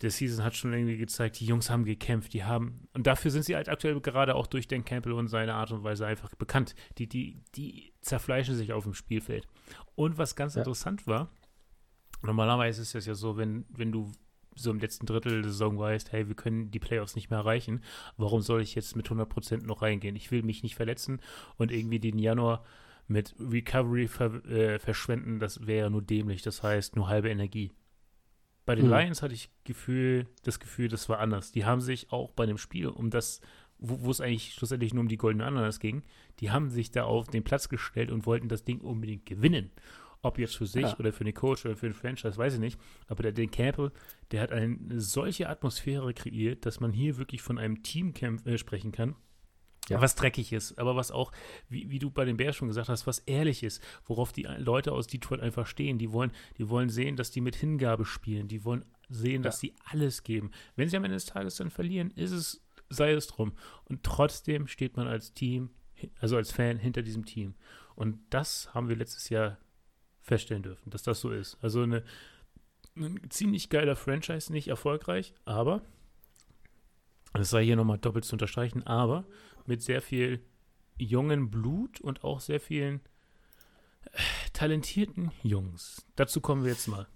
der 0.02 0.12
Season 0.12 0.44
hat 0.44 0.56
schon 0.56 0.74
irgendwie 0.74 0.98
gezeigt, 0.98 1.40
die 1.40 1.46
Jungs 1.46 1.70
haben 1.70 1.84
gekämpft, 1.86 2.34
die 2.34 2.44
haben, 2.44 2.88
und 2.94 3.08
dafür 3.08 3.32
sind 3.32 3.44
sie 3.44 3.56
halt 3.56 3.70
aktuell 3.70 4.00
gerade 4.02 4.36
auch 4.36 4.48
durch 4.48 4.68
Dan 4.68 4.86
Campbell 4.86 5.14
und 5.14 5.28
seine 5.28 5.54
Art 5.56 5.72
und 5.72 5.84
Weise 5.84 6.06
einfach 6.06 6.34
bekannt. 6.36 6.76
Die, 6.98 7.08
die, 7.08 7.42
die 7.56 7.94
zerfleischen 8.02 8.56
sich 8.56 8.74
auf 8.74 8.84
dem 8.84 8.94
Spielfeld. 8.94 9.48
Und 9.96 10.18
was 10.18 10.36
ganz 10.36 10.56
Ja. 10.56 10.62
interessant 10.62 11.08
war, 11.08 11.32
normalerweise 12.22 12.82
ist 12.82 12.96
es 12.96 13.06
ja 13.06 13.16
so, 13.16 13.38
wenn, 13.38 13.66
wenn 13.70 13.92
du 13.92 14.12
so 14.56 14.72
im 14.72 14.80
letzten 14.80 15.06
Drittel 15.06 15.42
der 15.44 15.52
Saison 15.52 15.78
weißt, 15.78 16.12
hey, 16.12 16.28
wir 16.28 16.36
können 16.36 16.72
die 16.72 16.80
Playoffs 16.80 17.16
nicht 17.16 17.30
mehr 17.30 17.40
erreichen, 17.40 17.82
warum 18.18 18.42
soll 18.42 18.62
ich 18.62 18.74
jetzt 18.74 18.96
mit 18.96 19.08
100% 19.08 19.64
noch 19.66 19.84
reingehen? 19.84 20.16
Ich 20.16 20.32
will 20.32 20.42
mich 20.42 20.64
nicht 20.64 20.76
verletzen 20.76 21.22
und 21.58 21.72
irgendwie 21.72 22.00
den 22.00 22.18
Januar 22.18 22.64
mit 23.08 23.36
Recovery 23.40 24.08
ver 24.08 24.44
äh, 24.46 24.80
verschwenden, 24.80 25.40
das 25.40 25.66
wäre 25.66 25.90
nur 25.90 26.02
dämlich, 26.02 26.42
das 26.42 26.62
heißt 26.64 26.96
nur 26.96 27.08
halbe 27.08 27.30
Energie. 27.30 27.72
Bei 28.66 28.76
den 28.76 28.88
Mhm. 28.88 28.92
Lions 28.94 29.22
hatte 29.22 29.34
ich 29.34 29.50
Gefühl, 29.64 30.28
das 30.44 30.60
Gefühl, 30.60 30.90
das 30.90 31.08
war 31.08 31.20
anders. 31.20 31.52
Die 31.54 31.64
haben 31.66 31.80
sich 31.82 32.12
auch 32.12 32.32
bei 32.32 32.46
dem 32.46 32.58
Spiel, 32.58 32.88
um 32.88 33.10
das, 33.10 33.40
wo 33.78 34.12
es 34.12 34.20
eigentlich 34.20 34.54
schlussendlich 34.56 34.94
nur 34.94 35.02
um 35.02 35.08
die 35.08 35.18
goldenen 35.18 35.48
Ananas 35.48 35.80
ging, 35.80 36.04
die 36.42 36.52
haben 36.52 36.70
sich 36.70 36.92
da 36.92 37.04
auf 37.06 37.28
den 37.28 37.44
Platz 37.44 37.70
gestellt 37.70 38.12
und 38.12 38.26
wollten 38.26 38.50
das 38.50 38.66
Ding 38.66 38.82
unbedingt 38.82 39.26
gewinnen. 39.26 39.72
Ob 40.24 40.40
jetzt 40.40 40.58
für 40.58 40.66
sich 40.66 40.82
Ja. 40.84 41.00
oder 41.00 41.14
für 41.14 41.24
den 41.24 41.34
Coach 41.36 41.66
oder 41.66 41.78
für 41.78 41.88
den 41.88 41.94
Franchise, 41.94 42.38
weiß 42.38 42.56
ich 42.56 42.60
nicht. 42.60 42.78
Aber 43.08 43.24
der 43.24 43.32
Dan 43.32 43.52
Campbell, 43.52 43.92
der 44.32 44.42
hat 44.42 44.52
eine 44.52 45.00
solche 45.00 45.48
Atmosphäre 45.48 46.14
kreiert, 46.14 46.66
dass 46.66 46.80
man 46.82 46.92
hier 46.92 47.18
wirklich 47.18 47.42
von 47.44 47.58
einem 47.60 47.84
Team 47.84 48.14
äh, 48.44 48.58
sprechen 48.58 48.92
kann, 48.92 49.16
Ja. 49.90 50.02
was 50.02 50.16
dreckig 50.16 50.52
ist, 50.52 50.78
aber 50.78 50.96
was 50.96 51.12
auch, 51.12 51.32
wie, 51.70 51.90
wie 51.90 52.00
du 52.00 52.10
bei 52.10 52.26
den 52.26 52.36
Bears 52.36 52.56
schon 52.56 52.68
gesagt 52.68 52.90
hast, 52.90 53.08
was 53.08 53.20
ehrlich 53.20 53.64
ist, 53.64 53.82
worauf 54.06 54.34
die 54.34 54.44
Leute 54.44 54.92
aus 54.92 55.08
Detroit 55.08 55.40
einfach 55.40 55.66
stehen. 55.66 55.98
Die 55.98 56.12
wollen, 56.12 56.32
die 56.58 56.68
wollen 56.70 56.90
sehen, 56.90 57.16
dass 57.16 57.32
die 57.32 57.42
mit 57.42 57.56
Hingabe 57.56 58.04
spielen. 58.04 58.48
Die 58.48 58.66
wollen 58.66 58.84
sehen, 59.10 59.44
dass 59.44 59.60
sie 59.60 59.74
alles 59.86 60.24
geben. 60.24 60.52
Wenn 60.76 60.90
sie 60.90 60.98
am 60.98 61.04
Ende 61.06 61.16
des 61.16 61.26
Tages 61.26 61.56
dann 61.56 61.70
verlieren, 61.70 62.12
ist 62.12 62.32
es, 62.32 62.62
sei 62.90 63.12
es 63.12 63.28
drum. 63.28 63.54
Und 63.86 64.04
trotzdem 64.04 64.68
steht 64.68 64.98
man 64.98 65.08
als 65.08 65.34
Team, 65.34 65.70
also 66.20 66.36
als 66.36 66.52
Fan 66.52 66.78
hinter 66.78 67.02
diesem 67.02 67.26
Team. 67.26 67.56
Und 67.96 68.20
das 68.30 68.74
haben 68.74 68.90
wir 68.90 68.96
letztes 68.96 69.30
Jahr 69.30 69.58
feststellen 70.22 70.64
dürfen, 70.64 70.90
dass 70.90 71.04
das 71.04 71.22
so 71.22 71.32
ist. 71.32 71.58
Also 71.62 71.82
eine, 71.82 72.04
ein 72.96 73.30
ziemlich 73.30 73.70
geiler 73.70 73.96
Franchise, 73.96 74.52
nicht 74.52 74.68
erfolgreich, 74.68 75.34
aber, 75.46 75.82
das 77.34 77.50
sei 77.50 77.64
hier 77.64 77.76
nochmal 77.76 77.98
doppelt 77.98 78.26
zu 78.26 78.36
unterstreichen, 78.36 78.86
aber 78.86 79.26
mit 79.68 79.82
sehr 79.82 80.02
viel 80.02 80.42
jungen 80.98 81.50
Blut 81.52 82.02
und 82.02 82.24
auch 82.24 82.40
sehr 82.40 82.60
vielen 82.60 83.02
äh, 84.12 84.20
talentierten 84.54 85.32
Jungs. 85.44 86.06
Dazu 86.16 86.42
kommen 86.42 86.64
wir 86.64 86.72
jetzt 86.72 86.88
mal. 86.88 87.08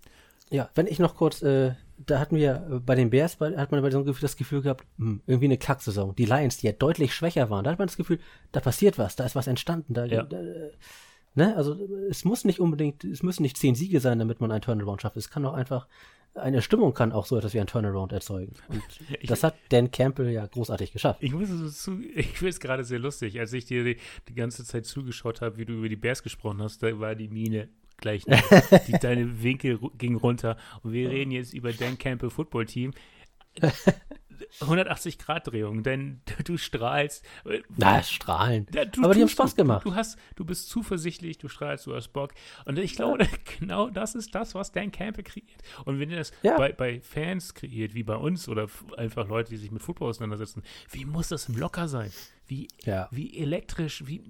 Ja, 0.49 0.69
wenn 0.75 0.85
ich 0.87 0.99
noch 0.99 1.15
kurz, 1.15 1.41
äh, 1.41 1.75
da 1.97 2.19
hatten 2.19 2.35
wir 2.35 2.67
äh, 2.69 2.79
bei 2.79 2.95
den 2.95 3.09
Bears, 3.09 3.37
bei, 3.37 3.55
hat 3.57 3.71
man 3.71 3.81
bei 3.81 3.89
so 3.89 3.97
einem 3.97 4.05
Gefühl, 4.05 4.21
das 4.21 4.35
Gefühl 4.35 4.61
gehabt, 4.61 4.85
hm, 4.97 5.21
irgendwie 5.25 5.45
eine 5.45 5.57
Kacksaison. 5.57 6.13
Die 6.15 6.25
Lions, 6.25 6.57
die 6.57 6.67
ja 6.67 6.73
deutlich 6.73 7.13
schwächer 7.15 7.49
waren, 7.49 7.63
da 7.63 7.71
hat 7.71 7.79
man 7.79 7.87
das 7.87 7.95
Gefühl, 7.97 8.19
da 8.51 8.59
passiert 8.59 8.97
was, 8.97 9.15
da 9.15 9.25
ist 9.25 9.35
was 9.35 9.47
entstanden. 9.47 9.93
Da, 9.93 10.05
Ja. 10.05 10.23
da, 10.23 10.41
äh, 10.41 10.71
ne? 11.35 11.55
Also 11.55 11.75
es 12.09 12.25
muss 12.25 12.43
nicht 12.43 12.59
unbedingt, 12.59 13.05
es 13.05 13.23
müssen 13.23 13.43
nicht 13.43 13.57
zehn 13.57 13.75
Siege 13.75 14.01
sein, 14.01 14.19
damit 14.19 14.41
man 14.41 14.51
einen 14.51 14.61
Turnaround 14.61 15.01
schafft. 15.01 15.15
Es 15.15 15.29
kann 15.29 15.45
auch 15.45 15.53
einfach, 15.53 15.87
eine 16.36 16.62
Stimmung 16.62 16.94
kann 16.94 17.12
auch 17.12 17.26
so 17.26 17.38
etwas 17.38 17.54
wie 17.54 17.60
ein 17.60 17.67
Turnaround 17.67 18.12
erzeugen. 18.13 18.54
Und 18.70 18.82
Ich- 19.22 19.28
das 19.30 19.44
hat 19.44 19.56
Dan 19.70 19.91
Campbell 19.91 20.30
ja 20.30 20.46
großartig 20.46 20.91
geschafft. 20.94 21.22
Ich 21.22 21.34
muss 21.34 21.50
es 21.50 21.82
zu, 21.84 22.00
ich 22.15 22.28
finde 22.38 22.50
es 22.50 22.60
gerade 22.60 22.84
sehr 22.84 23.00
lustig, 23.00 23.39
als 23.39 23.52
ich 23.54 23.65
dir 23.65 23.84
die, 23.84 23.98
die 24.30 24.34
ganze 24.34 24.63
Zeit 24.63 24.86
zugeschaut 24.86 25.41
habe, 25.41 25.58
wie 25.58 25.65
du 25.65 25.74
über 25.74 25.89
die 25.89 25.96
Bears 25.98 26.24
gesprochen 26.24 26.62
hast, 26.62 26.82
da 26.84 27.00
war 27.00 27.15
die 27.15 27.28
Mine 27.28 27.70
gleich 27.98 28.24
die, 28.88 28.94
deine 28.94 29.44
Winkel 29.44 29.80
ging 29.98 30.15
runter 30.15 30.58
und 30.82 30.91
wir 30.94 31.10
reden 31.10 31.32
jetzt 31.32 31.54
über 31.54 31.72
Dan 31.74 31.98
Campbell 31.98 32.30
Football 32.32 32.65
Team. 32.65 32.94
180 34.62 35.17
Grad 35.17 35.47
Drehung, 35.47 35.84
denn 35.84 36.21
du 36.45 36.58
strahlst. 36.58 37.25
Na, 37.77 38.01
strahlen. 38.04 38.67
Ja, 38.73 38.86
du 38.86 39.04
Aber 39.04 39.13
die 39.13 39.21
haben 39.21 39.30
Spaß 39.30 39.56
gemacht. 39.56 39.86
Du, 39.86 39.95
hast, 39.95 40.17
du 40.36 40.45
bist 40.45 40.69
zuversichtlich, 40.69 41.38
du 41.38 41.47
strahlst, 41.47 41.86
du 41.86 41.95
hast 41.95 42.10
Bock. 42.10 42.34
Und 42.65 42.77
ich 42.80 42.95
glaube, 42.95 43.27
genau 43.60 43.89
das 43.89 44.15
ist 44.15 44.34
das, 44.36 44.56
was 44.56 44.71
Dan 44.71 44.91
Campbell 44.91 45.23
kreiert. 45.23 45.62
Und 45.86 45.99
wenn 45.99 46.10
er 46.12 46.17
das 46.17 46.32
Ja. 46.43 46.58
bei, 46.58 46.71
bei 46.71 47.01
Fans 47.01 47.54
kreiert, 47.54 47.93
wie 47.93 48.04
bei 48.04 48.15
uns 48.15 48.47
oder 48.49 48.67
einfach 48.97 49.27
Leute, 49.27 49.49
die 49.51 49.58
sich 49.58 49.71
mit 49.71 49.82
Football 49.82 50.10
auseinandersetzen, 50.10 50.63
wie 50.91 51.06
muss 51.06 51.30
das 51.30 51.47
locker 51.49 51.88
sein? 51.88 52.12
Wie, 52.47 52.67
Ja. 52.84 53.08
wie 53.12 53.38
elektrisch, 53.38 54.04
wie 54.08 54.23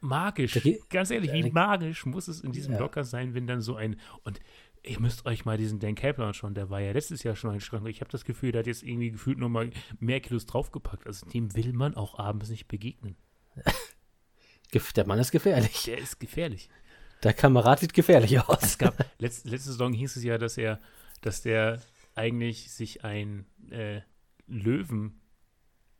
magisch. 0.00 0.58
Ganz 0.90 1.10
ehrlich, 1.10 1.32
wie 1.32 1.50
magisch 1.50 2.06
muss 2.06 2.28
es 2.28 2.40
in 2.40 2.52
diesem 2.52 2.74
Ja. 2.74 2.78
Locker 2.78 3.04
sein, 3.04 3.34
wenn 3.34 3.46
dann 3.46 3.60
so 3.60 3.74
ein. 3.76 3.96
Und 4.22 4.40
ihr 4.82 5.00
müsst 5.00 5.26
euch 5.26 5.44
mal 5.44 5.58
diesen 5.58 5.78
Dan 5.78 5.94
Campbell 5.94 6.24
anschauen, 6.24 6.54
der 6.54 6.70
war 6.70 6.80
ja 6.80 6.92
letztes 6.92 7.22
Jahr 7.22 7.36
schon 7.36 7.50
ein 7.50 7.60
Schrank. 7.60 7.86
Ich 7.88 8.00
habe 8.00 8.10
das 8.10 8.24
Gefühl, 8.24 8.52
der 8.52 8.60
hat 8.60 8.66
jetzt 8.66 8.82
irgendwie 8.82 9.10
gefühlt 9.10 9.38
nochmal 9.38 9.70
mehr 9.98 10.20
Kilos 10.20 10.46
draufgepackt. 10.46 11.06
Also 11.06 11.26
dem 11.26 11.54
will 11.54 11.72
man 11.72 11.94
auch 11.94 12.18
abends 12.18 12.48
nicht 12.48 12.68
begegnen. 12.68 13.16
Der 14.94 15.06
Mann 15.06 15.18
ist 15.18 15.30
gefährlich. 15.30 15.84
Der 15.84 15.96
ist 15.96 16.20
gefährlich. 16.20 16.68
Der 17.22 17.32
Kamerad 17.32 17.80
sieht 17.80 17.94
gefährlich 17.94 18.38
aus. 18.38 18.62
Es 18.62 18.78
gab, 18.78 18.94
letzt, 19.18 19.46
letzte 19.46 19.70
Saison 19.70 19.94
hieß 19.94 20.16
es 20.16 20.24
ja, 20.24 20.36
dass 20.36 20.58
er, 20.58 20.78
dass 21.22 21.40
der 21.40 21.80
eigentlich 22.14 22.70
sich 22.70 23.02
ein 23.02 23.46
äh, 23.70 24.02
Löwen 24.46 25.20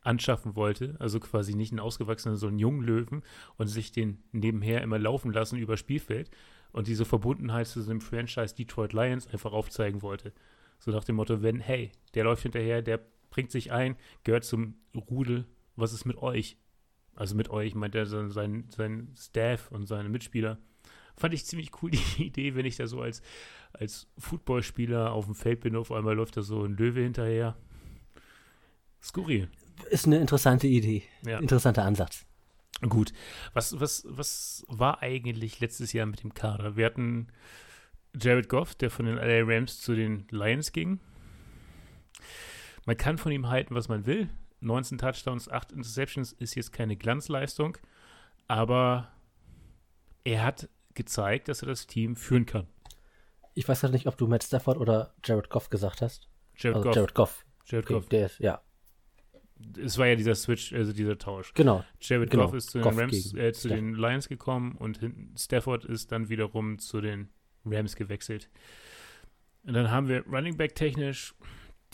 anschaffen 0.03 0.55
wollte, 0.55 0.97
also 1.01 1.19
quasi 1.19 1.55
nicht 1.55 1.73
einen 1.73 1.81
ausgewachsenen, 1.81 2.37
sondern 2.37 2.55
einen 2.55 2.61
jungen 2.61 2.83
Löwen 2.83 3.23
und 3.57 3.67
sich 3.67 3.91
den 3.91 4.23
nebenher 4.33 4.83
immer 4.83 4.99
laufen 4.99 5.33
lassen 5.33 5.59
über 5.59 5.77
Spielfeld 5.77 6.31
und 6.73 6.87
diese 6.87 7.05
Verbundenheit 7.05 7.67
zu 7.67 7.83
dem 7.83 8.01
Franchise 8.01 8.55
Detroit 8.55 8.93
Lions 8.93 9.27
einfach 9.27 9.53
aufzeigen 9.53 10.03
wollte. 10.03 10.33
So 10.79 10.91
nach 10.91 11.05
dem 11.05 11.17
Motto, 11.17 11.43
wenn, 11.43 11.61
hey, 11.61 11.91
der 12.15 12.25
läuft 12.25 12.43
hinterher, 12.43 12.83
der 12.83 13.01
bringt 13.31 13.51
sich 13.51 13.73
ein, 13.73 13.97
gehört 14.25 14.45
zum 14.45 14.77
Rudel, 14.95 15.47
was 15.77 15.93
ist 15.93 16.05
mit 16.05 16.19
euch? 16.19 16.57
Also 17.15 17.35
mit 17.35 17.51
euch 17.51 17.75
meint 17.75 17.95
er 17.95 18.07
sein, 18.07 18.31
sein, 18.31 18.69
sein 18.75 19.13
Staff 19.17 19.71
und 19.73 19.87
seine 19.87 20.09
Mitspieler. 20.09 20.59
Fand 21.17 21.35
ich 21.35 21.45
ziemlich 21.47 21.71
cool, 21.83 21.91
die 22.17 22.27
Idee, 22.27 22.55
wenn 22.55 22.67
ich 22.67 22.77
da 22.77 22.87
so 22.87 23.01
als, 23.01 23.23
als 23.73 24.07
Footballspieler 24.19 25.13
auf 25.13 25.25
dem 25.25 25.35
Feld 25.35 25.61
bin, 25.61 25.77
auf 25.77 25.91
einmal 25.91 26.15
läuft 26.15 26.37
da 26.37 26.43
so 26.43 26.63
ein 26.65 26.77
Löwe 26.77 27.03
hinterher. 27.03 27.57
Skurril. 29.03 29.49
Ist 29.91 30.07
eine 30.07 30.19
interessante 30.19 30.67
Idee. 30.67 31.03
Ja. 31.25 31.39
Interessanter 31.39 31.85
Ansatz. 31.85 32.28
Gut. 32.89 33.13
Was, 33.55 33.79
was, 33.81 34.05
was 34.09 34.65
war 34.69 35.03
eigentlich 35.03 35.59
letztes 35.61 35.93
Jahr 35.93 36.07
mit 36.07 36.23
dem 36.23 36.33
Kader? 36.35 36.77
Wir 36.77 36.87
hatten 36.87 37.29
Jared 38.21 38.49
Goff, 38.49 38.75
der 38.75 38.91
von 38.91 39.07
den 39.07 39.17
LA 39.17 39.43
Rams 39.45 39.81
zu 39.81 39.95
den 39.95 40.27
Lions 40.31 40.73
ging. 40.73 41.01
Man 42.87 42.97
kann 42.97 43.19
von 43.19 43.33
ihm 43.33 43.49
halten, 43.49 43.75
was 43.75 43.89
man 43.89 44.07
will. 44.07 44.29
19 44.61 44.99
Touchdowns, 44.99 45.49
8 45.49 45.73
Interceptions 45.73 46.33
ist 46.33 46.55
jetzt 46.55 46.73
keine 46.73 46.97
Glanzleistung, 46.97 47.79
aber 48.49 49.09
er 50.25 50.43
hat 50.43 50.69
gezeigt, 50.95 51.49
dass 51.49 51.63
er 51.63 51.69
das 51.69 51.87
Team 51.87 52.17
führen 52.17 52.45
kann. 52.47 52.67
Ich 53.55 53.69
weiß 53.69 53.83
halt 53.83 53.93
nicht, 53.93 54.07
ob 54.07 54.17
du 54.17 54.27
Matt 54.27 54.43
Stafford 54.45 54.79
oder 54.79 55.15
Jared 55.25 55.49
Goff 55.51 55.71
gesagt 55.71 56.03
hast. 56.03 56.29
Jared 56.57 56.77
Also 56.77 56.89
Goff. 56.89 56.97
Jared 56.97 57.15
Goff. 57.15 57.45
Jared 57.67 57.85
Okay, 57.87 57.95
Goff. 57.95 58.09
der 58.09 58.27
ist, 58.27 58.39
ja, 58.41 58.61
Es 59.77 59.99
war 59.99 60.07
ja 60.07 60.14
dieser 60.14 60.35
Switch, 60.35 60.73
also 60.73 60.92
dieser 60.92 61.18
Tausch. 61.18 61.53
genau. 61.55 61.85
Jared 62.01 62.31
Genau, 62.31 62.47
Goff 62.47 62.55
ist 62.55 62.71
zu 62.71 62.79
den, 62.79 62.83
Goff 62.85 62.99
Rams, 62.99 63.35
äh, 63.35 63.53
zu 63.53 63.68
den 63.68 63.94
Lions 63.94 64.29
gekommen 64.29 64.77
und 64.79 65.01
Stafford 65.37 65.85
ist 65.85 66.12
dann 66.12 66.29
wiederum 66.29 66.79
zu 66.79 67.01
den 67.01 67.29
Rams 67.64 67.97
gewechselt. 67.97 68.49
Und 69.64 69.75
dann 69.75 69.90
haben 69.90 70.09
wir 70.09 70.25
Running 70.27 70.57
Back 70.57 70.75
technisch 70.75 71.35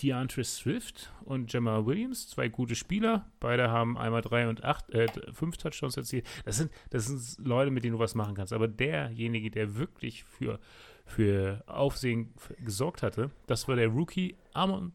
DeAndre 0.02 0.42
Swift 0.44 1.12
und 1.24 1.52
Jamal 1.52 1.86
Williams, 1.86 2.28
zwei 2.28 2.48
gute 2.48 2.74
Spieler. 2.74 3.30
Beide 3.38 3.70
haben 3.70 3.96
einmal 3.96 4.22
drei 4.22 4.48
und 4.48 4.64
acht, 4.64 4.90
äh, 4.90 5.06
fünf 5.32 5.56
Touchdowns 5.56 5.96
erzielt. 5.96 6.26
Das 6.44 6.56
sind, 6.56 6.72
das 6.90 7.06
sind 7.06 7.46
Leute, 7.46 7.70
mit 7.70 7.84
denen 7.84 7.94
du 7.94 7.98
was 7.98 8.14
machen 8.14 8.34
kannst. 8.34 8.52
Aber 8.52 8.66
derjenige, 8.66 9.50
der 9.50 9.76
wirklich 9.76 10.24
für, 10.24 10.58
für 11.04 11.62
Aufsehen 11.66 12.34
gesorgt 12.58 13.02
hatte, 13.02 13.30
das 13.46 13.68
war 13.68 13.76
der 13.76 13.88
Rookie 13.88 14.36
Amon 14.52 14.92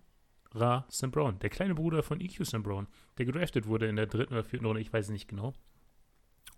Ra 0.52 0.88
St. 0.92 1.12
Brown, 1.12 1.40
der 1.40 1.50
kleine 1.50 1.76
Bruder 1.76 2.04
von 2.04 2.20
EQ 2.20 2.46
St. 2.46 2.64
Brown, 2.64 2.88
der 3.18 3.26
gedraftet 3.26 3.68
wurde 3.68 3.88
in 3.88 3.96
der 3.96 4.08
dritten 4.08 4.34
oder 4.34 4.44
vierten 4.44 4.66
Runde, 4.66 4.82
ich 4.82 4.92
weiß 4.92 5.10
nicht 5.10 5.28
genau. 5.28 5.54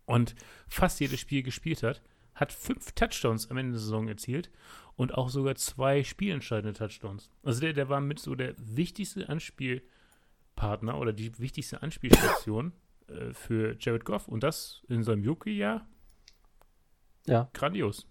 Und 0.05 0.35
fast 0.67 0.99
jedes 0.99 1.19
Spiel 1.19 1.43
gespielt 1.43 1.83
hat, 1.83 2.01
hat 2.33 2.53
fünf 2.53 2.93
Touchdowns 2.93 3.49
am 3.49 3.57
Ende 3.57 3.73
der 3.73 3.81
Saison 3.81 4.07
erzielt 4.07 4.49
und 4.95 5.13
auch 5.13 5.29
sogar 5.29 5.55
zwei 5.55 6.03
spielentscheidende 6.03 6.77
Touchdowns. 6.77 7.29
Also 7.43 7.61
der, 7.61 7.73
der 7.73 7.89
war 7.89 8.01
mit 8.01 8.19
so 8.19 8.35
der 8.35 8.55
wichtigste 8.57 9.27
Anspielpartner 9.29 10.97
oder 10.97 11.13
die 11.13 11.37
wichtigste 11.39 11.81
Anspielstation 11.81 12.73
äh, 13.07 13.33
für 13.33 13.75
Jared 13.79 14.05
Goff 14.05 14.27
und 14.27 14.43
das 14.43 14.83
in 14.87 15.03
seinem 15.03 15.27
Rookie-Jahr 15.27 15.87
Ja, 17.27 17.49
grandios. 17.53 18.07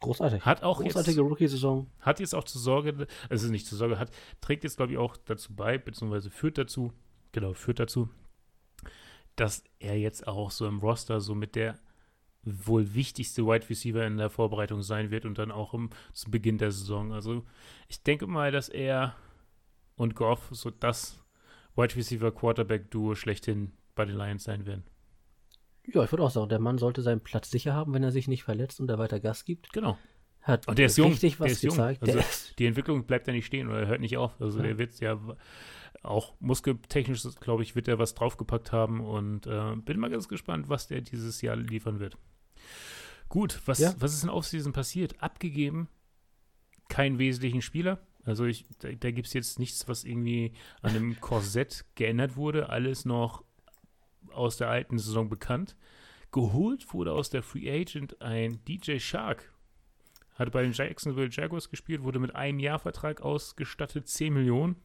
Großartig. 0.00 0.44
Hat 0.44 0.62
auch 0.62 0.80
Großartige 0.80 1.20
Rookie-Saison. 1.20 1.86
hat 2.00 2.20
jetzt 2.20 2.34
auch 2.34 2.44
zur 2.44 2.60
Sorge, 2.60 3.06
also 3.28 3.48
nicht 3.48 3.66
zur 3.66 3.78
Sorge, 3.78 3.98
hat, 3.98 4.10
trägt 4.40 4.64
jetzt, 4.64 4.76
glaube 4.76 4.92
ich, 4.92 4.98
auch 4.98 5.16
dazu 5.16 5.54
bei, 5.54 5.78
beziehungsweise 5.78 6.30
führt 6.30 6.58
dazu, 6.58 6.92
genau, 7.32 7.54
führt 7.54 7.80
dazu, 7.80 8.08
dass 9.36 9.64
er 9.78 9.98
jetzt 9.98 10.26
auch 10.26 10.50
so 10.50 10.66
im 10.66 10.78
Roster 10.78 11.20
so 11.20 11.34
mit 11.34 11.54
der 11.54 11.78
wohl 12.42 12.94
wichtigste 12.94 13.44
Wide 13.44 13.68
Receiver 13.68 14.06
in 14.06 14.18
der 14.18 14.30
Vorbereitung 14.30 14.82
sein 14.82 15.10
wird 15.10 15.24
und 15.24 15.36
dann 15.38 15.50
auch 15.50 15.74
im, 15.74 15.90
zum 16.12 16.30
Beginn 16.30 16.58
der 16.58 16.70
Saison. 16.70 17.12
Also 17.12 17.44
ich 17.88 18.02
denke 18.02 18.26
mal, 18.26 18.52
dass 18.52 18.68
er 18.68 19.16
und 19.96 20.14
Goff 20.14 20.48
so 20.52 20.70
das 20.70 21.18
Wide 21.74 21.96
Receiver 21.96 22.32
Quarterback 22.32 22.90
Duo 22.90 23.14
schlechthin 23.14 23.72
bei 23.94 24.04
den 24.04 24.16
Lions 24.16 24.44
sein 24.44 24.64
werden. 24.64 24.84
Ja, 25.92 26.02
ich 26.04 26.10
würde 26.12 26.22
auch 26.24 26.30
sagen, 26.30 26.48
der 26.48 26.58
Mann 26.58 26.78
sollte 26.78 27.02
seinen 27.02 27.20
Platz 27.20 27.50
sicher 27.50 27.72
haben, 27.74 27.94
wenn 27.94 28.02
er 28.02 28.10
sich 28.12 28.28
nicht 28.28 28.42
verletzt 28.44 28.80
und 28.80 28.86
da 28.88 28.98
weiter 28.98 29.20
Gas 29.20 29.44
gibt. 29.44 29.72
Genau. 29.72 29.96
Hat 30.42 30.68
Und 30.68 30.78
der 30.78 30.86
ist 30.86 30.96
jung. 30.98 31.08
richtig 31.10 31.38
was 31.40 31.46
der 31.46 31.52
ist 31.52 31.62
jung. 31.62 31.74
gezeigt. 31.74 32.02
Also 32.02 32.20
die 32.58 32.66
Entwicklung 32.66 33.04
bleibt 33.04 33.26
ja 33.26 33.32
nicht 33.32 33.46
stehen 33.46 33.68
oder 33.68 33.86
hört 33.86 34.00
nicht 34.00 34.16
auf. 34.16 34.40
Also 34.40 34.58
Ja. 34.58 34.64
der 34.64 34.78
wird 34.78 34.98
ja 35.00 35.18
auch 36.02 36.34
muskeltechnisch, 36.40 37.22
glaube 37.40 37.62
ich, 37.64 37.74
wird 37.74 37.88
er 37.88 37.98
was 37.98 38.14
draufgepackt 38.14 38.70
haben 38.72 39.00
und 39.00 39.46
äh, 39.46 39.74
bin 39.76 39.98
mal 39.98 40.10
ganz 40.10 40.28
gespannt, 40.28 40.68
was 40.68 40.86
der 40.88 41.00
dieses 41.00 41.40
Jahr 41.42 41.56
liefern 41.56 41.98
wird. 42.00 42.16
Gut, 43.28 43.60
was, 43.66 43.78
Ja. 43.80 43.94
was 43.98 44.14
ist 44.14 44.22
in 44.22 44.30
Offseason 44.30 44.72
passiert? 44.72 45.20
Abgegeben, 45.20 45.88
keinen 46.88 47.18
wesentlichen 47.18 47.62
Spieler. 47.62 47.98
Also 48.24 48.44
ich, 48.44 48.66
da, 48.78 48.90
da 48.92 49.10
gibt 49.10 49.26
es 49.28 49.32
jetzt 49.32 49.58
nichts, 49.58 49.88
was 49.88 50.04
irgendwie 50.04 50.52
an 50.82 50.94
dem 50.94 51.20
Korsett 51.20 51.84
geändert 51.96 52.36
wurde. 52.36 52.68
Alles 52.68 53.04
noch 53.04 53.42
aus 54.36 54.56
der 54.56 54.68
alten 54.68 54.98
Saison 54.98 55.28
bekannt. 55.28 55.76
Geholt 56.32 56.92
wurde 56.92 57.12
aus 57.12 57.30
der 57.30 57.42
Free 57.42 57.70
Agent 57.70 58.20
ein 58.20 58.64
DJ 58.66 58.98
Shark. 58.98 59.52
Hatte 60.34 60.50
bei 60.50 60.62
den 60.62 60.72
Jacksonville 60.72 61.30
Jaguars 61.30 61.70
gespielt, 61.70 62.02
wurde 62.02 62.18
mit 62.18 62.34
einem 62.34 62.58
Jahr 62.58 62.78
Vertrag 62.78 63.22
ausgestattet, 63.22 64.08
10 64.08 64.34
Millionen. 64.34 64.76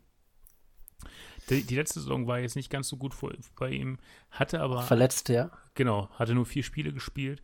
Die, 1.49 1.63
die 1.63 1.75
letzte 1.75 1.99
Saison 1.99 2.27
war 2.27 2.39
jetzt 2.39 2.55
nicht 2.55 2.69
ganz 2.69 2.87
so 2.87 2.95
gut 2.95 3.13
vor, 3.13 3.33
bei 3.57 3.71
ihm, 3.71 3.97
hatte 4.29 4.61
aber 4.61 4.83
verletzt, 4.83 5.29
ja. 5.29 5.51
Genau, 5.73 6.09
hatte 6.11 6.35
nur 6.35 6.45
vier 6.45 6.63
Spiele 6.63 6.93
gespielt. 6.93 7.41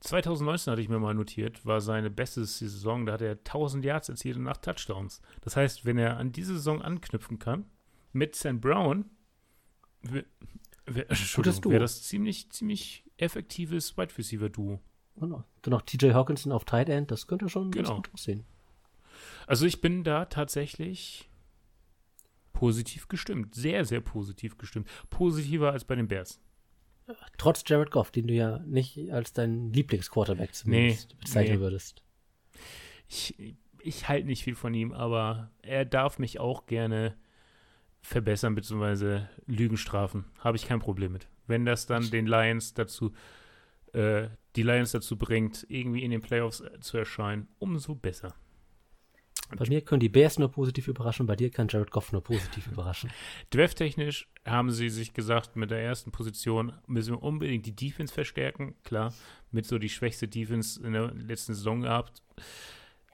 2019 0.00 0.70
hatte 0.70 0.82
ich 0.82 0.88
mir 0.88 0.98
mal 0.98 1.14
notiert, 1.14 1.64
war 1.64 1.80
seine 1.80 2.10
beste 2.10 2.44
Saison. 2.44 3.06
Da 3.06 3.14
hat 3.14 3.22
er 3.22 3.32
1000 3.32 3.84
Yards 3.84 4.08
erzielt 4.08 4.36
und 4.36 4.48
8 4.48 4.62
Touchdowns. 4.62 5.22
Das 5.40 5.56
heißt, 5.56 5.84
wenn 5.84 5.96
er 5.96 6.18
an 6.18 6.32
diese 6.32 6.54
Saison 6.54 6.82
anknüpfen 6.82 7.38
kann, 7.38 7.66
mit 8.12 8.34
Sam 8.34 8.60
Brown, 8.60 9.06
wär, 10.86 11.04
Duo. 11.06 11.72
wär 11.72 11.80
das 11.80 12.02
ziemlich, 12.02 12.50
ziemlich 12.50 13.04
effektives 13.16 13.96
Wide 13.96 14.16
Receiver 14.16 14.48
Duo. 14.48 14.80
Genau. 15.16 15.44
Dann 15.62 15.70
noch 15.70 15.82
TJ 15.82 16.12
Hawkinson 16.12 16.52
auf 16.52 16.64
Tight 16.64 16.88
End, 16.88 17.10
das 17.10 17.26
könnte 17.26 17.48
schon 17.48 17.70
Genau. 17.70 17.88
ganz 17.88 17.96
gut 17.96 18.14
aussehen. 18.14 18.44
Also 19.46 19.66
ich 19.66 19.80
bin 19.80 20.04
da 20.04 20.24
tatsächlich 20.24 21.30
positiv 22.52 23.08
gestimmt. 23.08 23.54
Sehr, 23.54 23.84
sehr 23.84 24.00
positiv 24.00 24.56
gestimmt. 24.58 24.88
Positiver 25.10 25.72
als 25.72 25.84
bei 25.84 25.94
den 25.94 26.08
Bears. 26.08 26.40
Trotz 27.36 27.62
Jared 27.66 27.90
Goff, 27.90 28.10
den 28.10 28.26
du 28.26 28.34
ja 28.34 28.60
nicht 28.60 29.12
als 29.12 29.34
deinen 29.34 29.72
Lieblingsquarterback 29.72 30.54
zumindest 30.54 31.18
bezeichnen 31.18 31.56
nee. 31.56 31.60
würdest. 31.60 32.02
ich, 33.08 33.56
ich 33.80 34.08
halte 34.08 34.26
nicht 34.26 34.42
viel 34.42 34.54
von 34.54 34.72
ihm, 34.72 34.92
aber 34.92 35.50
er 35.60 35.84
darf 35.84 36.18
mich 36.18 36.40
auch 36.40 36.64
gerne 36.64 37.16
verbessern 38.04 38.54
bzw. 38.54 39.22
Lügen 39.46 39.76
strafen. 39.76 40.26
Habe 40.38 40.56
ich 40.56 40.66
kein 40.66 40.78
Problem 40.78 41.12
mit. 41.12 41.26
Wenn 41.46 41.64
das 41.64 41.86
dann 41.86 42.10
den 42.10 42.26
Lions 42.26 42.74
dazu, 42.74 43.12
äh, 43.92 44.28
die 44.56 44.62
Lions 44.62 44.92
dazu 44.92 45.16
bringt, 45.16 45.66
irgendwie 45.68 46.04
in 46.04 46.10
den 46.10 46.20
Playoffs 46.20 46.60
äh, 46.60 46.80
zu 46.80 46.98
erscheinen, 46.98 47.48
umso 47.58 47.94
besser. 47.94 48.34
Bei 49.56 49.66
mir 49.68 49.82
können 49.82 50.00
die 50.00 50.08
Bears 50.08 50.38
nur 50.38 50.50
positiv 50.50 50.88
überraschen, 50.88 51.26
bei 51.26 51.36
dir 51.36 51.50
kann 51.50 51.68
Jared 51.68 51.90
Goff 51.90 52.12
nur 52.12 52.22
positiv 52.22 52.66
überraschen. 52.66 53.10
Drafttechnisch 53.50 54.28
haben 54.44 54.70
sie 54.70 54.88
sich 54.88 55.12
gesagt, 55.12 55.56
mit 55.56 55.70
der 55.70 55.82
ersten 55.82 56.12
Position 56.12 56.72
müssen 56.86 57.14
wir 57.14 57.22
unbedingt 57.22 57.66
die 57.66 57.76
Defense 57.76 58.12
verstärken. 58.12 58.74
Klar, 58.84 59.14
mit 59.50 59.66
so 59.66 59.78
die 59.78 59.90
schwächste 59.90 60.28
Defense 60.28 60.82
in 60.82 60.92
der 60.92 61.12
letzten 61.14 61.54
Saison 61.54 61.82
gehabt. 61.82 62.22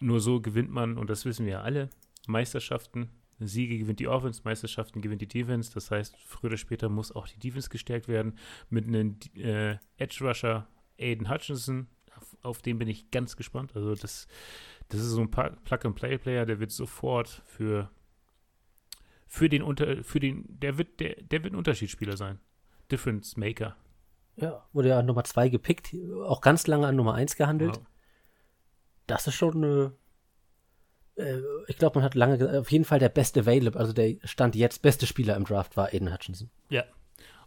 Nur 0.01 0.21
so 0.21 0.41
gewinnt 0.41 0.71
man, 0.71 0.99
und 0.99 1.11
das 1.11 1.25
wissen 1.25 1.47
wir 1.47 1.53
ja 1.53 1.63
alle, 1.63 1.91
Meisterschaften. 2.27 3.11
Siege 3.49 3.79
gewinnt 3.79 4.01
die 4.01 4.09
Offense, 4.09 4.43
Meisterschaften 4.45 5.01
gewinnt 5.01 5.23
die 5.23 5.29
Defense. 5.29 5.73
Das 5.73 5.91
heißt, 5.91 6.17
früher 6.19 6.51
oder 6.51 6.57
später 6.57 6.89
muss 6.89 7.13
auch 7.13 7.29
die 7.29 7.39
Defense 7.39 7.69
gestärkt 7.69 8.09
werden. 8.09 8.39
Mit 8.69 8.87
einem 8.87 9.19
äh, 9.37 9.77
Edge 9.97 10.19
Rusher 10.21 10.69
Aiden 10.99 11.31
Hutchinson, 11.31 11.89
auf, 12.17 12.37
auf 12.43 12.63
den 12.63 12.79
bin 12.79 12.89
ich 12.89 13.11
ganz 13.11 13.37
gespannt. 13.37 13.75
Also 13.75 13.95
das, 13.95 14.27
das 14.89 15.01
ist 15.01 15.11
so 15.11 15.21
ein 15.21 15.31
Plug-and-Play-Player, 15.31 16.47
der 16.47 16.61
wird 16.61 16.71
sofort 16.71 17.43
für 17.47 17.91
für 19.27 19.49
den 19.49 19.63
unter 19.63 20.03
für 20.03 20.19
den 20.19 20.45
der 20.49 20.77
wird 20.77 20.99
der 20.99 21.15
der 21.23 21.45
wird 21.45 21.53
ein 21.53 21.57
Unterschiedsspieler 21.57 22.17
sein. 22.17 22.41
Difference 22.91 23.37
Maker. 23.37 23.77
Ja, 24.37 24.67
wurde 24.73 24.89
ja 24.89 24.99
an 24.99 25.07
Nummer 25.07 25.23
2 25.23 25.49
gepickt, 25.51 25.95
auch 26.25 26.41
ganz 26.41 26.67
lange 26.67 26.87
an 26.87 26.97
Nummer 26.97 27.15
1 27.15 27.37
gehandelt. 27.37 27.77
Ja. 27.77 27.83
Das 29.07 29.27
ist 29.27 29.35
schon 29.35 29.57
eine. 29.57 29.93
Äh, 31.21 31.43
ich 31.69 31.77
glaube, 31.79 31.99
man 31.99 32.05
hat 32.05 32.15
lange 32.15 32.39
ge- 32.39 32.59
auf 32.59 32.71
jeden 32.73 32.85
Fall 32.85 32.99
der 32.99 33.09
beste 33.09 33.41
Available, 33.41 33.79
also 33.79 33.93
der 33.93 34.17
Stand 34.25 34.55
jetzt 34.57 34.83
beste 34.83 35.07
Spieler 35.07 35.37
im 35.37 35.45
Draft 35.45 35.77
war 35.77 35.89
Aiden 35.93 36.13
Hutchinson. 36.13 36.51
ja. 36.69 36.85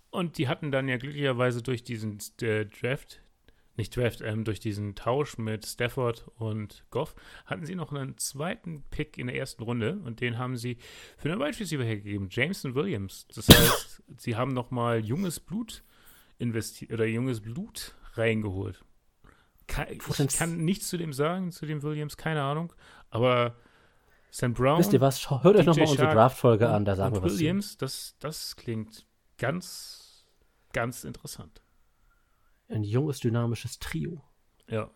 Und 0.09 0.37
die 0.37 0.47
hatten 0.47 0.69
dann 0.71 0.87
ja 0.87 0.97
glücklicherweise 0.97 1.63
durch 1.63 1.83
diesen 1.83 2.19
äh, 2.43 2.65
Draft, 2.67 3.19
nicht 3.77 3.97
Draft, 3.97 4.21
ähm, 4.21 4.43
durch 4.43 4.59
diesen 4.59 4.93
Tausch 4.93 5.39
mit 5.39 5.65
Stafford 5.65 6.29
und 6.35 6.85
Goff, 6.91 7.15
hatten 7.47 7.65
sie 7.65 7.73
noch 7.73 7.91
einen 7.91 8.15
zweiten 8.19 8.83
Pick 8.91 9.17
in 9.17 9.25
der 9.25 9.35
ersten 9.35 9.63
Runde 9.63 9.97
und 10.05 10.21
den 10.21 10.37
haben 10.37 10.55
sie 10.55 10.77
für 11.17 11.31
einen 11.31 11.41
Wide 11.41 11.59
Receiver 11.59 11.83
hergegeben, 11.83 12.27
Jameson 12.29 12.75
Williams. 12.75 13.25
Das 13.33 13.47
heißt, 13.49 14.03
sie 14.19 14.35
haben 14.35 14.53
nochmal 14.53 15.03
junges 15.03 15.39
Blut 15.39 15.81
investiert 16.37 16.91
oder 16.91 17.05
junges 17.05 17.41
Blut 17.41 17.95
reingeholt. 18.13 18.85
Ke- 19.65 19.87
Ich 19.89 20.37
kann 20.37 20.57
nichts 20.63 20.89
zu 20.89 20.97
dem 20.97 21.11
sagen, 21.11 21.51
zu 21.51 21.65
dem 21.65 21.81
Williams, 21.81 22.17
keine 22.17 22.43
Ahnung. 22.43 22.71
Aber 23.09 23.55
Sam 24.35 24.55
Brown 24.55 24.79
Wisst 24.79 24.91
ihr 24.93 24.99
was? 24.99 25.29
Hört 25.29 25.57
euch 25.57 25.65
nochmal 25.67 25.87
unsere 25.87 26.11
Draft-Folge 26.11 26.67
an, 26.67 26.85
da 26.85 26.95
sagen 26.95 27.15
wir 27.15 27.21
was. 27.21 27.33
Williams, 27.33 27.77
das, 27.77 28.15
das 28.17 28.55
klingt 28.55 29.05
ganz, 29.37 30.25
ganz 30.73 31.03
interessant. 31.03 31.61
Ein 32.67 32.83
junges, 32.83 33.19
dynamisches 33.19 33.77
Trio. 33.77 34.23
Ja. 34.67 34.89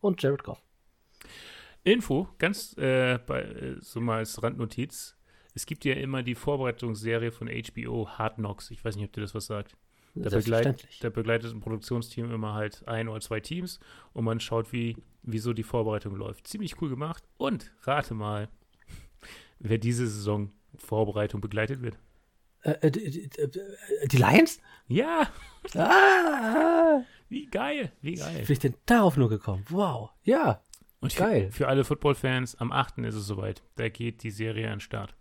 Und 0.00 0.22
Jared 0.22 0.44
Goff. 0.44 0.62
Info, 1.82 2.28
ganz 2.36 2.76
äh, 2.76 3.18
bei, 3.26 3.40
äh, 3.44 3.76
so 3.80 4.02
mal 4.02 4.18
als 4.18 4.42
Randnotiz. 4.42 5.16
Es 5.54 5.64
gibt 5.64 5.86
ja 5.86 5.94
immer 5.94 6.22
die 6.22 6.34
Vorbereitungsserie 6.34 7.32
von 7.32 7.48
HBO, 7.48 8.06
Hard 8.10 8.34
Knocks. 8.34 8.70
Ich 8.70 8.84
weiß 8.84 8.96
nicht, 8.96 9.06
ob 9.06 9.12
dir 9.14 9.22
das 9.22 9.34
was 9.34 9.46
sagt. 9.46 9.78
Da 10.14 10.28
begleitet, 10.28 10.32
Selbstverständlich. 10.32 10.98
da 10.98 11.08
begleitet 11.08 11.54
ein 11.54 11.60
Produktionsteam 11.60 12.30
immer 12.30 12.52
halt 12.52 12.86
ein 12.86 13.08
oder 13.08 13.22
zwei 13.22 13.40
Teams 13.40 13.80
und 14.12 14.24
man 14.26 14.40
schaut, 14.40 14.74
wie, 14.74 14.98
wie 15.22 15.38
so 15.38 15.54
die 15.54 15.62
Vorbereitung 15.62 16.16
läuft. 16.16 16.46
Ziemlich 16.46 16.82
cool 16.82 16.90
gemacht. 16.90 17.24
Und 17.38 17.72
rate 17.84 18.12
mal, 18.12 18.50
wer 19.58 19.78
diese 19.78 20.06
Saison 20.06 20.52
Vorbereitung 20.76 21.40
begleitet 21.40 21.82
wird. 21.82 21.98
Äh, 22.62 22.72
äh, 22.80 22.90
die, 22.90 23.10
die, 23.28 23.40
äh, 23.40 24.08
die 24.08 24.16
Lions? 24.16 24.60
Ja, 24.88 25.30
Ah! 25.76 27.02
wie 27.28 27.46
geil, 27.46 27.92
wie 28.00 28.14
geil. 28.14 28.34
Wie 28.40 28.44
bin 28.46 28.52
ich 28.52 28.58
denn 28.58 28.74
darauf 28.86 29.16
nur 29.16 29.28
gekommen? 29.28 29.64
Wow. 29.68 30.10
Ja. 30.24 30.62
Und 31.00 31.14
Geil. 31.16 31.46
Für, 31.50 31.52
für 31.52 31.68
alle 31.68 31.84
Football-Fans, 31.84 32.54
am 32.56 32.72
8. 32.72 32.98
ist 32.98 33.14
es 33.14 33.26
soweit. 33.26 33.62
Da 33.76 33.88
geht 33.90 34.22
die 34.22 34.30
Serie 34.30 34.66
an 34.68 34.74
den 34.74 34.80
Start. 34.80 35.14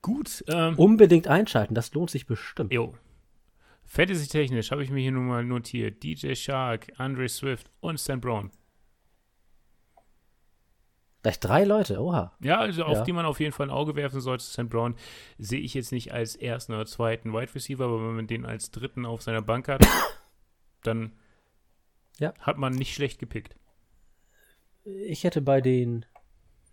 Gut. 0.00 0.44
Ähm, 0.48 0.76
Unbedingt 0.78 1.28
einschalten, 1.28 1.74
das 1.74 1.94
lohnt 1.94 2.10
sich 2.10 2.26
bestimmt. 2.26 2.72
Jo. 2.72 2.94
Fantasy-technisch 3.84 4.70
habe 4.72 4.82
ich 4.82 4.90
mir 4.90 5.00
hier 5.00 5.12
nun 5.12 5.26
mal 5.26 5.44
notiert. 5.44 6.02
DJ 6.02 6.34
Shark, 6.34 6.92
Andre 6.96 7.28
Swift 7.28 7.70
und 7.80 8.00
Stan 8.00 8.20
Brown. 8.20 8.50
Gleich 11.22 11.38
drei 11.38 11.64
Leute, 11.64 12.00
oha. 12.00 12.32
Ja, 12.40 12.58
also 12.58 12.84
auf 12.84 12.98
Ja. 12.98 13.04
die 13.04 13.12
man 13.12 13.26
auf 13.26 13.38
jeden 13.38 13.52
Fall 13.52 13.66
ein 13.66 13.70
Auge 13.70 13.94
werfen 13.94 14.20
sollte. 14.20 14.44
Stan 14.44 14.68
Brown 14.68 14.96
sehe 15.38 15.60
ich 15.60 15.72
jetzt 15.74 15.92
nicht 15.92 16.12
als 16.12 16.34
ersten 16.34 16.72
oder 16.72 16.84
zweiten 16.86 17.32
Wide 17.32 17.54
Receiver, 17.54 17.84
aber 17.84 17.98
wenn 18.08 18.16
man 18.16 18.26
den 18.26 18.44
als 18.44 18.70
dritten 18.72 19.06
auf 19.06 19.22
seiner 19.22 19.42
Bank 19.42 19.68
hat, 19.68 19.86
dann 20.82 21.12
Ja. 22.18 22.34
hat 22.40 22.58
man 22.58 22.72
nicht 22.74 22.92
schlecht 22.94 23.18
gepickt. 23.20 23.54
Ich 24.84 25.22
hätte 25.22 25.40
bei 25.42 25.60
den 25.60 26.04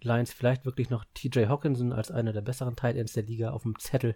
Lions 0.02 0.34
vielleicht 0.34 0.66
wirklich 0.66 0.90
noch 0.90 1.06
TJ 1.14 1.46
Hawkinson 1.46 1.94
als 1.94 2.10
einer 2.10 2.34
der 2.34 2.42
besseren 2.42 2.76
Tight 2.76 2.96
Ends 2.96 3.14
der 3.14 3.24
Liga 3.24 3.52
auf 3.52 3.62
dem 3.64 3.78
Zettel. 3.78 4.16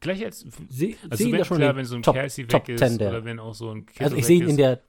Gleich 0.00 0.24
als, 0.24 0.40
Sie, 0.70 0.96
also 1.08 1.22
sehen 1.22 1.32
wenn, 1.32 1.44
schon 1.44 1.58
klar, 1.58 1.76
wenn 1.76 1.84
so 1.84 1.94
ein 1.96 2.02
Top, 2.02 2.14
Kelsey 2.14 2.46
Top 2.46 2.66
weg 2.66 2.74
ist 2.74 2.80
10 2.80 2.98
der, 2.98 3.10
oder 3.10 3.24
wenn 3.24 3.38
auch 3.38 3.54
so 3.54 3.70
ein 3.70 3.84
Kittle 3.86 4.06
Also 4.06 4.16
ich 4.16 4.24
sehe 4.26 4.38
ihn 4.42 4.48
in 4.48 4.56
der 4.56 4.80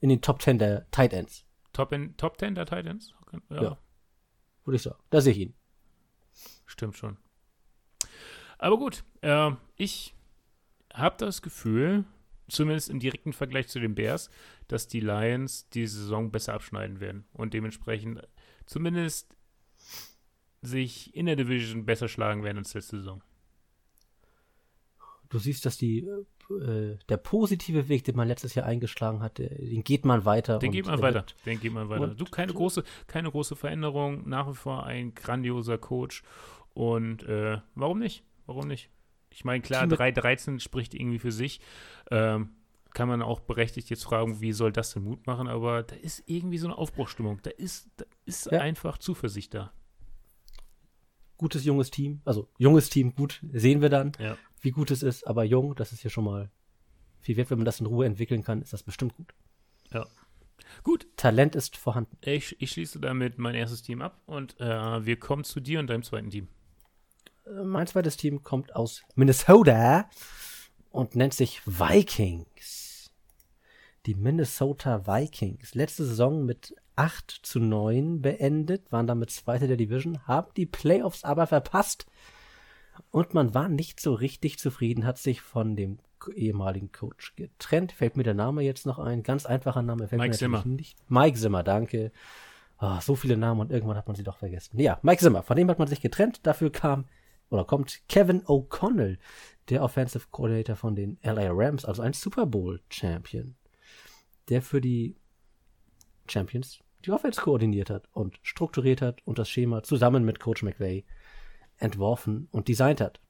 in 0.00 0.08
den 0.08 0.22
Top 0.22 0.40
10 0.40 0.58
der 0.58 0.90
Tight 0.90 1.12
Ends, 1.12 1.44
Top, 1.74 1.92
in, 1.92 2.16
Top 2.16 2.38
10 2.40 2.54
der 2.54 2.64
Titans? 2.64 3.12
Ja, 3.50 3.62
Ja. 3.62 3.78
würde 4.64 4.76
ich 4.76 4.82
sagen. 4.82 5.02
Da 5.10 5.20
sehe 5.20 5.32
ich 5.32 5.38
ihn. 5.38 5.54
stimmt 6.66 6.96
schon. 6.96 7.16
Aber 8.58 8.78
gut, 8.78 9.04
äh, 9.22 9.50
ich 9.76 10.14
habe 10.92 11.16
das 11.18 11.42
Gefühl, 11.42 12.04
zumindest 12.48 12.88
im 12.90 13.00
direkten 13.00 13.32
Vergleich 13.32 13.68
zu 13.68 13.80
den 13.80 13.94
Bears, 13.94 14.30
dass 14.68 14.86
die 14.88 15.00
Lions 15.00 15.68
die 15.70 15.86
Saison 15.86 16.30
besser 16.30 16.54
abschneiden 16.54 17.00
werden 17.00 17.24
und 17.32 17.54
dementsprechend 17.54 18.26
zumindest 18.66 19.34
sich 20.62 21.14
in 21.14 21.26
der 21.26 21.36
Division 21.36 21.86
besser 21.86 22.08
schlagen 22.08 22.42
werden 22.44 22.58
als 22.58 22.74
letzte 22.74 22.98
Saison. 22.98 23.22
Du 25.30 25.38
siehst, 25.38 25.64
dass 25.64 25.78
die 25.78 26.00
äh, 26.00 26.96
der 27.08 27.16
positive 27.16 27.88
Weg, 27.88 28.04
den 28.04 28.16
man 28.16 28.26
letztes 28.28 28.54
Jahr 28.54 28.66
eingeschlagen 28.66 29.20
hat, 29.22 29.38
den 29.38 29.82
geht 29.84 30.04
man 30.04 30.24
weiter. 30.24 30.58
Den 30.58 30.68
und 30.68 30.72
geht 30.74 30.86
man 30.86 30.96
der 31.00 31.02
weiter. 31.14 31.26
Den 31.46 31.60
geht 31.60 31.72
man 31.72 31.88
weiter. 31.88 32.08
Du, 32.08 32.24
keine 32.24 32.52
große, 32.52 32.82
keine 33.06 33.30
große 33.30 33.54
Veränderung, 33.56 34.28
nach 34.28 34.48
wie 34.50 34.54
vor 34.56 34.84
ein 34.84 35.14
grandioser 35.14 35.78
Coach. 35.78 36.22
Und 36.74 37.22
äh, 37.22 37.58
warum 37.76 38.00
nicht? 38.00 38.24
Warum 38.46 38.66
nicht? 38.66 38.90
Ich 39.32 39.44
meine, 39.44 39.62
klar, 39.62 39.82
Team 39.82 39.90
mit- 39.90 40.00
3-13 40.00 40.58
spricht 40.58 40.94
irgendwie 40.94 41.20
für 41.20 41.32
sich. 41.32 41.60
Ähm, 42.10 42.50
kann 42.92 43.06
man 43.08 43.22
auch 43.22 43.38
berechtigt 43.38 43.88
jetzt 43.88 44.02
fragen, 44.04 44.40
wie 44.40 44.50
soll 44.52 44.72
das 44.72 44.92
denn 44.94 45.04
Mut 45.04 45.24
machen, 45.28 45.46
aber 45.46 45.84
da 45.84 45.94
ist 45.94 46.24
irgendwie 46.26 46.58
so 46.58 46.66
eine 46.66 46.76
Aufbruchstimmung. 46.76 47.38
Da 47.42 47.50
ist, 47.50 47.88
da 47.98 48.04
ist 48.24 48.50
Ja. 48.50 48.60
einfach 48.62 48.98
Zuversicht 48.98 49.54
da. 49.54 49.72
Gutes 51.36 51.64
junges 51.64 51.90
Team, 51.90 52.20
also 52.24 52.48
junges 52.58 52.90
Team, 52.90 53.14
gut, 53.14 53.40
sehen 53.52 53.80
wir 53.80 53.88
dann, 53.88 54.12
Ja. 54.18 54.36
Wie 54.60 54.70
gut 54.70 54.90
es 54.90 55.02
ist, 55.02 55.26
aber 55.26 55.44
jung, 55.44 55.74
das 55.74 55.92
ist 55.92 56.02
ja 56.02 56.10
schon 56.10 56.24
mal 56.24 56.50
viel 57.20 57.36
wert, 57.36 57.50
wenn 57.50 57.58
man 57.58 57.64
das 57.64 57.80
in 57.80 57.86
Ruhe 57.86 58.06
entwickeln 58.06 58.42
kann, 58.42 58.62
ist 58.62 58.72
das 58.72 58.82
bestimmt 58.82 59.14
gut. 59.16 59.34
Gut, 60.82 61.06
Talent 61.16 61.56
ist 61.56 61.76
vorhanden. 61.76 62.16
ich, 62.22 62.60
ich 62.60 62.70
schließe 62.72 63.00
damit 63.00 63.38
mein 63.38 63.54
erstes 63.54 63.82
Team 63.82 64.02
ab 64.02 64.20
und 64.26 64.58
äh, 64.60 65.04
wir 65.04 65.18
kommen 65.18 65.44
zu 65.44 65.60
dir 65.60 65.80
und 65.80 65.88
deinem 65.88 66.02
zweiten 66.02 66.30
Team. 66.30 66.48
Äh, 67.46 67.64
Mein 67.64 67.86
zweites 67.86 68.16
Team 68.16 68.42
kommt 68.42 68.74
aus 68.76 69.02
Minnesota 69.14 70.08
und 70.90 71.16
nennt 71.16 71.34
sich 71.34 71.62
Vikings. 71.66 73.10
Die 74.06 74.14
Minnesota 74.14 75.06
Vikings. 75.06 75.74
Letzte 75.74 76.04
Saison 76.04 76.44
mit 76.46 76.74
8 76.96 77.30
zu 77.42 77.60
9 77.60 78.22
beendet, 78.22 78.90
waren 78.92 79.06
damit 79.06 79.30
Zweite 79.30 79.68
der 79.68 79.76
Division, 79.76 80.26
haben 80.26 80.52
die 80.56 80.66
Playoffs 80.66 81.24
aber 81.24 81.46
verpasst. 81.46 82.06
Und 83.10 83.34
man 83.34 83.54
war 83.54 83.68
nicht 83.68 84.00
so 84.00 84.14
richtig 84.14 84.58
zufrieden, 84.58 85.04
hat 85.04 85.18
sich 85.18 85.40
von 85.40 85.76
dem 85.76 85.98
ehemaligen 86.34 86.92
Coach 86.92 87.34
getrennt. 87.36 87.92
Fällt 87.92 88.16
mir 88.16 88.22
der 88.22 88.34
Name 88.34 88.62
jetzt 88.62 88.86
noch 88.86 88.98
ein? 88.98 89.22
Ganz 89.22 89.46
einfacher 89.46 89.82
Name. 89.82 90.08
Fällt 90.08 90.20
Mike 90.20 90.36
Zimmer. 90.36 90.64
Nicht. 90.66 90.98
Mike 91.08 91.38
Zimmer, 91.38 91.62
danke. 91.62 92.12
Ah, 92.76 93.00
so 93.00 93.14
viele 93.14 93.36
Namen 93.36 93.60
und 93.60 93.70
irgendwann 93.70 93.96
hat 93.96 94.06
man 94.06 94.16
sie 94.16 94.22
doch 94.22 94.38
vergessen. 94.38 94.78
Ja, 94.78 94.98
Mike 95.02 95.20
Zimmer, 95.22 95.42
von 95.42 95.56
dem 95.56 95.68
hat 95.70 95.78
man 95.78 95.88
sich 95.88 96.00
getrennt. 96.00 96.46
Dafür 96.46 96.70
kam 96.70 97.06
oder 97.50 97.64
kommt 97.64 98.00
Kevin 98.08 98.42
O'Connell, 98.44 99.18
der 99.68 99.82
Offensive 99.82 100.26
Coordinator 100.30 100.76
von 100.76 100.94
den 100.94 101.18
LA 101.22 101.50
Rams, 101.50 101.84
also 101.84 102.00
ein 102.02 102.12
Super 102.12 102.46
Bowl 102.46 102.80
Champion, 102.88 103.56
der 104.48 104.62
für 104.62 104.80
die 104.80 105.16
Champions 106.28 106.80
die 107.04 107.10
Offense 107.10 107.40
koordiniert 107.40 107.90
hat 107.90 108.08
und 108.12 108.38
strukturiert 108.42 109.02
hat 109.02 109.26
und 109.26 109.38
das 109.38 109.48
Schema 109.48 109.82
zusammen 109.82 110.24
mit 110.24 110.38
Coach 110.38 110.62
McVay 110.62 111.04
entworfen 111.80 112.48
und 112.52 112.68
designt 112.68 113.00
hat. 113.00 113.20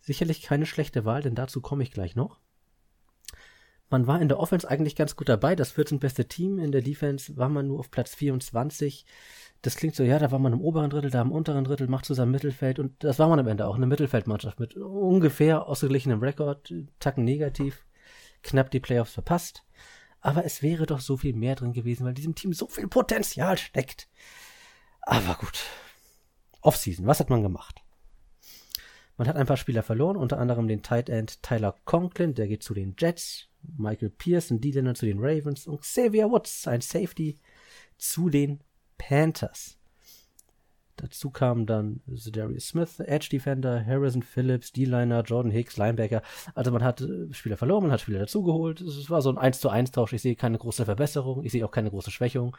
Sicherlich 0.00 0.42
keine 0.42 0.66
schlechte 0.66 1.04
Wahl, 1.04 1.22
denn 1.22 1.34
dazu 1.34 1.60
komme 1.60 1.82
ich 1.82 1.90
gleich 1.90 2.14
noch. 2.14 2.38
Man 3.88 4.06
war 4.08 4.20
in 4.20 4.28
der 4.28 4.40
Offense 4.40 4.68
eigentlich 4.68 4.96
ganz 4.96 5.14
gut 5.14 5.28
dabei. 5.28 5.54
Das 5.54 5.70
14. 5.70 6.00
beste 6.00 6.26
Team 6.26 6.58
in 6.58 6.72
der 6.72 6.82
Defense 6.82 7.36
war 7.36 7.48
man 7.48 7.68
nur 7.68 7.78
auf 7.78 7.90
Platz 7.90 8.14
24. 8.14 9.06
Das 9.62 9.76
klingt 9.76 9.94
so, 9.94 10.02
ja, 10.02 10.18
da 10.18 10.32
war 10.32 10.40
man 10.40 10.52
im 10.52 10.60
oberen 10.60 10.90
Drittel, 10.90 11.10
da 11.10 11.22
im 11.22 11.30
unteren 11.30 11.64
Drittel, 11.64 11.86
macht 11.86 12.04
zusammen 12.04 12.32
Mittelfeld 12.32 12.78
und 12.78 13.02
das 13.02 13.18
war 13.18 13.28
man 13.28 13.38
am 13.38 13.46
Ende 13.46 13.66
auch, 13.66 13.76
eine 13.76 13.86
Mittelfeldmannschaft 13.86 14.58
mit 14.58 14.76
ungefähr 14.76 15.66
ausgeglichenem 15.66 16.20
Rekord, 16.20 16.74
Tacken 16.98 17.24
negativ, 17.24 17.86
knapp 18.42 18.70
die 18.70 18.80
Playoffs 18.80 19.12
verpasst. 19.12 19.64
Aber 20.20 20.44
es 20.44 20.62
wäre 20.62 20.86
doch 20.86 21.00
so 21.00 21.16
viel 21.16 21.34
mehr 21.34 21.54
drin 21.54 21.72
gewesen, 21.72 22.04
weil 22.04 22.14
diesem 22.14 22.34
Team 22.34 22.52
so 22.52 22.66
viel 22.66 22.88
Potenzial 22.88 23.56
steckt. 23.56 24.08
Aber 25.02 25.34
gut. 25.34 25.64
Offseason, 26.66 27.06
was 27.06 27.20
hat 27.20 27.30
man 27.30 27.42
gemacht? 27.42 27.82
Man 29.16 29.28
hat 29.28 29.36
ein 29.36 29.46
paar 29.46 29.56
Spieler 29.56 29.82
verloren, 29.82 30.16
unter 30.16 30.38
anderem 30.38 30.68
den 30.68 30.82
Tight 30.82 31.08
End 31.08 31.42
Tyler 31.42 31.74
Conklin, 31.84 32.34
der 32.34 32.48
geht 32.48 32.62
zu 32.62 32.74
den 32.74 32.94
Jets, 32.98 33.48
Michael 33.78 34.10
Pierce, 34.10 34.50
ein 34.50 34.60
D-Liner 34.60 34.94
zu 34.94 35.06
den 35.06 35.18
Ravens 35.18 35.66
und 35.66 35.80
Xavier 35.80 36.30
Woods, 36.30 36.66
ein 36.68 36.82
Safety, 36.82 37.38
zu 37.96 38.28
den 38.28 38.60
Panthers. 38.98 39.78
Dazu 40.96 41.30
kamen 41.30 41.66
dann 41.66 42.00
Darius 42.06 42.68
Smith, 42.68 43.00
Edge 43.00 43.28
Defender, 43.30 43.84
Harrison 43.84 44.22
Phillips, 44.22 44.72
D-Liner, 44.72 45.22
Jordan 45.22 45.52
Hicks, 45.52 45.76
Linebacker. 45.76 46.22
Also 46.54 46.70
man 46.70 46.82
hat 46.82 47.02
äh, 47.02 47.32
Spieler 47.32 47.58
verloren, 47.58 47.82
man 47.82 47.92
hat 47.92 48.00
Spieler 48.00 48.20
dazugeholt. 48.20 48.80
Es 48.80 49.10
war 49.10 49.20
so 49.20 49.28
ein 49.28 49.36
1 49.36 49.60
zu 49.60 49.68
1 49.68 49.90
Tausch. 49.90 50.14
Ich 50.14 50.22
sehe 50.22 50.36
keine 50.36 50.56
große 50.56 50.86
Verbesserung, 50.86 51.44
ich 51.44 51.52
sehe 51.52 51.64
auch 51.66 51.70
keine 51.70 51.90
große 51.90 52.10
Schwächung. 52.10 52.56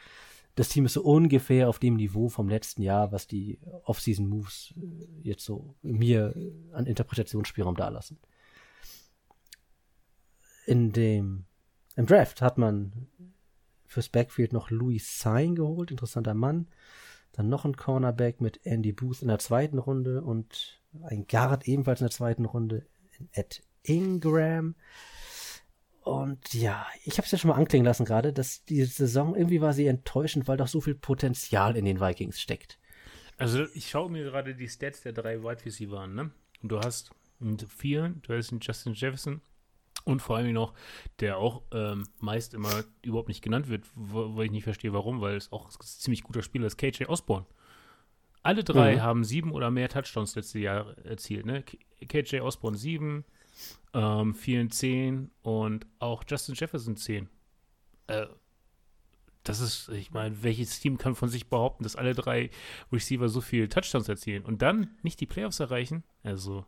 Das 0.57 0.69
Team 0.69 0.87
ist 0.87 0.93
so 0.93 1.03
ungefähr 1.03 1.69
auf 1.69 1.77
dem 1.77 1.97
Niveau 1.97 2.29
vom 2.29 2.49
letzten 2.49 2.81
Jahr, 2.81 3.11
was 3.11 3.27
die 3.27 3.59
Off-Season 3.83 4.27
Moves 4.27 4.73
äh, 4.75 5.05
jetzt 5.21 5.45
so 5.45 5.75
mir 5.83 6.35
äh, 6.35 6.51
an 6.73 6.87
Interpretationsspielraum 6.87 7.75
dalassen. 7.75 8.17
In 10.65 10.91
dem 10.91 11.45
im 11.95 12.07
Draft 12.07 12.41
hat 12.41 12.57
man 12.57 13.07
fürs 13.85 14.09
Backfield 14.09 14.51
noch 14.51 14.71
Louis 14.71 15.19
Sain 15.19 15.53
geholt, 15.53 15.91
interessanter 15.91 16.33
Mann. 16.33 16.67
Dann 17.33 17.49
noch 17.49 17.63
ein 17.63 17.77
Cornerback 17.77 18.41
mit 18.41 18.59
Andy 18.65 18.93
Booth 18.93 19.21
in 19.21 19.27
der 19.27 19.39
zweiten 19.39 19.77
Runde 19.77 20.23
und 20.23 20.81
ein 21.03 21.27
Guard 21.27 21.67
ebenfalls 21.67 22.01
in 22.01 22.05
der 22.05 22.11
zweiten 22.11 22.45
Runde, 22.45 22.87
Ed 23.31 23.61
Ingram. 23.83 24.73
Und 26.07 26.53
ja, 26.53 26.85
ich 27.03 27.17
habe 27.17 27.25
es 27.25 27.31
ja 27.31 27.37
schon 27.37 27.49
mal 27.49 27.55
anklingen 27.55 27.85
lassen 27.85 28.05
gerade, 28.05 28.31
dass 28.33 28.63
die 28.65 28.83
Saison 28.85 29.35
irgendwie 29.35 29.61
war 29.61 29.73
sie 29.73 29.87
enttäuschend, 29.87 30.47
weil 30.47 30.57
doch 30.57 30.67
so 30.67 30.79
viel 30.81 30.95
Potenzial 30.95 31.75
in 31.75 31.85
den 31.85 31.99
Vikings 31.99 32.39
steckt. 32.39 32.79
Also 33.37 33.65
ich 33.73 33.89
schaue 33.89 34.09
mir 34.09 34.23
gerade 34.23 34.55
die 34.55 34.67
Stats 34.67 35.01
der 35.01 35.13
drei 35.13 35.43
Wide 35.43 35.65
Receiver 35.65 35.99
an, 35.99 36.15
ne? 36.15 36.31
Und 36.63 36.71
du 36.71 36.79
hast 36.79 37.11
einen 37.39 37.59
vier, 37.59 38.15
du 38.23 38.33
hast 38.33 38.51
einen 38.51 38.61
Justin 38.61 38.93
Jefferson 38.93 39.41
und 40.05 40.21
vor 40.21 40.37
allem 40.37 40.53
noch, 40.53 40.73
der 41.19 41.37
auch 41.37 41.61
ähm, 41.71 42.07
meist 42.19 42.53
immer 42.53 42.83
überhaupt 43.03 43.27
nicht 43.27 43.43
genannt 43.43 43.67
wird, 43.67 43.85
wo, 43.93 44.35
wo 44.35 44.41
ich 44.41 44.49
nicht 44.51 44.63
verstehe, 44.63 44.93
warum, 44.93 45.21
weil 45.21 45.35
es 45.35 45.51
auch 45.51 45.65
ein 45.65 45.71
ziemlich 45.81 46.23
guter 46.23 46.41
Spieler 46.41 46.65
ist, 46.67 46.77
KJ 46.77 47.05
Osborne. 47.07 47.45
Alle 48.41 48.63
drei 48.63 48.95
Mhm. 48.95 49.01
haben 49.01 49.23
sieben 49.23 49.51
oder 49.51 49.69
mehr 49.71 49.89
Touchdowns 49.89 50.35
letztes 50.35 50.61
Jahr 50.61 50.97
erzielt, 50.99 51.45
ne? 51.45 51.63
KJ 52.07 52.39
Osborne 52.39 52.77
sieben, 52.77 53.25
ähm, 53.93 54.35
vielen 54.35 54.69
zehn 54.69 55.31
und 55.41 55.85
auch 55.99 56.23
Justin 56.27 56.55
Jefferson 56.55 56.97
zehn. 56.97 57.29
Äh, 58.07 58.27
das 59.43 59.59
ist, 59.61 59.89
ich 59.89 60.11
meine, 60.11 60.43
welches 60.43 60.79
Team 60.79 60.97
kann 60.97 61.15
von 61.15 61.29
sich 61.29 61.49
behaupten, 61.49 61.83
dass 61.83 61.95
alle 61.95 62.13
drei 62.13 62.49
Receiver 62.91 63.29
so 63.29 63.41
viel 63.41 63.69
Touchdowns 63.69 64.09
erzielen 64.09 64.43
und 64.43 64.61
dann 64.61 64.97
nicht 65.03 65.19
die 65.19 65.25
Playoffs 65.25 65.59
erreichen? 65.59 66.03
Also, 66.23 66.65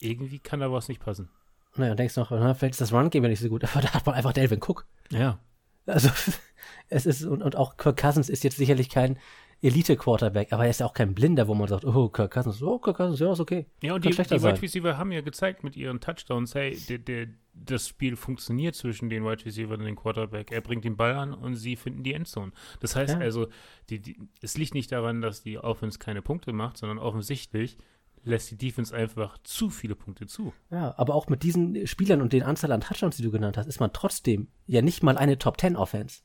irgendwie 0.00 0.40
kann 0.40 0.60
da 0.60 0.72
was 0.72 0.88
nicht 0.88 1.00
passen. 1.00 1.30
Naja, 1.76 1.94
denkst 1.94 2.16
noch, 2.16 2.30
na, 2.30 2.54
vielleicht 2.54 2.72
ist 2.72 2.80
das 2.80 2.92
Run-Game 2.92 3.22
ja 3.22 3.28
nicht 3.28 3.40
so 3.40 3.48
gut, 3.48 3.64
aber 3.72 3.82
da 3.82 3.94
hat 3.94 4.06
man 4.06 4.14
einfach 4.14 4.32
Delvin 4.32 4.60
Cook. 4.60 4.86
Ja. 5.10 5.38
Also, 5.86 6.10
es 6.88 7.06
ist, 7.06 7.24
und, 7.24 7.42
und 7.42 7.56
auch 7.56 7.76
Kirk 7.76 7.98
Cousins 7.98 8.28
ist 8.28 8.44
jetzt 8.44 8.56
sicherlich 8.56 8.88
kein 8.88 9.18
Elite-Quarterback, 9.60 10.52
aber 10.52 10.64
er 10.64 10.70
ist 10.70 10.80
ja 10.80 10.86
auch 10.86 10.94
kein 10.94 11.14
Blinder, 11.14 11.48
wo 11.48 11.54
man 11.54 11.66
sagt, 11.66 11.84
oh, 11.84 12.08
Kirk 12.08 12.32
Cousins, 12.32 12.62
oh, 12.62 12.78
Kirk 12.78 12.96
Cousins, 12.96 13.18
ja, 13.18 13.32
ist 13.32 13.40
okay. 13.40 13.66
Ja, 13.82 13.94
und 13.94 14.02
Kann 14.02 14.12
die, 14.12 14.22
die. 14.22 14.42
Wide 14.42 14.62
Receiver 14.62 14.96
haben 14.96 15.10
ja 15.10 15.20
gezeigt 15.20 15.64
mit 15.64 15.76
ihren 15.76 16.00
Touchdowns, 16.00 16.54
hey, 16.54 16.78
der, 16.88 16.98
der, 16.98 17.26
das 17.54 17.88
Spiel 17.88 18.16
funktioniert 18.16 18.76
zwischen 18.76 19.08
den 19.08 19.24
Wide 19.24 19.44
Receiver 19.44 19.74
und 19.74 19.84
dem 19.84 19.96
Quarterback. 19.96 20.52
Er 20.52 20.60
bringt 20.60 20.84
den 20.84 20.96
Ball 20.96 21.14
an 21.14 21.34
und 21.34 21.56
sie 21.56 21.74
finden 21.74 22.04
die 22.04 22.12
Endzone. 22.12 22.52
Das 22.80 22.94
heißt 22.94 23.14
Ja. 23.14 23.20
also, 23.20 23.48
die, 23.90 24.00
die, 24.00 24.18
es 24.40 24.56
liegt 24.56 24.74
nicht 24.74 24.92
daran, 24.92 25.20
dass 25.20 25.42
die 25.42 25.58
Offense 25.58 25.98
keine 25.98 26.22
Punkte 26.22 26.52
macht, 26.52 26.76
sondern 26.76 26.98
offensichtlich 26.98 27.78
lässt 28.24 28.50
die 28.50 28.58
Defense 28.58 28.94
einfach 28.94 29.38
zu 29.42 29.70
viele 29.70 29.94
Punkte 29.94 30.26
zu. 30.26 30.52
Ja, 30.70 30.94
aber 30.98 31.14
auch 31.14 31.28
mit 31.28 31.42
diesen 31.42 31.86
Spielern 31.86 32.20
und 32.20 32.32
den 32.32 32.42
Anzahl 32.42 32.72
an 32.72 32.80
Touchdowns, 32.80 33.16
die 33.16 33.22
du 33.22 33.30
genannt 33.30 33.56
hast, 33.56 33.66
ist 33.66 33.80
man 33.80 33.92
trotzdem 33.92 34.48
ja 34.66 34.82
nicht 34.82 35.02
mal 35.02 35.16
eine 35.16 35.38
Top 35.38 35.56
Ten 35.56 35.76
Offense. 35.76 36.22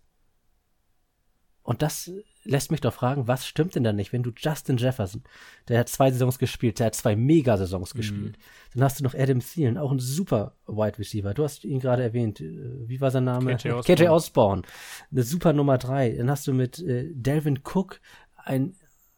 Und 1.64 1.82
das 1.82 2.12
lässt 2.44 2.72
mich 2.72 2.82
doch 2.82 2.94
fragen, 2.94 3.28
was 3.28 3.48
stimmt 3.48 3.76
denn 3.76 3.86
da 3.86 3.94
nicht, 3.94 4.12
wenn 4.12 4.22
du 4.22 4.32
Justin 4.36 4.76
Jefferson, 4.76 5.24
der 5.70 5.80
hat 5.80 5.88
zwei 5.88 6.12
Saisons 6.12 6.38
gespielt, 6.38 6.80
der 6.80 6.88
hat 6.88 6.96
zwei 6.96 7.16
Mega-Saisons 7.16 7.94
gespielt. 7.94 8.38
Dann 8.74 8.84
hast 8.84 9.00
du 9.00 9.04
noch 9.06 9.16
Adam 9.16 9.40
Thielen, 9.40 9.78
auch 9.78 9.92
ein 9.92 10.00
super 10.00 10.58
Wide 10.68 11.00
Receiver. 11.00 11.34
Du 11.34 11.44
hast 11.44 11.64
ihn 11.64 11.80
gerade 11.80 12.04
erwähnt. 12.04 12.42
äh, 12.42 12.88
Wie 12.88 13.00
war 13.00 13.12
sein 13.12 13.24
Name? 13.24 13.56
KJ 13.56 13.70
Osborne. 13.72 13.96
KJ 13.96 14.08
Osborne. 14.10 14.62
Eine 15.12 15.24
super 15.24 15.54
Nummer 15.54 15.78
drei. 15.78 16.10
Dann 16.12 16.30
hast 16.30 16.46
du 16.48 16.54
mit 16.54 16.80
äh, 16.80 17.10
Delvin 17.14 17.62
Cook 17.64 18.02
ein 18.36 18.76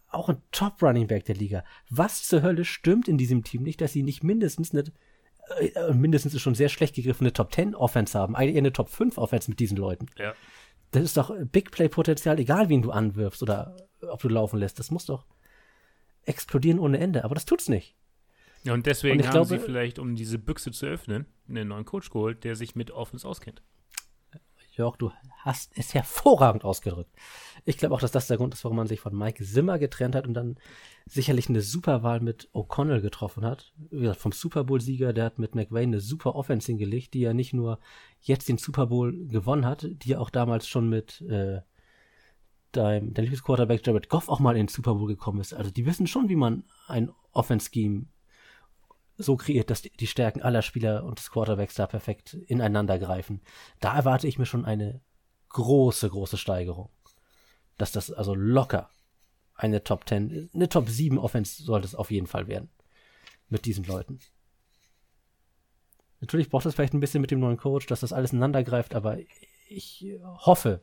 auch 0.09 0.29
ein 0.29 0.37
Top 0.51 0.81
Running 0.81 1.07
Back 1.07 1.25
der 1.25 1.35
Liga. 1.35 1.63
Was 1.89 2.23
zur 2.23 2.41
Hölle 2.41 2.63
stimmt 2.63 3.07
in 3.09 3.17
diesem 3.17 3.43
Team 3.43 3.63
nicht, 3.63 3.81
dass 3.81 3.91
sie 3.91 4.03
nicht 4.03 4.23
mindestens 4.23 4.71
eine 4.71 4.83
äh, 5.59 5.93
mindestens 5.93 6.33
ist 6.33 6.41
schon 6.41 6.55
sehr 6.55 6.69
schlecht 6.69 6.95
gegriffene 6.95 7.33
Top 7.33 7.53
10 7.53 7.75
Offense 7.75 8.17
haben, 8.17 8.35
eigentlich 8.35 8.55
eher 8.55 8.61
eine 8.61 8.73
Top 8.73 8.89
5 8.89 9.17
Offense 9.17 9.49
mit 9.49 9.59
diesen 9.59 9.77
Leuten. 9.77 10.07
Ja. 10.17 10.33
Das 10.91 11.03
ist 11.03 11.17
doch 11.17 11.31
Big 11.51 11.71
Play 11.71 11.89
Potenzial, 11.89 12.39
egal 12.39 12.69
wen 12.69 12.81
du 12.81 12.91
anwirfst 12.91 13.41
oder 13.43 13.75
ob 14.01 14.21
du 14.21 14.29
laufen 14.29 14.59
lässt. 14.59 14.79
Das 14.79 14.91
muss 14.91 15.05
doch 15.05 15.25
explodieren 16.23 16.79
ohne 16.79 16.97
Ende, 16.99 17.23
aber 17.23 17.35
das 17.35 17.45
tut's 17.45 17.69
nicht. 17.69 17.95
Ja, 18.63 18.73
und 18.73 18.85
deswegen 18.85 19.19
Und 19.19 19.25
haben 19.27 19.31
glaube- 19.33 19.47
sie 19.47 19.59
vielleicht, 19.59 19.99
um 19.99 20.15
diese 20.15 20.39
Büchse 20.39 20.71
zu 20.71 20.85
öffnen, 20.87 21.25
einen 21.47 21.67
neuen 21.67 21.85
Coach 21.85 22.09
geholt, 22.09 22.43
der 22.43 22.55
sich 22.55 22.75
mit 22.75 22.89
Offense 22.91 23.27
auskennt. 23.27 23.61
Jörg, 24.75 24.97
du 24.97 25.11
hast 25.37 25.71
es 25.77 25.93
hervorragend 25.93 26.65
ausgedrückt. 26.65 27.11
Ich 27.67 27.77
glaube 27.77 27.95
auch, 27.95 27.99
dass 27.99 28.11
das 28.11 28.27
der 28.27 28.37
Grund 28.37 28.53
ist, 28.53 28.63
warum 28.63 28.77
man 28.77 28.85
sich 28.85 28.99
von 28.99 29.17
Mike 29.17 29.43
Zimmer 29.43 29.79
getrennt 29.79 30.15
hat 30.15 30.27
und 30.27 30.35
dann 30.35 30.57
sicherlich 31.07 31.49
eine 31.49 31.61
Superwahl 31.61 32.19
mit 32.19 32.47
O'Connell 32.53 33.01
getroffen 33.01 33.43
hat. 33.43 33.73
Wie 33.89 34.01
gesagt, 34.01 34.21
vom 34.21 34.31
Super 34.31 34.63
Bowl-Sieger, 34.63 35.13
der 35.13 35.25
hat 35.25 35.39
mit 35.39 35.55
McVay 35.55 35.83
eine 35.83 35.99
super 35.99 36.35
Offense 36.35 36.67
hingelegt, 36.67 37.15
die 37.15 37.21
ja 37.21 37.33
nicht 37.33 37.53
nur 37.53 37.79
jetzt 38.21 38.49
den 38.49 38.59
Super 38.59 38.87
Bowl 38.87 39.27
gewonnen 39.27 39.65
hat, 39.65 39.87
die 39.89 40.09
ja 40.09 40.19
auch 40.19 40.29
damals 40.29 40.67
schon 40.67 40.89
mit 40.89 41.21
äh, 41.21 41.61
deinem, 42.71 43.13
dein 43.13 43.23
Lieblingsquarterback 43.23 43.85
Jared 43.85 44.09
Goff 44.09 44.29
auch 44.29 44.39
mal 44.39 44.51
in 44.51 44.65
den 44.65 44.67
Super 44.67 44.93
Bowl 44.93 45.07
gekommen 45.07 45.41
ist. 45.41 45.53
Also 45.53 45.71
die 45.71 45.87
wissen 45.87 46.05
schon, 46.05 46.29
wie 46.29 46.35
man 46.35 46.65
ein 46.87 47.11
Offense-Scheme 47.31 48.05
so 49.17 49.37
kreiert, 49.37 49.69
dass 49.69 49.81
die, 49.81 50.07
Stärken 50.07 50.41
aller 50.41 50.61
Spieler 50.61 51.03
und 51.03 51.19
des 51.19 51.31
Quarterbacks 51.31 51.75
da 51.75 51.87
perfekt 51.87 52.33
ineinander 52.33 52.99
greifen. 52.99 53.41
Da 53.79 53.95
erwarte 53.95 54.27
ich 54.27 54.37
mir 54.37 54.45
schon 54.45 54.65
eine 54.65 55.01
große, 55.49 56.09
große 56.09 56.37
Steigerung. 56.37 56.89
Dass 57.77 57.91
das 57.91 58.11
also 58.11 58.33
locker 58.35 58.89
eine 59.55 59.83
Top 59.83 60.07
10, 60.07 60.49
eine 60.53 60.69
Top 60.69 60.89
7 60.89 61.17
Offense 61.17 61.63
sollte 61.63 61.87
es 61.87 61.95
auf 61.95 62.11
jeden 62.11 62.27
Fall 62.27 62.47
werden. 62.47 62.69
Mit 63.49 63.65
diesen 63.65 63.85
Leuten. 63.85 64.19
Natürlich 66.19 66.49
braucht 66.49 66.65
es 66.65 66.73
vielleicht 66.73 66.93
ein 66.93 66.99
bisschen 66.99 67.21
mit 67.21 67.31
dem 67.31 67.39
neuen 67.39 67.57
Coach, 67.57 67.85
dass 67.87 67.99
das 67.99 68.13
alles 68.13 68.31
ineinander 68.33 68.63
greift, 68.63 68.95
aber 68.95 69.17
ich 69.69 70.05
hoffe, 70.23 70.81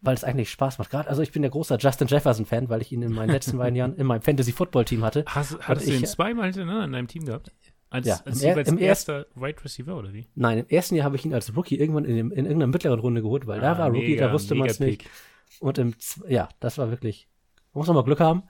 weil 0.00 0.14
es 0.14 0.24
eigentlich 0.24 0.50
Spaß 0.50 0.78
macht. 0.78 0.90
Gerade, 0.90 1.08
also 1.10 1.20
ich 1.22 1.32
bin 1.32 1.42
der 1.42 1.50
großer 1.50 1.76
Justin 1.78 2.08
Jefferson-Fan, 2.08 2.68
weil 2.70 2.80
ich 2.80 2.90
ihn 2.92 3.02
in 3.02 3.12
meinen 3.12 3.30
letzten 3.30 3.58
beiden 3.58 3.76
Jahren 3.76 3.96
in 3.96 4.06
meinem 4.06 4.22
Fantasy-Football-Team 4.22 5.04
hatte. 5.04 5.24
Hast, 5.26 5.58
hattest 5.68 5.88
du 5.88 5.92
ihn 5.94 6.04
ich- 6.04 6.10
zweimal 6.10 6.56
in 6.56 6.66
deinem 6.92 7.06
Team 7.08 7.26
gehabt? 7.26 7.52
Als, 7.90 8.06
Ja, 8.06 8.20
als 8.24 8.42
im 8.42 8.56
im 8.58 8.78
erster 8.78 9.26
Wide 9.34 9.62
Receiver 9.64 9.96
oder 9.96 10.12
wie? 10.12 10.28
Nein, 10.36 10.58
im 10.58 10.68
ersten 10.68 10.94
Jahr 10.94 11.04
habe 11.06 11.16
ich 11.16 11.24
ihn 11.24 11.34
als 11.34 11.54
Rookie 11.56 11.76
irgendwann 11.76 12.04
in, 12.04 12.16
dem, 12.16 12.30
in 12.30 12.44
irgendeiner 12.46 12.68
mittleren 12.68 13.00
Runde 13.00 13.20
geholt, 13.20 13.46
weil 13.46 13.60
da 13.60 13.72
Ah, 13.72 13.78
war 13.78 13.88
Rookie, 13.88 14.10
mega, 14.10 14.28
da 14.28 14.32
wusste 14.32 14.54
man 14.54 14.68
es 14.68 14.78
nicht. 14.80 15.08
Und 15.58 15.76
im, 15.78 15.94
ja, 16.28 16.48
das 16.60 16.78
war 16.78 16.90
wirklich, 16.90 17.28
man 17.72 17.80
muss 17.80 17.88
noch 17.88 17.94
mal 17.94 18.04
Glück 18.04 18.20
haben. 18.20 18.44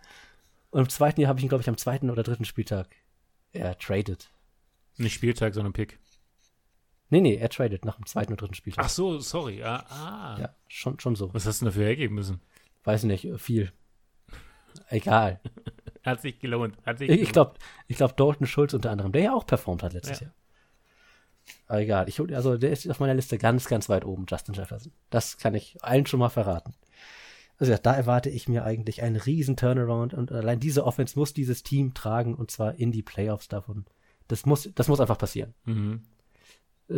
Und 0.71 0.81
im 0.83 0.89
zweiten 0.89 1.21
Jahr 1.21 1.29
habe 1.31 1.39
ich 1.41 1.45
ihn, 1.45 1.49
glaube 1.49 1.63
ich, 1.63 1.69
am 1.69 1.77
zweiten 1.79 2.11
oder 2.11 2.23
dritten 2.23 2.45
Spieltag 2.45 2.89
er 3.53 3.77
traded. 3.79 4.31
Nicht 4.99 5.15
Spieltag, 5.15 5.55
sondern 5.55 5.73
Pick. 5.73 5.99
Nee, 7.09 7.21
nee, 7.21 7.35
er 7.35 7.49
tradet 7.49 7.85
nach 7.85 7.97
dem 7.97 8.07
zweiten 8.07 8.33
oder 8.33 8.41
dritten 8.41 8.55
Spieltag. 8.55 8.85
Ach 8.85 8.89
so, 8.89 9.19
sorry. 9.19 9.63
Ah, 9.65 9.85
ah. 9.89 10.37
Ja, 10.39 10.55
schon, 10.69 11.01
schon 11.01 11.17
so. 11.17 11.35
Was 11.35 11.47
hast 11.47 11.61
du 11.61 11.65
dafür 11.65 11.87
hergeben 11.87 12.15
müssen? 12.15 12.41
Weiß 12.85 13.03
nicht, 13.03 13.27
viel. 13.39 13.73
Egal. 14.89 15.41
Hat 16.05 16.21
sich 16.21 16.39
gelohnt. 16.39 16.77
Hat 16.87 16.99
sich 16.99 17.11
Ich, 17.11 17.33
glaube, 17.33 17.55
ich 17.87 17.97
glaub, 17.97 18.17
Dalton 18.17 18.47
Schulz 18.47 18.75
unter 18.75 18.91
anderem, 18.91 19.13
der 19.13 19.23
ja 19.23 19.35
auch 19.35 19.47
performt 19.47 19.83
hat 19.83 19.93
letztes 19.93 20.21
Ja. 20.21 20.27
Jahr. 20.27 20.35
Aber 21.67 21.81
egal, 21.81 22.09
ich, 22.09 22.21
also 22.21 22.57
der 22.57 22.71
ist 22.71 22.89
auf 22.89 23.01
meiner 23.01 23.15
Liste 23.15 23.39
ganz, 23.39 23.67
ganz 23.67 23.89
weit 23.89 24.05
oben, 24.05 24.27
Justin 24.29 24.55
Jefferson. 24.55 24.93
Das 25.11 25.39
kann 25.39 25.55
ich 25.55 25.77
allen 25.83 26.07
schon 26.07 26.21
mal 26.21 26.29
verraten. 26.29 26.75
Also 27.59 27.73
ja, 27.73 27.79
da 27.79 27.95
erwarte 27.95 28.31
ich 28.31 28.49
mir 28.49 28.65
eigentlich 28.65 29.03
einen 29.03 29.17
riesen 29.17 29.57
Turnaround 29.57 30.15
und 30.15 30.33
allein 30.33 30.61
diese 30.61 30.85
Offense 30.85 31.19
muss 31.19 31.35
dieses 31.35 31.63
Team 31.63 31.93
tragen 31.93 32.35
und 32.35 32.51
zwar 32.51 32.75
in 32.77 32.91
die 32.91 33.03
Playoffs 33.03 33.49
davon. 33.49 33.85
Das 34.29 34.47
muss, 34.47 34.71
das 34.75 34.89
muss 34.89 35.01
einfach 35.01 35.19
passieren. 35.19 35.55
Mhm. 35.65 36.03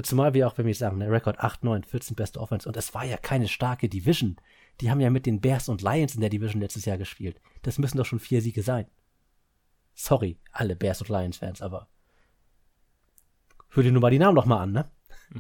Zumal 0.03 0.34
wir 0.34 0.46
auch, 0.46 0.57
wenn 0.57 0.66
wir 0.66 0.74
sagen, 0.74 1.00
der 1.00 1.11
Rekord 1.11 1.40
8, 1.40 1.64
9, 1.64 1.84
14 1.84 2.16
beste 2.16 2.40
Offense 2.40 2.68
und 2.68 2.76
es 2.76 2.94
war 2.94 3.05
ja 3.05 3.16
keine 3.16 3.48
starke 3.48 3.88
Division. 3.88 4.36
Die 4.81 4.91
haben 4.91 5.01
ja 5.01 5.11
mit 5.11 5.27
den 5.27 5.41
Bears 5.41 5.68
und 5.68 5.83
Lions 5.83 6.14
in 6.14 6.20
der 6.20 6.31
Division 6.31 6.61
letztes 6.61 6.85
Jahr 6.85 6.99
gespielt. 6.99 7.41
Das 7.62 7.79
müssen 7.79 7.99
doch 7.99 8.07
schon 8.07 8.18
vier 8.18 8.43
Siege 8.43 8.62
sein. 8.62 8.87
Sorry, 9.95 10.39
alle 10.51 10.75
Bears 10.75 11.01
und 11.01 11.11
Lions 11.11 11.37
Fans, 11.37 11.61
aber 11.61 11.89
hör 13.70 13.83
dir 13.83 13.93
nur 13.93 14.03
mal 14.03 14.11
die 14.11 14.18
Namen 14.18 14.35
noch 14.35 14.47
mal 14.47 14.62
an, 14.62 14.73
ne? 14.73 14.91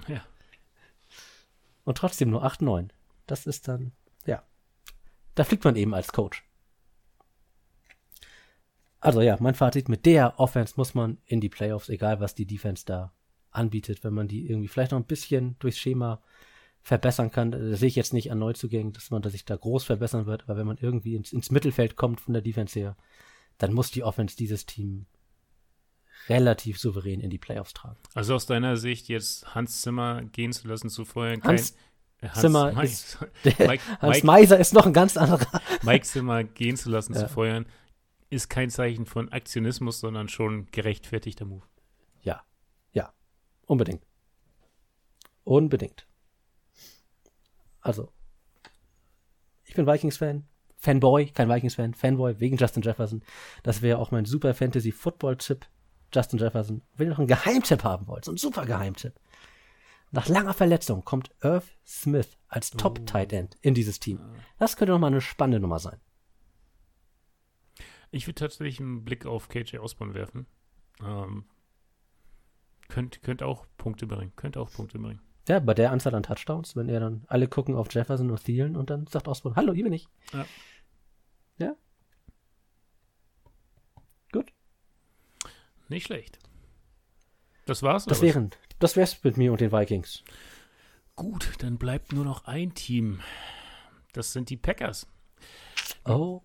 Ja. 0.08 0.22
Und 1.84 1.98
trotzdem 1.98 2.30
nur 2.30 2.44
8, 2.44 2.62
9. 2.62 2.92
Das 3.26 3.46
ist 3.46 3.66
dann, 3.68 3.92
ja. 4.26 4.42
Da 5.34 5.44
fliegt 5.44 5.64
man 5.64 5.76
eben 5.76 5.94
als 5.94 6.12
Coach. 6.12 6.44
Also 9.00 9.20
ja, 9.20 9.36
mein 9.40 9.56
Fazit, 9.56 9.88
mit 9.88 10.06
der 10.06 10.38
Offense 10.38 10.74
muss 10.76 10.94
man 10.94 11.18
in 11.24 11.40
die 11.40 11.48
Playoffs, 11.48 11.88
egal 11.88 12.20
was 12.20 12.36
die 12.36 12.46
Defense 12.46 12.84
da 12.86 13.12
anbietet, 13.50 14.04
wenn 14.04 14.14
man 14.14 14.28
die 14.28 14.48
irgendwie 14.48 14.68
vielleicht 14.68 14.92
noch 14.92 14.98
ein 14.98 15.06
bisschen 15.06 15.58
durchs 15.58 15.78
Schema 15.78 16.22
verbessern 16.82 17.30
kann. 17.30 17.52
Das 17.52 17.78
sehe 17.80 17.88
ich 17.88 17.96
jetzt 17.96 18.12
nicht 18.12 18.30
an 18.32 18.38
Neuzugängen, 18.40 18.92
dass 18.92 19.10
man 19.10 19.22
sich 19.22 19.44
da 19.44 19.56
groß 19.56 19.84
verbessern 19.84 20.26
wird, 20.26 20.42
aber 20.44 20.56
wenn 20.58 20.66
man 20.66 20.78
irgendwie 20.78 21.14
ins, 21.14 21.32
ins 21.32 21.50
Mittelfeld 21.50 21.96
kommt 21.96 22.20
von 22.20 22.34
der 22.34 22.42
Defense 22.42 22.78
her, 22.78 22.96
dann 23.58 23.72
muss 23.72 23.90
die 23.90 24.02
Offense 24.02 24.36
dieses 24.36 24.66
Team 24.66 25.06
relativ 26.28 26.78
souverän 26.78 27.20
in 27.20 27.30
die 27.30 27.38
Playoffs 27.38 27.72
tragen. 27.72 27.98
Also 28.14 28.34
aus 28.34 28.46
deiner 28.46 28.76
Sicht 28.76 29.08
jetzt 29.08 29.54
Hans 29.54 29.82
Zimmer 29.82 30.22
gehen 30.22 30.52
zu 30.52 30.68
lassen 30.68 30.88
zu 30.90 31.04
feuern. 31.04 31.40
Kein, 31.40 31.50
Hans 31.52 31.76
äh, 32.20 32.28
Hans 32.28 32.40
Zimmer 32.40 32.72
Mike, 32.72 32.82
ist- 32.86 33.18
Mike, 33.44 33.82
Hans 34.00 34.14
Mike, 34.16 34.26
Meiser 34.26 34.58
ist 34.58 34.72
noch 34.74 34.86
ein 34.86 34.92
ganz 34.92 35.16
anderer. 35.16 35.46
Mike 35.82 36.04
Zimmer 36.04 36.44
gehen 36.44 36.76
zu 36.76 36.90
lassen 36.90 37.14
Ja. 37.14 37.20
zu 37.20 37.28
feuern, 37.28 37.66
ist 38.30 38.48
kein 38.48 38.70
Zeichen 38.70 39.06
von 39.06 39.30
Aktionismus, 39.30 40.00
sondern 40.00 40.28
schon 40.28 40.66
gerechtfertigter 40.72 41.44
Move. 41.44 41.64
Ja, 42.22 42.42
ja, 42.92 43.12
unbedingt. 43.66 44.02
Unbedingt. 45.44 46.06
Also, 47.82 48.12
ich 49.64 49.74
bin 49.74 49.86
Vikings-Fan, 49.86 50.46
Fanboy, 50.76 51.26
kein 51.26 51.48
Vikings-Fan, 51.48 51.94
Fanboy 51.94 52.40
wegen 52.40 52.56
Justin 52.56 52.82
Jefferson. 52.82 53.22
Das 53.62 53.82
wäre 53.82 53.98
auch 53.98 54.10
mein 54.10 54.24
super 54.24 54.54
Fantasy-Football-Tipp, 54.54 55.66
Justin 56.14 56.38
Jefferson. 56.38 56.82
Wenn 56.94 57.08
ihr 57.08 57.10
noch 57.10 57.18
einen 57.18 57.28
Geheimtipp 57.28 57.84
haben 57.84 58.06
wollt, 58.06 58.24
so 58.24 58.32
ein 58.32 58.38
super 58.38 58.64
Geheimtipp. 58.64 59.14
Nach 60.10 60.28
langer 60.28 60.54
Verletzung 60.54 61.04
kommt 61.04 61.30
Irv 61.40 61.70
Smith 61.86 62.36
als 62.46 62.70
Top-Tight 62.70 63.32
End 63.32 63.56
in 63.62 63.74
dieses 63.74 63.98
Team. 63.98 64.20
Das 64.58 64.76
könnte 64.76 64.92
noch 64.92 64.98
mal 64.98 65.06
eine 65.06 65.22
spannende 65.22 65.60
Nummer 65.60 65.78
sein. 65.78 66.00
Ich 68.10 68.26
würde 68.26 68.34
tatsächlich 68.34 68.78
einen 68.78 69.04
Blick 69.04 69.24
auf 69.24 69.48
KJ 69.48 69.78
Osborne 69.78 70.12
werfen. 70.12 70.46
Ähm, 71.02 71.46
könnte 72.88 73.20
könnt 73.20 73.42
auch 73.42 73.66
Punkte 73.78 74.06
bringen. 74.06 74.36
Könnte 74.36 74.60
auch 74.60 74.70
Punkte 74.70 74.98
bringen. 74.98 75.22
Ja, 75.48 75.58
bei 75.58 75.74
der 75.74 75.90
Anzahl 75.90 76.14
an 76.14 76.22
Touchdowns, 76.22 76.76
wenn 76.76 76.88
er 76.88 77.00
dann 77.00 77.24
alle 77.26 77.48
gucken 77.48 77.74
auf 77.74 77.92
Jefferson 77.92 78.30
und 78.30 78.44
Thielen 78.44 78.76
und 78.76 78.90
dann 78.90 79.06
sagt 79.08 79.26
Osborne, 79.26 79.56
hallo, 79.56 79.72
hier 79.72 79.84
bin 79.84 79.92
ich. 79.92 80.08
Ja. 80.32 80.46
Ja. 81.58 81.76
Gut. 84.32 84.52
Nicht 85.88 86.06
schlecht. 86.06 86.38
Das 87.66 87.82
war's? 87.82 88.06
Das 88.06 88.22
wären, 88.22 88.50
das 88.78 88.96
wär's 88.96 89.22
mit 89.24 89.36
mir 89.36 89.52
und 89.52 89.60
den 89.60 89.72
Vikings. 89.72 90.22
Gut, 91.16 91.50
dann 91.58 91.76
bleibt 91.76 92.12
nur 92.12 92.24
noch 92.24 92.44
ein 92.46 92.74
Team. 92.74 93.20
Das 94.12 94.32
sind 94.32 94.50
die 94.50 94.56
Packers. 94.56 95.06
Oh. 96.04 96.42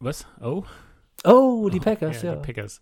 Was? 0.00 0.26
Oh? 0.40 0.64
Oh, 1.24 1.68
die 1.68 1.80
Packers, 1.80 2.22
ja. 2.22 2.36
Die 2.36 2.46
Packers. 2.46 2.80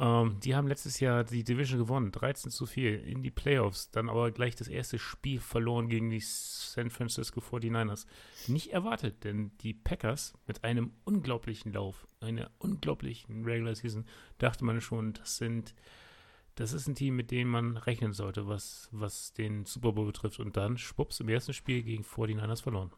Ähm, 0.00 0.40
die 0.40 0.56
haben 0.56 0.66
letztes 0.66 0.98
Jahr 0.98 1.24
die 1.24 1.44
Division 1.44 1.78
gewonnen, 1.78 2.10
13 2.10 2.50
zu 2.50 2.64
4 2.64 3.04
in 3.04 3.22
die 3.22 3.30
Playoffs, 3.30 3.90
dann 3.90 4.08
aber 4.08 4.30
gleich 4.30 4.56
das 4.56 4.68
erste 4.68 4.98
Spiel 4.98 5.40
verloren 5.40 5.90
gegen 5.90 6.08
die 6.08 6.20
San 6.20 6.88
Francisco 6.88 7.40
49ers. 7.40 8.06
Nicht 8.46 8.72
erwartet, 8.72 9.24
denn 9.24 9.50
die 9.58 9.74
Packers 9.74 10.32
mit 10.46 10.64
einem 10.64 10.92
unglaublichen 11.04 11.74
Lauf, 11.74 12.08
einer 12.20 12.50
unglaublichen 12.58 13.44
Regular 13.44 13.74
Season, 13.74 14.06
dachte 14.38 14.64
man 14.64 14.80
schon, 14.80 15.12
das 15.12 15.36
sind, 15.36 15.74
das 16.54 16.72
ist 16.72 16.88
ein 16.88 16.94
Team, 16.94 17.14
mit 17.16 17.30
dem 17.30 17.48
man 17.48 17.76
rechnen 17.76 18.14
sollte, 18.14 18.48
was, 18.48 18.88
was 18.92 19.34
den 19.34 19.66
Super 19.66 19.92
Bowl 19.92 20.06
betrifft. 20.06 20.40
Und 20.40 20.56
dann, 20.56 20.78
schwupps, 20.78 21.20
im 21.20 21.28
ersten 21.28 21.52
Spiel 21.52 21.82
gegen 21.82 22.04
49ers 22.04 22.62
verloren. 22.62 22.90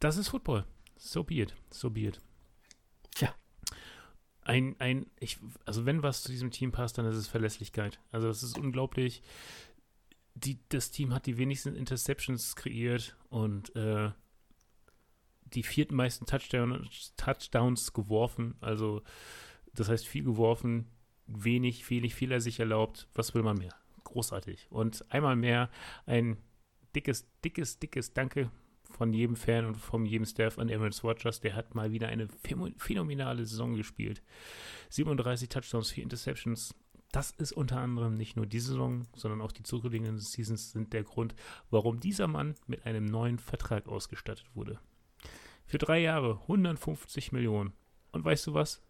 Das 0.00 0.18
ist 0.18 0.28
Football. 0.28 0.66
So 0.96 1.24
be 1.24 1.36
it. 1.36 1.56
So 1.70 1.88
be 1.88 2.00
it. 2.00 2.20
Tja. 3.14 3.34
Ein, 4.50 4.74
ein, 4.80 5.06
ich, 5.20 5.38
also 5.64 5.86
wenn 5.86 6.02
was 6.02 6.24
zu 6.24 6.32
diesem 6.32 6.50
Team 6.50 6.72
passt, 6.72 6.98
dann 6.98 7.06
ist 7.06 7.14
es 7.14 7.28
Verlässlichkeit. 7.28 8.00
Also 8.10 8.26
das 8.26 8.42
ist 8.42 8.58
unglaublich. 8.58 9.22
Die, 10.34 10.58
das 10.70 10.90
Team 10.90 11.14
hat 11.14 11.26
die 11.26 11.38
wenigsten 11.38 11.76
Interceptions 11.76 12.56
kreiert 12.56 13.16
und 13.28 13.76
äh, 13.76 14.10
die 15.44 15.62
vierten 15.62 15.94
meisten 15.94 16.26
Touchdown, 16.26 16.88
Touchdowns 17.16 17.92
geworfen. 17.92 18.56
Also 18.60 19.02
das 19.72 19.88
heißt 19.88 20.08
viel 20.08 20.24
geworfen, 20.24 20.88
wenig, 21.28 21.88
wenig 21.88 22.16
Fehler 22.16 22.40
sich 22.40 22.58
erlaubt. 22.58 23.06
Was 23.14 23.34
will 23.34 23.44
man 23.44 23.56
mehr? 23.56 23.76
Großartig. 24.02 24.66
Und 24.68 25.08
einmal 25.12 25.36
mehr 25.36 25.70
ein 26.06 26.38
dickes, 26.96 27.24
dickes, 27.44 27.78
dickes 27.78 28.14
Danke 28.14 28.50
von 29.00 29.14
jedem 29.14 29.34
Fan 29.34 29.64
und 29.64 29.76
von 29.76 30.04
jedem 30.04 30.26
Staff 30.26 30.58
an 30.58 30.68
Emirates 30.68 31.02
Watchers. 31.02 31.40
Der 31.40 31.56
hat 31.56 31.74
mal 31.74 31.90
wieder 31.90 32.08
eine 32.08 32.28
phänomenale 32.76 33.46
Saison 33.46 33.74
gespielt. 33.74 34.22
37 34.90 35.48
Touchdowns, 35.48 35.90
4 35.92 36.02
Interceptions. 36.02 36.74
Das 37.10 37.30
ist 37.30 37.52
unter 37.52 37.78
anderem 37.78 38.18
nicht 38.18 38.36
nur 38.36 38.44
diese 38.44 38.72
Saison, 38.72 39.06
sondern 39.16 39.40
auch 39.40 39.52
die 39.52 39.62
zurückliegenden 39.62 40.18
Seasons 40.18 40.72
sind 40.72 40.92
der 40.92 41.04
Grund, 41.04 41.34
warum 41.70 41.98
dieser 41.98 42.26
Mann 42.26 42.56
mit 42.66 42.84
einem 42.84 43.06
neuen 43.06 43.38
Vertrag 43.38 43.88
ausgestattet 43.88 44.44
wurde. 44.52 44.78
Für 45.64 45.78
drei 45.78 46.00
Jahre 46.00 46.38
150 46.42 47.32
Millionen. 47.32 47.72
Und 48.12 48.22
weißt 48.22 48.48
du 48.48 48.52
was? 48.52 48.82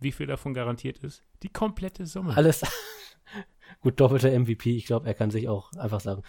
Wie 0.00 0.12
viel 0.12 0.26
davon 0.26 0.54
garantiert 0.54 0.96
ist? 1.00 1.24
Die 1.42 1.52
komplette 1.52 2.06
Summe. 2.06 2.34
Alles. 2.34 2.62
Gut, 3.82 4.00
doppelter 4.00 4.30
MVP. 4.30 4.76
Ich 4.76 4.86
glaube, 4.86 5.06
er 5.06 5.12
kann 5.12 5.30
sich 5.30 5.46
auch 5.46 5.70
einfach 5.74 6.00
sagen, 6.00 6.22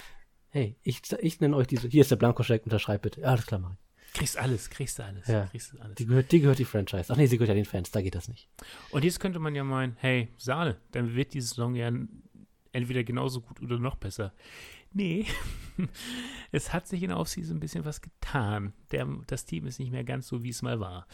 hey, 0.50 0.76
ich, 0.84 1.02
ich 1.20 1.39
nenne 1.39 1.56
euch 1.56 1.68
diese, 1.68 1.88
hier 1.88 2.02
ist 2.02 2.12
der 2.12 2.16
Blankoscheck, 2.16 2.64
unterschreib 2.64 3.02
bitte. 3.02 3.22
Ja, 3.22 3.28
alles 3.28 3.45
klar, 3.45 3.60
mach 3.60 3.74
ich. 3.74 3.78
Kriegst 4.14 4.38
alles, 4.38 4.70
kriegst 4.70 4.97
du 5.00 5.04
alles. 5.04 5.28
Ja. 5.28 5.45
Kriegst 5.45 5.74
du 5.74 5.80
alles. 5.80 5.95
Die 5.95 6.06
gehört, 6.06 6.32
die 6.32 6.39
gehört 6.39 6.60
die 6.60 6.66
Franchise. 6.66 7.14
Ach 7.14 7.18
nee, 7.18 7.28
sie 7.28 7.38
gehört 7.38 7.50
ja 7.50 7.56
den 7.56 7.66
Fans, 7.66 7.91
da 7.91 8.02
geht 8.02 8.16
das 8.16 8.28
nicht. 8.28 8.50
Und 8.89 9.04
jetzt 9.04 9.20
könnte 9.20 9.39
man 9.39 9.54
ja 9.56 9.64
meinen, 9.64 9.95
hey, 10.00 10.30
Sahne, 10.38 10.78
dann 10.91 11.16
wird 11.16 11.34
die 11.34 11.41
Saison 11.41 11.76
ja 11.76 11.91
entweder 12.72 13.04
genauso 13.04 13.41
gut 13.41 13.62
oder 13.62 13.80
noch 13.80 13.95
besser. 13.95 14.34
Nee, 14.91 15.28
es 16.52 16.74
hat 16.74 16.88
sich 16.88 17.04
in 17.04 17.10
der 17.10 17.20
Offseason 17.20 17.58
ein 17.58 17.60
bisschen 17.60 17.86
was 17.86 18.02
getan. 18.02 18.74
Der, 18.91 19.08
das 19.28 19.45
Team 19.45 19.68
ist 19.68 19.80
nicht 19.80 19.91
mehr 19.91 20.04
ganz 20.04 20.28
so, 20.28 20.43
wie 20.43 20.50
es 20.50 20.64
mal 20.64 20.80
war. 20.80 21.06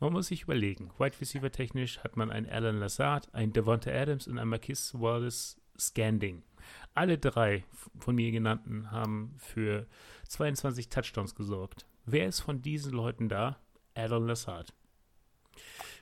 Man 0.00 0.12
muss 0.12 0.28
sich 0.28 0.42
überlegen, 0.42 0.92
Wide 0.98 1.20
Receiver 1.20 1.50
technisch 1.50 1.98
hat 1.98 2.16
man 2.16 2.30
einen 2.30 2.48
Alan 2.48 2.78
Lazard, 2.78 3.34
einen 3.34 3.52
Devonta 3.52 3.90
Adams 3.90 4.28
und 4.28 4.38
einen 4.38 4.50
Marquis 4.50 4.94
Wallace 4.94 5.60
Scanding. 5.76 6.44
Alle 6.94 7.18
drei 7.18 7.64
von 7.98 8.14
mir 8.14 8.30
genannten 8.30 8.90
haben 8.90 9.34
für 9.38 9.86
22 10.28 10.88
Touchdowns 10.88 11.34
gesorgt. 11.34 11.86
Wer 12.06 12.26
ist 12.26 12.40
von 12.40 12.62
diesen 12.62 12.92
Leuten 12.92 13.28
da? 13.28 13.58
Alan 13.94 14.26
Lazard. 14.26 14.72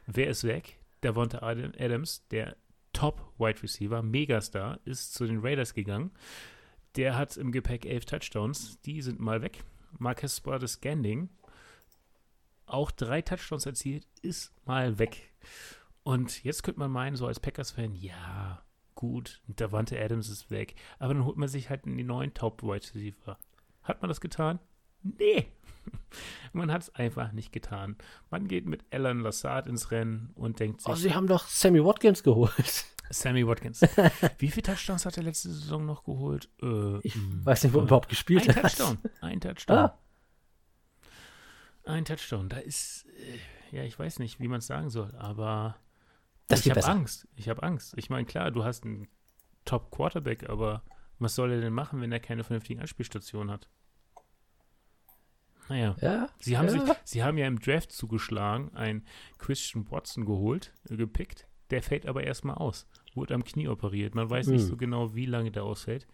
Wer 0.06 0.28
ist 0.28 0.44
weg? 0.44 0.78
Devonta 1.02 1.38
Adams, 1.38 2.26
der 2.28 2.56
Top-Wide 2.92 3.62
Receiver, 3.62 4.02
Megastar, 4.02 4.78
ist 4.84 5.14
zu 5.14 5.26
den 5.26 5.40
Raiders 5.40 5.74
gegangen. 5.74 6.12
Der 6.96 7.16
hat 7.16 7.36
im 7.36 7.52
Gepäck 7.52 7.86
elf 7.86 8.04
Touchdowns. 8.04 8.80
Die 8.82 9.02
sind 9.02 9.18
mal 9.20 9.42
weg. 9.42 9.64
Marcus 9.98 10.36
Sparte 10.36 10.68
Scanding, 10.68 11.28
auch 12.66 12.90
drei 12.90 13.22
Touchdowns 13.22 13.66
erzielt, 13.66 14.06
ist 14.22 14.52
mal 14.66 14.98
weg. 14.98 15.32
Und 16.02 16.42
jetzt 16.44 16.62
könnte 16.62 16.80
man 16.80 16.90
meinen, 16.90 17.16
so 17.16 17.26
als 17.26 17.40
Packers-Fan, 17.40 17.94
ja, 17.94 18.64
gut, 19.02 19.42
Davante 19.48 20.00
Adams 20.00 20.28
ist 20.28 20.52
weg. 20.52 20.76
Aber 21.00 21.12
dann 21.12 21.24
holt 21.24 21.36
man 21.36 21.48
sich 21.48 21.70
halt 21.70 21.86
die 21.86 22.04
neuen 22.04 22.34
Top-Wide 22.34 22.94
Receiver. 22.94 23.36
Hat 23.82 24.00
man 24.00 24.08
das 24.08 24.20
getan? 24.20 24.60
Nee. 25.02 25.48
Man 26.52 26.70
hat 26.70 26.82
es 26.82 26.94
einfach 26.94 27.32
nicht 27.32 27.50
getan. 27.50 27.96
Man 28.30 28.46
geht 28.46 28.64
mit 28.64 28.84
Alan 28.92 29.18
Lassard 29.18 29.66
ins 29.66 29.90
Rennen 29.90 30.30
und 30.36 30.60
denkt 30.60 30.82
sich. 30.82 30.92
Oh, 30.92 30.94
sie 30.94 31.12
haben 31.12 31.26
doch 31.26 31.48
Sammy 31.48 31.84
Watkins 31.84 32.22
geholt. 32.22 32.84
Sammy 33.10 33.44
Watkins. 33.44 33.80
Wie 34.38 34.52
viele 34.52 34.62
Touchdowns 34.62 35.04
hat 35.04 35.16
er 35.16 35.24
letzte 35.24 35.50
Saison 35.50 35.84
noch 35.84 36.04
geholt? 36.04 36.48
Äh, 36.62 37.00
ich 37.00 37.16
weiß 37.16 37.64
nicht, 37.64 37.72
wo 37.72 37.78
er 37.78 37.84
überhaupt 37.84 38.08
gespielt 38.08 38.48
ein 38.48 38.54
hat. 38.54 38.62
Touchdown. 38.62 38.98
Ein 39.20 39.40
Touchdown. 39.40 39.76
Ah. 39.76 39.98
Ein 41.84 42.04
Touchdown. 42.04 42.48
Da 42.48 42.58
ist, 42.58 43.06
äh, 43.72 43.76
ja, 43.76 43.82
ich 43.82 43.98
weiß 43.98 44.20
nicht, 44.20 44.38
wie 44.38 44.46
man 44.46 44.60
es 44.60 44.68
sagen 44.68 44.90
soll, 44.90 45.12
aber 45.16 45.74
Das 46.52 46.66
ich 46.66 46.70
habe. 46.70 46.84
Angst. 46.84 47.26
Ich 47.36 47.48
habe 47.48 47.62
Angst. 47.62 47.94
Ich 47.96 48.10
meine, 48.10 48.26
klar, 48.26 48.50
du 48.50 48.64
hast 48.64 48.84
einen 48.84 49.08
Top-Quarterback, 49.64 50.48
aber 50.48 50.82
was 51.18 51.34
soll 51.34 51.52
er 51.52 51.60
denn 51.60 51.72
machen, 51.72 52.00
wenn 52.00 52.12
er 52.12 52.20
keine 52.20 52.44
vernünftigen 52.44 52.80
Anspielstationen 52.80 53.50
hat? 53.52 53.68
Naja. 55.68 55.96
Ja, 56.00 56.28
Sie 56.38 56.58
haben, 56.58 56.66
ja. 56.66 56.72
sich, 56.86 56.94
sie 57.04 57.22
haben 57.22 57.38
ja 57.38 57.46
im 57.46 57.60
Draft 57.60 57.92
zugeschlagen, 57.92 58.74
einen 58.74 59.06
Christian 59.38 59.88
Watson 59.90 60.24
geholt, 60.26 60.72
äh, 60.90 60.96
gepickt. 60.96 61.46
Der 61.70 61.82
fällt 61.82 62.06
aber 62.06 62.24
erstmal 62.24 62.56
aus. 62.56 62.86
Wurde 63.14 63.34
am 63.34 63.44
Knie 63.44 63.68
operiert. 63.68 64.14
Man 64.14 64.28
weiß 64.28 64.48
nicht 64.48 64.62
Hm. 64.62 64.68
so 64.68 64.76
genau, 64.76 65.14
wie 65.14 65.26
lange 65.26 65.50
der 65.50 65.64
ausfällt. 65.64 66.06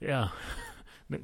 Ja. 0.00 0.32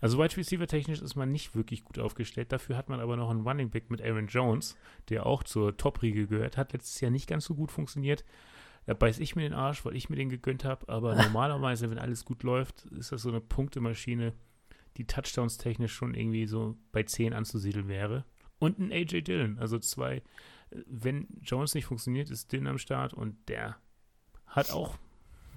Also 0.00 0.18
Wide 0.18 0.36
Receiver 0.36 0.66
technisch 0.66 1.00
ist 1.00 1.16
man 1.16 1.32
nicht 1.32 1.54
wirklich 1.54 1.84
gut 1.84 1.98
aufgestellt. 1.98 2.52
Dafür 2.52 2.76
hat 2.76 2.88
man 2.88 3.00
aber 3.00 3.16
noch 3.16 3.30
einen 3.30 3.46
Running 3.46 3.70
Back 3.70 3.90
mit 3.90 4.02
Aaron 4.02 4.26
Jones, 4.26 4.76
der 5.08 5.26
auch 5.26 5.42
zur 5.42 5.76
Top-Riege 5.76 6.26
gehört. 6.26 6.56
Hat 6.56 6.72
letztes 6.72 7.00
Jahr 7.00 7.10
nicht 7.10 7.28
ganz 7.28 7.44
so 7.44 7.54
gut 7.54 7.72
funktioniert. 7.72 8.24
Da 8.86 8.94
beiß 8.94 9.18
ich 9.18 9.34
mir 9.34 9.42
den 9.42 9.52
Arsch, 9.52 9.84
weil 9.84 9.96
ich 9.96 10.08
mir 10.08 10.16
den 10.16 10.28
gegönnt 10.28 10.64
habe. 10.64 10.88
Aber 10.88 11.14
normalerweise, 11.22 11.90
wenn 11.90 11.98
alles 11.98 12.24
gut 12.24 12.42
läuft, 12.42 12.84
ist 12.86 13.12
das 13.12 13.22
so 13.22 13.28
eine 13.28 13.40
Punktemaschine, 13.40 14.32
die 14.96 15.06
Touchdowns 15.06 15.58
technisch 15.58 15.92
schon 15.92 16.14
irgendwie 16.14 16.46
so 16.46 16.76
bei 16.92 17.02
10 17.02 17.32
anzusiedeln 17.32 17.88
wäre. 17.88 18.24
Und 18.58 18.78
ein 18.78 18.92
AJ 18.92 19.22
Dillon. 19.22 19.58
Also 19.58 19.78
zwei, 19.78 20.16
äh, 20.70 20.82
wenn 20.86 21.26
Jones 21.42 21.74
nicht 21.74 21.84
funktioniert, 21.84 22.30
ist 22.30 22.52
Dillon 22.52 22.68
am 22.68 22.78
Start 22.78 23.12
und 23.12 23.36
der 23.48 23.76
hat 24.46 24.70
auch, 24.70 24.96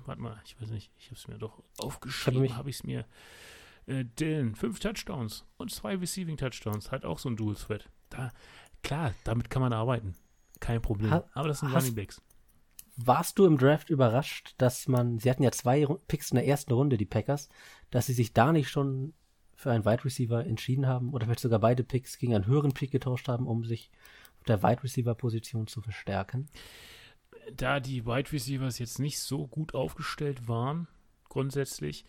warte 0.05 0.21
mal, 0.21 0.41
ich 0.43 0.59
weiß 0.59 0.69
nicht, 0.71 0.91
ich 0.97 1.05
habe 1.05 1.15
es 1.15 1.27
mir 1.27 1.37
doch 1.37 1.63
aufgeschrieben, 1.77 2.57
habe 2.57 2.69
ich 2.69 2.77
es 2.77 2.83
mir. 2.83 3.05
Äh, 3.89 4.05
Dillon, 4.05 4.55
fünf 4.55 4.79
Touchdowns 4.79 5.45
und 5.57 5.71
zwei 5.71 5.95
Receiving 5.95 6.37
Touchdowns, 6.37 6.91
hat 6.91 7.05
auch 7.05 7.19
so 7.19 7.29
ein 7.29 7.35
Dual 7.35 7.55
Threat. 7.55 7.89
Da, 8.09 8.31
klar, 8.83 9.13
damit 9.23 9.49
kann 9.49 9.61
man 9.61 9.73
arbeiten. 9.73 10.15
Kein 10.59 10.81
Problem. 10.81 11.11
Ha- 11.11 11.25
Aber 11.33 11.47
das 11.47 11.59
sind 11.59 11.71
hast- 11.71 11.83
Running 11.83 11.95
Backs. 11.95 12.21
Warst 13.01 13.39
du 13.39 13.45
im 13.45 13.57
Draft 13.57 13.89
überrascht, 13.89 14.55
dass 14.57 14.87
man, 14.89 15.19
sie 15.19 15.29
hatten 15.29 15.43
ja 15.43 15.51
zwei 15.51 15.85
Picks 16.09 16.31
in 16.31 16.35
der 16.35 16.45
ersten 16.47 16.73
Runde, 16.73 16.97
die 16.97 17.05
Packers, 17.05 17.47
dass 17.91 18.07
sie 18.07 18.13
sich 18.13 18.33
da 18.33 18.51
nicht 18.51 18.69
schon 18.69 19.13
für 19.55 19.71
einen 19.71 19.85
Wide 19.85 20.03
Receiver 20.03 20.45
entschieden 20.45 20.85
haben 20.85 21.13
oder 21.13 21.25
vielleicht 21.25 21.39
sogar 21.39 21.59
beide 21.59 21.83
Picks 21.85 22.17
gegen 22.17 22.35
einen 22.35 22.45
höheren 22.45 22.73
Pick 22.73 22.91
getauscht 22.91 23.27
haben, 23.29 23.47
um 23.47 23.63
sich 23.63 23.89
auf 24.39 24.43
der 24.47 24.61
Wide 24.63 24.83
Receiver 24.83 25.15
Position 25.15 25.67
zu 25.67 25.81
verstärken? 25.81 26.47
da 27.55 27.79
die 27.79 28.05
Wide 28.05 28.31
Receivers 28.31 28.77
jetzt 28.79 28.99
nicht 28.99 29.19
so 29.19 29.47
gut 29.47 29.73
aufgestellt 29.73 30.47
waren, 30.47 30.87
grundsätzlich, 31.29 32.05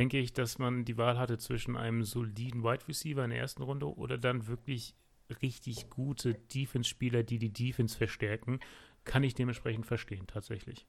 denke 0.00 0.18
ich, 0.18 0.32
dass 0.32 0.58
man 0.58 0.86
die 0.86 0.96
Wahl 0.96 1.18
hatte 1.18 1.36
zwischen 1.36 1.76
einem 1.76 2.04
soliden 2.04 2.64
Wide 2.64 2.88
Receiver 2.88 3.22
in 3.22 3.30
der 3.30 3.38
ersten 3.38 3.62
Runde 3.62 3.94
oder 3.94 4.16
dann 4.16 4.46
wirklich 4.46 4.94
richtig 5.42 5.90
gute 5.90 6.32
Defense-Spieler, 6.32 7.22
die 7.22 7.38
die 7.38 7.52
Defense 7.52 7.98
verstärken, 7.98 8.60
kann 9.04 9.24
ich 9.24 9.34
dementsprechend 9.34 9.84
verstehen, 9.84 10.26
tatsächlich. 10.26 10.86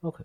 Okay. 0.00 0.22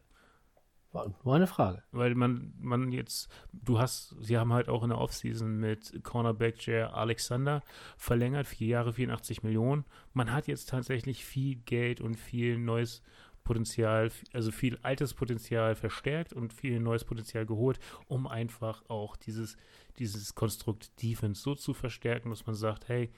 War 0.91 1.11
nur 1.23 1.35
eine 1.35 1.47
Frage. 1.47 1.81
Weil 1.91 2.13
man, 2.13 2.53
man 2.59 2.91
jetzt, 2.91 3.27
du 3.51 3.79
hast, 3.79 4.15
sie 4.19 4.37
haben 4.37 4.53
halt 4.53 4.69
auch 4.69 4.83
in 4.83 4.89
der 4.89 4.99
Offseason 4.99 5.57
mit 5.57 6.03
Cornerback 6.03 6.63
Jair 6.63 6.93
Alexander 6.93 7.63
verlängert, 7.97 8.45
vier 8.45 8.67
Jahre, 8.67 8.93
84 8.93 9.41
Millionen. 9.41 9.83
Man 10.13 10.31
hat 10.31 10.45
jetzt 10.45 10.69
tatsächlich 10.69 11.25
viel 11.25 11.55
Geld 11.55 12.01
und 12.01 12.15
viel 12.17 12.59
neues 12.59 13.01
Potenzial, 13.47 14.11
also 14.33 14.51
viel 14.51 14.77
altes 14.81 15.13
Potenzial 15.13 15.75
verstärkt 15.75 16.33
und 16.33 16.51
viel 16.51 16.81
neues 16.81 17.05
Potenzial 17.05 17.45
geholt, 17.45 17.79
um 18.07 18.27
einfach 18.27 18.83
auch 18.89 19.15
dieses, 19.15 19.55
dieses 19.99 20.35
Konstrukt 20.35 21.01
Defense 21.01 21.41
so 21.41 21.55
zu 21.55 21.73
verstärken, 21.73 22.29
dass 22.29 22.45
man 22.45 22.55
sagt, 22.55 22.89
hey, 22.89 23.09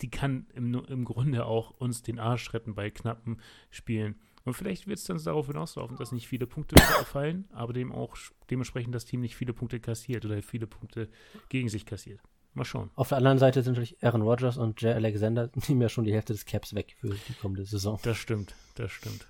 die 0.00 0.10
kann 0.10 0.46
im, 0.54 0.72
im 0.74 1.04
Grunde 1.04 1.44
auch 1.44 1.72
uns 1.72 2.02
den 2.02 2.20
Arsch 2.20 2.54
retten 2.54 2.76
bei 2.76 2.90
knappen 2.90 3.40
Spielen. 3.70 4.14
Und 4.44 4.54
vielleicht 4.54 4.86
wird 4.86 4.98
es 4.98 5.04
dann 5.04 5.22
darauf 5.24 5.48
hinauslaufen, 5.48 5.96
dass 5.96 6.12
nicht 6.12 6.28
viele 6.28 6.46
Punkte 6.46 6.76
fallen, 7.04 7.48
aber 7.50 7.72
dem 7.72 7.90
auch 7.90 8.16
dementsprechend 8.48 8.94
das 8.94 9.06
Team 9.06 9.22
nicht 9.22 9.34
viele 9.34 9.54
Punkte 9.54 9.80
kassiert 9.80 10.24
oder 10.24 10.40
viele 10.40 10.68
Punkte 10.68 11.08
gegen 11.48 11.68
sich 11.68 11.84
kassiert. 11.84 12.20
Mal 12.54 12.64
schauen. 12.64 12.90
Auf 12.94 13.08
der 13.08 13.18
anderen 13.18 13.38
Seite 13.38 13.62
sind 13.62 13.72
natürlich 13.72 14.02
Aaron 14.02 14.22
Rodgers 14.22 14.56
und 14.56 14.80
Jay 14.80 14.92
Alexander 14.92 15.50
nehmen 15.68 15.82
ja 15.82 15.88
schon 15.88 16.04
die 16.04 16.12
Hälfte 16.14 16.32
des 16.32 16.44
Caps 16.46 16.74
weg 16.74 16.94
für 16.98 17.08
die 17.08 17.32
kommende 17.34 17.64
Saison. 17.64 17.98
Das 18.02 18.16
stimmt, 18.16 18.54
das 18.76 18.92
stimmt. 18.92 19.26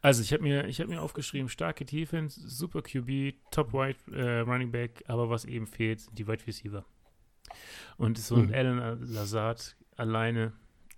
Also 0.00 0.22
ich 0.22 0.32
habe 0.32 0.42
mir, 0.42 0.66
ich 0.66 0.80
hab 0.80 0.88
mir 0.88 1.02
aufgeschrieben, 1.02 1.48
starke 1.48 1.84
Defense, 1.84 2.40
super 2.48 2.80
QB, 2.82 3.34
Top 3.50 3.72
Wide 3.72 3.98
äh, 4.16 4.40
Running 4.40 4.70
Back, 4.72 5.04
aber 5.06 5.28
was 5.28 5.44
eben 5.44 5.66
fehlt, 5.66 6.00
sind 6.00 6.18
die 6.18 6.26
Wide 6.26 6.46
Receiver. 6.46 6.84
Und 7.98 8.18
so 8.18 8.36
ein 8.36 8.46
Mhm. 8.46 8.54
Alan 8.54 9.12
Lazard 9.12 9.76
alleine, 9.96 10.52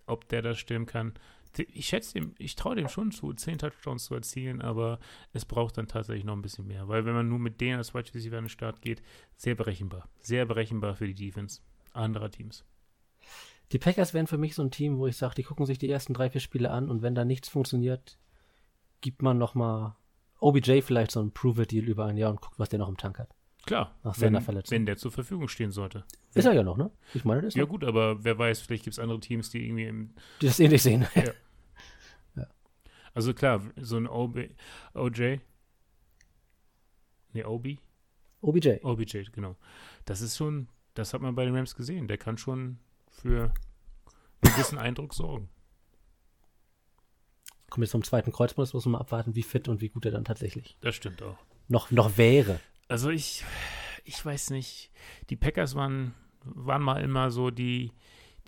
ob 0.06 0.28
der 0.28 0.42
das 0.42 0.58
stimmen 0.58 0.86
kann. 0.86 1.14
Ich 1.58 1.86
schätze 1.86 2.18
ihm, 2.18 2.34
ich 2.38 2.56
traue 2.56 2.76
dem 2.76 2.88
schon 2.88 3.12
zu, 3.12 3.32
10 3.32 3.58
Touchdowns 3.58 4.04
zu 4.04 4.14
erzielen, 4.14 4.60
aber 4.62 4.98
es 5.32 5.44
braucht 5.44 5.78
dann 5.78 5.86
tatsächlich 5.86 6.24
noch 6.24 6.34
ein 6.34 6.42
bisschen 6.42 6.66
mehr. 6.66 6.88
Weil 6.88 7.04
wenn 7.04 7.14
man 7.14 7.28
nur 7.28 7.38
mit 7.38 7.60
denen 7.60 7.78
als 7.78 7.94
Wide 7.94 8.12
Receiver 8.14 8.38
an 8.38 8.44
den 8.44 8.48
Start 8.50 8.82
geht, 8.82 9.02
sehr 9.36 9.54
berechenbar. 9.54 10.08
Sehr 10.20 10.46
berechenbar 10.46 10.94
für 10.96 11.06
die 11.06 11.14
Defense 11.14 11.60
anderer 11.92 12.30
Teams. 12.30 12.64
Die 13.72 13.78
Packers 13.78 14.12
wären 14.14 14.26
für 14.26 14.38
mich 14.38 14.54
so 14.54 14.62
ein 14.62 14.70
Team, 14.70 14.98
wo 14.98 15.06
ich 15.06 15.16
sage, 15.16 15.34
die 15.36 15.42
gucken 15.42 15.66
sich 15.66 15.78
die 15.78 15.88
ersten 15.88 16.12
drei, 16.14 16.28
vier 16.30 16.40
Spiele 16.40 16.70
an 16.70 16.90
und 16.90 17.02
wenn 17.02 17.14
da 17.14 17.24
nichts 17.24 17.48
funktioniert, 17.48 18.18
gibt 19.00 19.22
man 19.22 19.38
noch 19.38 19.54
mal 19.54 19.96
OBJ 20.40 20.82
vielleicht 20.82 21.10
so 21.12 21.20
ein 21.20 21.32
Prove-It-Deal 21.32 21.84
über 21.88 22.04
ein 22.04 22.16
Jahr 22.16 22.30
und 22.30 22.40
guckt, 22.40 22.58
was 22.58 22.68
der 22.68 22.78
noch 22.78 22.88
im 22.88 22.96
Tank 22.96 23.18
hat. 23.18 23.34
Klar, 23.64 23.94
Nach 24.02 24.14
wenn, 24.16 24.26
seiner 24.34 24.42
Verletzung. 24.42 24.76
wenn 24.76 24.86
der 24.86 24.98
zur 24.98 25.10
Verfügung 25.10 25.48
stehen 25.48 25.70
sollte. 25.70 26.04
Ist 26.34 26.44
er 26.44 26.52
ja 26.52 26.62
noch, 26.62 26.76
ne? 26.76 26.90
Ich 27.14 27.24
meine, 27.24 27.40
das 27.40 27.48
ist 27.48 27.54
Ja 27.56 27.62
noch, 27.62 27.70
gut, 27.70 27.84
aber 27.84 28.22
wer 28.22 28.38
weiß, 28.38 28.60
vielleicht 28.60 28.84
gibt 28.84 28.92
es 28.94 28.98
andere 28.98 29.20
Teams, 29.20 29.48
die 29.50 29.64
irgendwie 29.64 29.84
im 29.84 30.14
die 30.42 30.46
das 30.46 30.60
ähnlich 30.60 30.82
sehen. 30.82 31.06
Also 33.14 33.32
klar, 33.32 33.62
so 33.80 33.96
ein 33.96 34.06
OB, 34.08 34.48
OJ. 34.94 35.38
Nee, 37.32 37.44
OB? 37.44 37.78
OBJ. 38.40 38.80
OBJ, 38.82 39.22
genau. 39.32 39.56
Das 40.04 40.20
ist 40.20 40.36
schon, 40.36 40.68
das 40.94 41.14
hat 41.14 41.22
man 41.22 41.34
bei 41.34 41.44
den 41.44 41.56
Rams 41.56 41.74
gesehen. 41.74 42.08
Der 42.08 42.18
kann 42.18 42.36
schon 42.36 42.78
für 43.08 43.44
einen 44.42 44.52
gewissen 44.52 44.78
Eindruck 44.78 45.14
sorgen. 45.14 45.48
Kommt 47.70 47.84
jetzt 47.84 47.92
zum 47.92 48.04
zweiten 48.04 48.30
Kreuzband, 48.32 48.72
muss 48.74 48.84
man 48.84 48.92
mal 48.92 48.98
abwarten, 49.00 49.34
wie 49.34 49.42
fit 49.42 49.68
und 49.68 49.80
wie 49.80 49.88
gut 49.88 50.04
er 50.04 50.12
dann 50.12 50.24
tatsächlich 50.24 50.76
Das 50.80 50.94
stimmt 50.94 51.22
auch. 51.22 51.38
noch, 51.68 51.90
noch 51.90 52.18
wäre. 52.18 52.60
Also 52.88 53.10
ich, 53.10 53.44
ich 54.04 54.24
weiß 54.24 54.50
nicht. 54.50 54.90
Die 55.30 55.36
Packers 55.36 55.74
waren, 55.74 56.14
waren 56.44 56.82
mal 56.82 57.02
immer 57.02 57.30
so 57.30 57.50
die, 57.50 57.92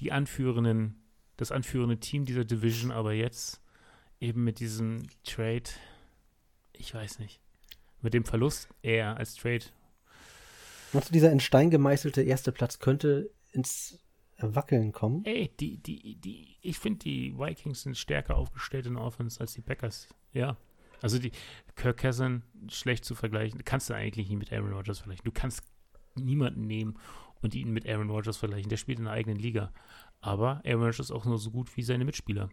die 0.00 0.12
anführenden, 0.12 1.02
das 1.36 1.50
anführende 1.50 1.98
Team 1.98 2.24
dieser 2.24 2.44
Division, 2.44 2.92
aber 2.92 3.14
jetzt 3.14 3.62
eben 4.20 4.44
mit 4.44 4.60
diesem 4.60 5.02
Trade, 5.24 5.64
ich 6.72 6.94
weiß 6.94 7.18
nicht. 7.18 7.40
Mit 8.02 8.14
dem 8.14 8.24
Verlust 8.24 8.68
eher 8.82 9.16
als 9.16 9.34
Trade. 9.34 9.64
Du, 10.92 11.00
dieser 11.10 11.32
in 11.32 11.40
Stein 11.40 11.70
gemeißelte 11.70 12.22
erste 12.22 12.52
Platz 12.52 12.78
könnte 12.78 13.30
ins 13.52 13.98
Wackeln 14.38 14.92
kommen? 14.92 15.24
Ey, 15.24 15.50
die, 15.58 15.78
die, 15.78 16.16
die, 16.16 16.56
ich 16.60 16.78
finde, 16.78 17.00
die 17.00 17.38
Vikings 17.38 17.82
sind 17.82 17.96
stärker 17.96 18.36
aufgestellt 18.36 18.86
in 18.86 18.96
Offense 18.96 19.40
als 19.40 19.54
die 19.54 19.62
Packers. 19.62 20.08
Ja. 20.32 20.56
Also 21.02 21.18
die 21.18 21.32
Kirk 21.74 21.98
Cousin 21.98 22.42
schlecht 22.68 23.04
zu 23.04 23.14
vergleichen, 23.14 23.64
kannst 23.64 23.90
du 23.90 23.94
eigentlich 23.94 24.28
nicht 24.28 24.38
mit 24.38 24.52
Aaron 24.52 24.72
Rodgers 24.72 24.98
vergleichen. 24.98 25.24
Du 25.24 25.32
kannst 25.32 25.62
niemanden 26.14 26.66
nehmen 26.66 26.98
und 27.42 27.54
ihn 27.54 27.72
mit 27.72 27.88
Aaron 27.88 28.10
Rodgers 28.10 28.36
vergleichen. 28.36 28.68
Der 28.68 28.76
spielt 28.76 28.98
in 28.98 29.04
der 29.04 29.14
eigenen 29.14 29.38
Liga. 29.38 29.72
Aber 30.20 30.62
Aaron 30.64 30.82
Rodgers 30.82 31.00
ist 31.00 31.10
auch 31.10 31.24
nur 31.24 31.38
so 31.38 31.50
gut 31.50 31.76
wie 31.76 31.82
seine 31.82 32.04
Mitspieler. 32.04 32.48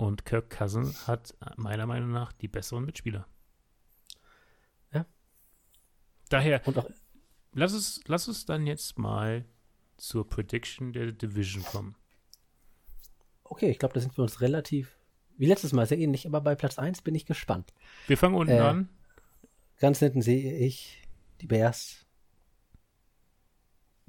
Und 0.00 0.24
Kirk 0.24 0.48
Cousin 0.48 0.94
hat 1.06 1.34
meiner 1.56 1.84
Meinung 1.86 2.10
nach 2.10 2.32
die 2.32 2.48
besseren 2.48 2.86
Mitspieler. 2.86 3.26
Ja. 4.92 5.04
Daher, 6.30 6.66
Und 6.66 6.78
auch, 6.78 6.88
lass 7.52 7.72
es, 7.74 8.00
lass 8.06 8.26
es 8.26 8.46
dann 8.46 8.66
jetzt 8.66 8.98
mal 8.98 9.44
zur 9.98 10.26
Prediction 10.26 10.94
der 10.94 11.12
Division 11.12 11.62
kommen. 11.64 11.96
okay, 13.44 13.70
ich 13.70 13.78
glaube, 13.78 13.92
da 13.92 14.00
sind 14.00 14.16
wir 14.16 14.22
uns 14.22 14.40
relativ, 14.40 14.96
wie 15.36 15.44
letztes 15.44 15.74
Mal, 15.74 15.84
sehr 15.86 15.98
ähnlich, 15.98 16.24
aber 16.26 16.40
bei 16.40 16.54
Platz 16.54 16.78
1 16.78 17.02
bin 17.02 17.14
ich 17.14 17.26
gespannt. 17.26 17.74
Wir 18.06 18.16
fangen 18.16 18.36
unten 18.36 18.54
Äh, 18.54 18.60
an. 18.60 18.88
Ganz 19.80 19.98
hinten 19.98 20.22
sehe 20.22 20.56
ich 20.56 21.02
die 21.42 21.46
Bears. 21.46 22.06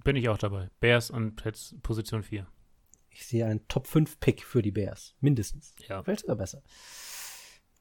Bin 0.05 0.15
ich 0.15 0.29
auch 0.29 0.37
dabei. 0.37 0.69
Bears 0.79 1.09
und 1.11 1.35
Pets 1.35 1.75
Position 1.83 2.23
4. 2.23 2.47
Ich 3.11 3.25
sehe 3.25 3.45
einen 3.45 3.67
Top 3.67 3.87
5 3.87 4.19
Pick 4.19 4.43
für 4.43 4.61
die 4.61 4.71
Bears. 4.71 5.15
Mindestens. 5.19 5.75
Ja. 5.87 6.01
Vielleicht 6.03 6.21
sogar 6.21 6.37
besser. 6.37 6.63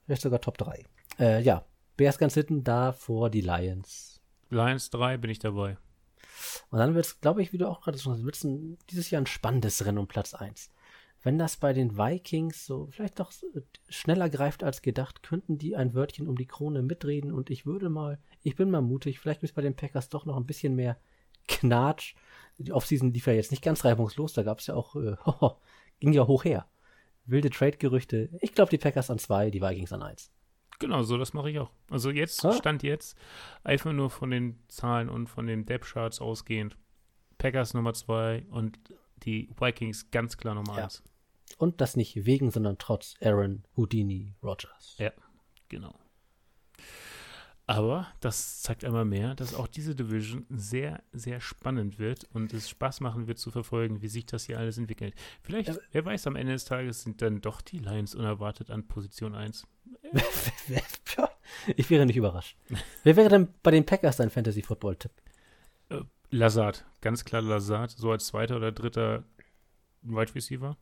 Vielleicht 0.05 0.23
sogar 0.23 0.41
Top 0.41 0.59
3. 0.59 0.85
Äh, 1.19 1.43
ja, 1.43 1.65
Bears 1.97 2.19
ganz 2.19 2.35
hinten, 2.35 2.65
davor 2.65 3.31
die 3.31 3.41
Lions. 3.41 4.21
Lions 4.51 4.91
3 4.91 5.17
bin 5.17 5.31
ich 5.31 5.39
dabei. 5.39 5.79
Und 6.71 6.79
dann 6.79 6.95
wird 6.95 7.07
es, 7.07 7.21
glaube 7.21 7.43
ich, 7.43 7.53
wie 7.53 7.59
du 7.59 7.69
auch 7.69 7.81
gerade 7.81 7.99
schon 7.99 8.15
sagst, 8.15 8.25
wird's 8.25 8.45
ein, 8.45 8.79
dieses 8.91 9.11
Jahr 9.11 9.23
ein 9.23 9.27
spannendes 9.27 9.85
Rennen 9.85 9.99
um 9.99 10.09
Platz 10.09 10.35
1. 10.35 10.71
Wenn 11.23 11.39
das 11.39 11.59
bei 11.59 11.73
den 11.73 11.99
Vikings 11.99 12.65
so 12.65 12.89
vielleicht 12.91 13.21
doch 13.21 13.31
schneller 13.89 14.31
greift 14.31 14.65
als 14.65 14.81
gedacht, 14.81 15.23
könnten 15.23 15.59
die 15.59 15.77
ein 15.77 15.95
Wörtchen 15.95 16.27
um 16.27 16.37
die 16.37 16.47
Krone 16.47 16.83
mitreden 16.83 17.31
und 17.31 17.51
ich 17.51 17.67
würde 17.67 17.91
mal, 17.91 18.19
ich 18.43 18.57
bin 18.57 18.71
mal 18.71 18.81
mutig, 18.81 19.21
vielleicht 19.21 19.43
ist 19.43 19.55
bei 19.55 19.63
den 19.63 19.77
Packers 19.77 20.09
doch 20.09 20.25
noch 20.25 20.37
ein 20.37 20.47
bisschen 20.47 20.75
mehr 20.75 20.97
Knatsch. 21.47 22.15
Die 22.63 22.73
Offseason 22.73 23.13
lief 23.13 23.27
ja 23.27 23.33
jetzt 23.33 23.51
nicht 23.51 23.63
ganz 23.63 23.85
reibungslos, 23.85 24.33
da 24.35 24.43
gab 24.43 24.59
es 24.59 24.67
ja 24.67 24.75
auch, 24.75 24.95
äh, 24.97 25.17
ging 26.01 26.13
ja 26.13 26.27
hoch 26.27 26.45
her. 26.45 26.67
Wilde 27.27 27.51
Trade-Gerüchte. 27.51 28.29
Ich 28.41 28.55
glaube, 28.55 28.71
die 28.71 28.79
Packers 28.79 29.11
an 29.11 29.19
zwei, 29.19 29.51
die 29.51 29.63
Vikings 29.63 29.93
an 29.93 30.03
eins. 30.03 30.31
Genau, 30.79 31.03
so 31.03 31.19
das 31.19 31.33
mache 31.35 31.51
ich 31.51 31.59
auch. 31.59 31.71
Also 31.91 32.11
jetzt, 32.11 32.45
Ah. 32.45 32.53
Stand 32.53 32.83
jetzt, 32.83 33.17
einfach 33.65 33.93
nur 33.93 34.11
von 34.11 34.31
den 34.31 34.59
Zahlen 34.69 35.09
und 35.11 35.27
von 35.29 35.47
den 35.47 35.67
Depth-Charts 35.67 36.21
ausgehend. 36.21 36.77
Packers 37.39 37.75
Nummer 37.75 37.93
2 37.95 38.47
und 38.51 38.79
die 39.25 39.51
Vikings 39.59 40.11
ganz 40.11 40.37
klar 40.39 40.55
Nummer 40.55 40.77
Ja. 40.79 40.85
1. 40.85 41.03
Und 41.59 41.81
das 41.81 41.97
nicht 41.97 42.25
wegen, 42.27 42.51
sondern 42.51 42.79
trotz 42.79 43.15
Aaron 43.23 43.65
Houdini 43.77 44.35
Rogers. 44.43 44.97
Ja. 44.99 45.13
Genau. 45.69 45.95
Aber 47.71 48.09
das 48.19 48.63
zeigt 48.63 48.85
einmal 48.85 49.05
mehr, 49.05 49.37
dass 49.37 49.55
auch 49.55 49.69
diese 49.69 49.95
Division 49.95 50.45
sehr, 50.51 51.05
sehr 51.13 51.41
spannend 51.41 52.01
wird 52.01 52.25
und 52.33 52.53
es 52.53 52.69
Spaß 52.69 52.99
machen 52.99 53.29
wird 53.29 53.39
zu 53.39 53.53
verfolgen, 53.53 54.03
wie 54.03 54.09
sich 54.09 54.27
das 54.27 54.47
hier 54.47 54.59
alles 54.59 54.77
entwickelt. 54.77 55.15
Vielleicht, 55.41 55.69
Ja. 55.69 55.77
wer 55.93 56.05
weiß, 56.05 56.27
am 56.27 56.35
Ende 56.35 56.53
des 56.53 56.65
Tages 56.65 57.03
sind 57.03 57.23
dann 57.23 57.41
doch 57.41 57.61
die 57.61 57.79
Lions 57.79 58.17
unerwartet 58.17 58.73
an 58.73 58.89
Position 58.89 59.37
1. 59.37 59.69
ich 61.77 61.89
wäre 61.91 62.07
nicht 62.07 62.17
überrascht. 62.17 62.57
Wer 63.05 63.15
wäre 63.15 63.29
denn 63.29 63.47
bei 63.63 63.71
den 63.71 63.87
Packers 63.87 64.17
dein 64.17 64.31
Fantasy-Football-Tipp? 64.31 65.13
Lazard, 66.31 66.85
ganz 67.01 67.25
klar 67.25 67.43
Lazard, 67.43 67.93
so 67.93 68.11
als 68.11 68.27
zweiter 68.27 68.57
oder 68.57 68.73
dritter 68.73 69.23
Wide 70.03 70.35
Receiver. 70.35 70.77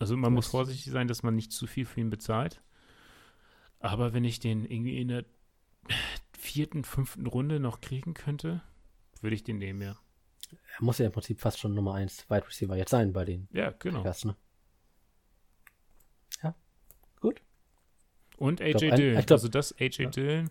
Also 0.00 0.16
man 0.16 0.32
muss 0.32 0.48
vorsichtig 0.48 0.90
sein, 0.92 1.06
dass 1.06 1.22
man 1.22 1.36
nicht 1.36 1.52
zu 1.52 1.68
viel 1.68 1.84
für 1.86 2.00
ihn 2.00 2.10
bezahlt. 2.10 2.60
Aber 3.78 4.12
wenn 4.14 4.24
ich 4.24 4.40
den 4.40 4.64
irgendwie 4.64 5.00
in 5.00 5.06
der 5.08 5.24
vierten, 6.44 6.84
fünften 6.84 7.26
Runde 7.26 7.58
noch 7.58 7.80
kriegen 7.80 8.12
könnte, 8.14 8.62
würde 9.22 9.34
ich 9.34 9.42
den 9.44 9.58
nehmen, 9.58 9.80
ja. 9.82 9.96
Er 10.76 10.84
muss 10.84 10.98
ja 10.98 11.06
im 11.06 11.12
Prinzip 11.12 11.40
fast 11.40 11.58
schon 11.58 11.74
Nummer 11.74 11.94
1 11.94 12.28
Wide 12.30 12.46
Receiver 12.46 12.76
jetzt 12.76 12.90
sein 12.90 13.12
bei 13.12 13.24
den 13.24 13.48
Ja, 13.52 13.70
genau. 13.78 13.98
Packers, 13.98 14.24
ne? 14.26 14.36
Ja, 16.42 16.54
gut. 17.20 17.40
Und 18.36 18.60
AJ 18.60 18.72
glaub, 18.72 18.96
Dillon. 18.96 19.14
glaub- 19.14 19.30
also 19.32 19.48
das 19.48 19.72
AJ 19.80 20.02
ja. 20.02 20.10
Dillon, 20.10 20.50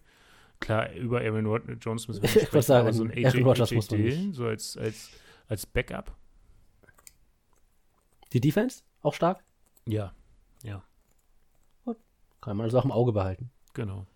klar, 0.60 0.92
über 0.94 1.22
Aaron 1.22 1.46
Rod 1.46 1.64
Jones 1.82 2.08
müssen 2.08 2.24
wir 2.24 2.30
Ich 2.30 2.36
nicht 2.36 2.48
sprechen, 2.48 2.64
sagen, 2.66 2.88
aber 2.88 2.94
so 2.94 3.04
ein 3.04 3.12
AJ, 3.12 3.26
Aaron 3.28 3.44
Rodgers 3.44 3.72
AJ. 3.72 3.88
Dillon, 3.90 4.34
so 4.34 4.48
als, 4.48 4.76
als, 4.78 5.12
als 5.48 5.66
Backup. 5.68 6.16
Die 8.34 8.42
Defense? 8.42 8.82
Auch 9.02 9.14
stark? 9.14 9.44
Ja, 9.86 10.14
ja, 10.64 10.84
Kann 12.42 12.58
man 12.58 12.64
also 12.66 12.80
auch 12.80 12.86
im 12.86 12.92
Auge 12.92 13.12
behalten. 13.14 13.52
genau. 13.74 14.08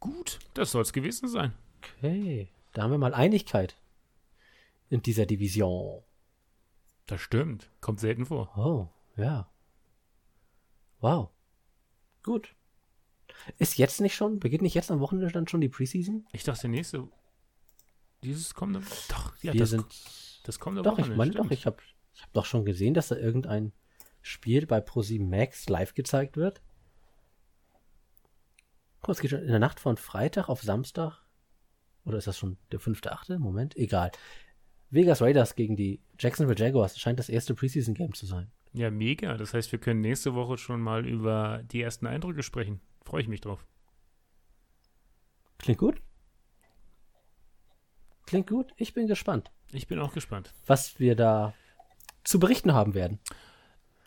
Gut, 0.00 0.38
das 0.54 0.72
soll 0.72 0.82
es 0.82 0.92
gewesen 0.92 1.28
sein. 1.28 1.54
Okay, 1.78 2.48
da 2.72 2.82
haben 2.82 2.90
wir 2.90 2.98
mal 2.98 3.14
Einigkeit 3.14 3.76
in 4.90 5.02
dieser 5.02 5.26
Division. 5.26 6.02
Das 7.06 7.20
stimmt. 7.20 7.70
Kommt 7.80 8.00
selten 8.00 8.26
vor. 8.26 8.56
Oh, 8.56 8.88
ja. 9.20 9.50
Wow. 11.00 11.30
Gut. 12.22 12.54
Ist 13.58 13.78
jetzt 13.78 14.00
nicht 14.00 14.14
schon, 14.14 14.40
beginnt 14.40 14.62
nicht 14.62 14.74
jetzt 14.74 14.90
am 14.90 15.00
Wochenende 15.00 15.32
dann 15.32 15.48
schon 15.48 15.60
die 15.60 15.68
Preseason? 15.68 16.26
Ich 16.32 16.44
dachte, 16.44 16.62
der 16.62 16.70
nächste. 16.70 17.08
Dieses 18.22 18.54
kommende. 18.54 18.86
Doch, 19.08 19.36
ja, 19.42 19.52
Wir 19.52 19.60
das, 19.60 19.70
sind 19.70 19.86
das 20.44 20.58
kommende 20.58 20.82
Doch, 20.82 20.92
ich 20.92 20.98
Wochenende, 20.98 21.16
meine 21.16 21.30
doch, 21.32 21.50
ich 21.50 21.66
habe 21.66 21.78
ich 22.14 22.22
hab 22.22 22.32
doch 22.32 22.44
schon 22.44 22.64
gesehen, 22.64 22.94
dass 22.94 23.08
da 23.08 23.16
irgendein 23.16 23.72
Spiel 24.22 24.66
bei 24.66 24.78
Pro7 24.78 25.24
Max 25.24 25.68
live 25.68 25.94
gezeigt 25.94 26.36
wird. 26.36 26.60
Guck 29.08 29.14
mal, 29.14 29.16
es 29.16 29.20
geht 29.22 29.30
schon 29.30 29.40
in 29.40 29.48
der 29.48 29.58
Nacht 29.58 29.80
von 29.80 29.96
Freitag 29.96 30.50
auf 30.50 30.60
Samstag. 30.60 31.22
Oder 32.04 32.18
ist 32.18 32.26
das 32.26 32.36
schon 32.36 32.58
der 32.72 32.78
fünfte, 32.78 33.10
achte? 33.10 33.38
Moment, 33.38 33.74
egal. 33.74 34.10
Vegas 34.90 35.22
Raiders 35.22 35.54
gegen 35.54 35.76
die 35.76 36.02
Jacksonville 36.18 36.58
Jaguars 36.58 36.98
scheint 36.98 37.18
das 37.18 37.30
erste 37.30 37.54
Preseason-Game 37.54 38.12
zu 38.12 38.26
sein. 38.26 38.50
Ja, 38.74 38.90
mega. 38.90 39.38
Das 39.38 39.54
heißt, 39.54 39.72
wir 39.72 39.78
können 39.78 40.02
nächste 40.02 40.34
Woche 40.34 40.58
schon 40.58 40.82
mal 40.82 41.06
über 41.06 41.62
die 41.64 41.80
ersten 41.80 42.06
Eindrücke 42.06 42.42
sprechen. 42.42 42.82
Freue 43.02 43.22
ich 43.22 43.28
mich 43.28 43.40
drauf. 43.40 43.64
Klingt 45.56 45.78
gut? 45.78 46.02
Klingt 48.26 48.46
gut. 48.50 48.74
Ich 48.76 48.92
bin 48.92 49.06
gespannt, 49.06 49.50
Ich 49.72 49.86
bin 49.86 50.00
auch 50.00 50.12
gespannt. 50.12 50.52
was 50.66 51.00
wir 51.00 51.16
da 51.16 51.54
zu 52.24 52.38
berichten 52.38 52.74
haben 52.74 52.92
werden. 52.92 53.20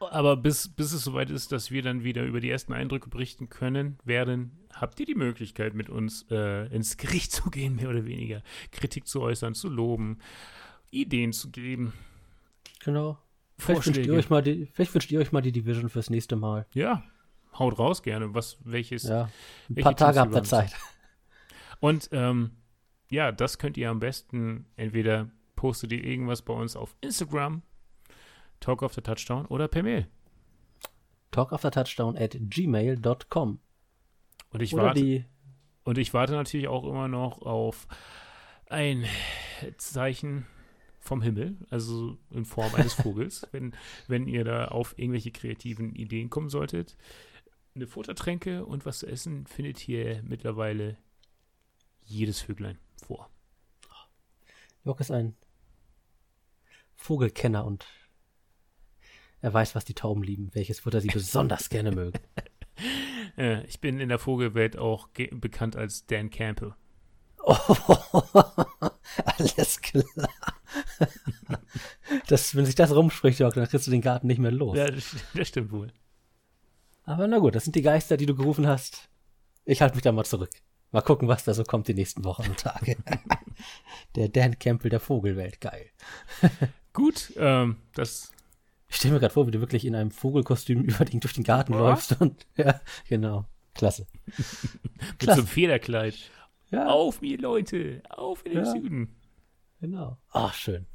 Aber 0.09 0.37
bis, 0.37 0.69
bis 0.69 0.93
es 0.93 1.03
soweit 1.03 1.29
ist, 1.29 1.51
dass 1.51 1.71
wir 1.71 1.81
dann 1.81 2.03
wieder 2.03 2.23
über 2.23 2.39
die 2.39 2.49
ersten 2.49 2.73
Eindrücke 2.73 3.09
berichten 3.09 3.49
können, 3.49 3.97
werden, 4.03 4.59
habt 4.73 4.99
ihr 4.99 5.05
die 5.05 5.15
Möglichkeit, 5.15 5.73
mit 5.73 5.89
uns 5.89 6.25
äh, 6.31 6.65
ins 6.73 6.97
Gericht 6.97 7.31
zu 7.31 7.49
gehen, 7.49 7.75
mehr 7.75 7.89
oder 7.89 8.05
weniger. 8.05 8.41
Kritik 8.71 9.07
zu 9.07 9.21
äußern, 9.21 9.53
zu 9.53 9.69
loben, 9.69 10.19
Ideen 10.89 11.33
zu 11.33 11.51
geben. 11.51 11.93
Genau. 12.83 13.17
Vielleicht 13.57 13.85
wünscht, 13.85 13.97
ihr 13.99 14.05
Vorschläge. 14.05 14.13
euch 14.13 14.29
mal 14.29 14.41
die, 14.41 14.65
vielleicht 14.73 14.93
wünscht 14.93 15.11
ihr 15.11 15.19
euch 15.19 15.31
mal 15.31 15.41
die 15.41 15.51
Division 15.51 15.89
fürs 15.89 16.09
nächste 16.09 16.35
Mal. 16.35 16.65
Ja, 16.73 17.03
haut 17.57 17.77
raus 17.77 18.01
gerne. 18.01 18.33
Was, 18.33 18.57
welches. 18.63 19.03
Ja. 19.03 19.23
Ein 19.23 19.29
welche 19.69 19.83
paar 19.83 19.95
Tage 19.95 20.19
habt 20.19 20.35
ihr 20.35 20.43
Zeit. 20.43 20.75
Und 21.79 22.09
ähm, 22.11 22.51
ja, 23.09 23.31
das 23.31 23.59
könnt 23.59 23.77
ihr 23.77 23.89
am 23.89 23.99
besten 23.99 24.65
entweder 24.75 25.29
postet 25.55 25.91
ihr 25.91 26.03
irgendwas 26.03 26.41
bei 26.41 26.53
uns 26.53 26.75
auf 26.75 26.95
Instagram, 27.01 27.61
Talk 28.61 28.81
of 28.81 28.93
the 28.93 29.01
Touchdown 29.01 29.45
oder 29.47 29.67
per 29.67 29.83
Mail. 29.83 30.07
Talkaftertouchdown 31.31 32.17
at 32.17 32.37
gmail.com. 32.39 33.59
Und 34.49 34.61
ich 34.61 34.73
Oder 34.73 34.83
warte 34.83 35.01
die, 35.01 35.25
und 35.83 35.97
ich 35.97 36.13
warte 36.13 36.33
natürlich 36.33 36.67
auch 36.67 36.85
immer 36.85 37.07
noch 37.07 37.41
auf 37.41 37.87
ein 38.67 39.05
Zeichen 39.77 40.45
vom 40.99 41.21
Himmel, 41.21 41.57
also 41.69 42.17
in 42.29 42.45
Form 42.45 42.75
eines 42.75 42.93
Vogels, 43.01 43.47
wenn, 43.51 43.75
wenn 44.07 44.27
ihr 44.27 44.43
da 44.43 44.67
auf 44.67 44.97
irgendwelche 44.97 45.31
kreativen 45.31 45.95
Ideen 45.95 46.29
kommen 46.29 46.49
solltet. 46.49 46.97
Eine 47.73 47.87
Futtertränke 47.87 48.65
und 48.65 48.85
was 48.85 48.99
zu 48.99 49.07
essen 49.07 49.47
findet 49.47 49.79
hier 49.79 50.21
mittlerweile 50.23 50.97
jedes 52.03 52.41
Vöglein 52.41 52.77
vor. 53.01 53.29
Jörg 54.83 54.99
ist 54.99 55.11
ein 55.11 55.35
Vogelkenner 56.95 57.65
und 57.65 57.85
er 59.41 59.53
weiß, 59.53 59.75
was 59.75 59.85
die 59.85 59.93
Tauben 59.93 60.23
lieben, 60.23 60.49
welches 60.53 60.81
Futter 60.81 61.01
sie 61.01 61.07
besonders 61.07 61.69
gerne 61.69 61.91
mögen. 61.91 62.19
Äh, 63.37 63.63
ich 63.65 63.79
bin 63.79 63.99
in 63.99 64.09
der 64.09 64.17
Vogelwelt 64.17 64.77
auch 64.77 65.07
bekannt 65.31 65.75
als 65.75 66.05
Dan 66.07 66.31
Campbell. 66.31 66.73
Oh, 67.43 67.55
alles 69.25 69.81
klar. 69.81 70.03
Das, 72.27 72.55
wenn 72.55 72.65
sich 72.65 72.75
das 72.75 72.93
rumspricht, 72.93 73.39
Jörg, 73.39 73.53
dann 73.53 73.67
kriegst 73.67 73.87
du 73.87 73.91
den 73.91 74.01
Garten 74.01 74.27
nicht 74.27 74.39
mehr 74.39 74.51
los. 74.51 74.77
Ja, 74.77 74.89
das, 74.89 75.15
das 75.33 75.47
stimmt 75.47 75.71
wohl. 75.71 75.93
Aber 77.03 77.27
na 77.27 77.39
gut, 77.39 77.55
das 77.55 77.63
sind 77.63 77.75
die 77.75 77.81
Geister, 77.81 78.17
die 78.17 78.25
du 78.25 78.35
gerufen 78.35 78.67
hast. 78.67 79.09
Ich 79.63 79.81
halte 79.81 79.95
mich 79.95 80.03
da 80.03 80.11
mal 80.11 80.25
zurück. 80.25 80.51
Mal 80.91 81.01
gucken, 81.01 81.27
was 81.27 81.43
da 81.43 81.53
so 81.53 81.63
kommt 81.63 81.87
die 81.87 81.93
nächsten 81.93 82.23
Wochen 82.25 82.49
und 82.49 82.57
Tage. 82.57 82.97
der 84.15 84.29
Dan 84.29 84.59
Campbell 84.59 84.89
der 84.89 84.99
Vogelwelt, 84.99 85.61
geil. 85.61 85.89
Gut, 86.93 87.31
ähm, 87.37 87.77
das 87.93 88.31
Ich 88.91 88.97
stelle 88.97 89.13
mir 89.15 89.19
gerade 89.21 89.33
vor, 89.33 89.47
wie 89.47 89.51
du 89.51 89.59
wirklich 89.61 89.85
in 89.85 89.95
einem 89.95 90.11
Vogelkostüm 90.11 90.81
über 90.83 91.05
den, 91.05 91.19
durch 91.21 91.33
den 91.33 91.43
Garten 91.45 91.73
läufst 91.73 92.19
und 92.21 92.45
ja, 92.57 92.79
genau. 93.07 93.45
Klasse. 93.73 94.05
mit 94.25 94.35
so 94.45 95.15
Klasse. 95.17 95.39
einem 95.39 95.47
Federkleid. 95.47 96.15
Ja, 96.69 96.87
Auf 96.89 97.21
mir, 97.21 97.37
Leute! 97.39 98.01
Auf 98.09 98.45
in 98.45 98.51
den 98.53 98.65
Ja. 98.65 98.71
Süden! 98.71 99.15
genau. 99.79 100.17
Ach, 100.31 100.53
schön. 100.53 100.85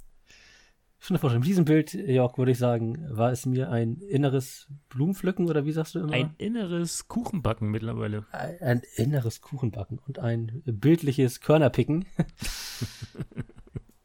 Schöne 0.99 1.19
Vorstellung. 1.19 1.41
Mit 1.41 1.49
diesem 1.49 1.65
Bild, 1.67 1.93
Jörg, 1.93 2.37
würde 2.39 2.53
ich 2.53 2.59
sagen, 2.59 3.07
war 3.11 3.31
es 3.31 3.45
mir 3.47 3.71
ein 3.71 4.01
inneres 4.01 4.69
Blumenpflücken 4.89 5.49
oder 5.49 5.65
wie 5.67 5.73
sagst 5.73 5.95
du 5.95 6.01
immer? 6.01 6.13
Ein 6.15 6.35
inneres 6.39 7.09
Kuchenbacken 7.09 7.71
mittlerweile. 7.71 8.25
ein, 8.33 8.57
ein 8.61 8.83
inneres 8.97 9.41
Kuchenbacken 9.43 9.99
und 10.07 10.19
ein 10.19 10.63
bildliches 10.65 11.41
Körnerpicken. 11.41 12.07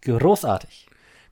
Großartig. 0.02 0.88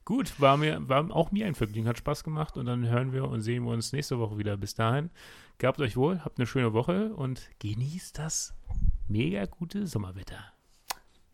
Gut, 0.09 0.41
war 0.41 0.57
mir, 0.57 0.89
war 0.89 1.15
auch 1.15 1.31
mir 1.31 1.45
ein 1.45 1.53
Vergnügen, 1.53 1.87
hat 1.87 1.99
Spaß 1.99 2.23
gemacht 2.23 2.57
und 2.57 2.65
dann 2.65 2.89
hören 2.89 3.13
wir 3.13 3.25
und 3.25 3.41
sehen 3.41 3.63
wir 3.63 3.69
uns 3.73 3.93
nächste 3.93 4.17
Woche 4.17 4.39
wieder. 4.39 4.57
Bis 4.57 4.73
dahin, 4.73 5.11
gehabt 5.59 5.79
euch 5.79 5.95
wohl, 5.97 6.25
habt 6.25 6.39
eine 6.39 6.47
schöne 6.47 6.73
Woche 6.73 7.13
und 7.13 7.47
genießt 7.59 8.17
das 8.17 8.55
mega 9.07 9.45
gute 9.45 9.85
Sommerwetter. 9.85 10.51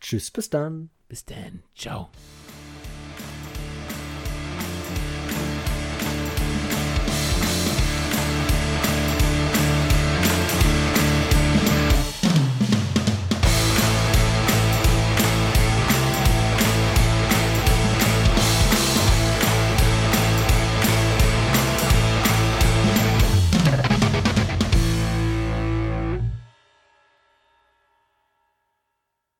Tschüss, 0.01 0.29
bis 0.29 0.49
dann. 0.49 0.89
Bis 1.07 1.23
dann, 1.23 1.63
ciao. 1.73 2.09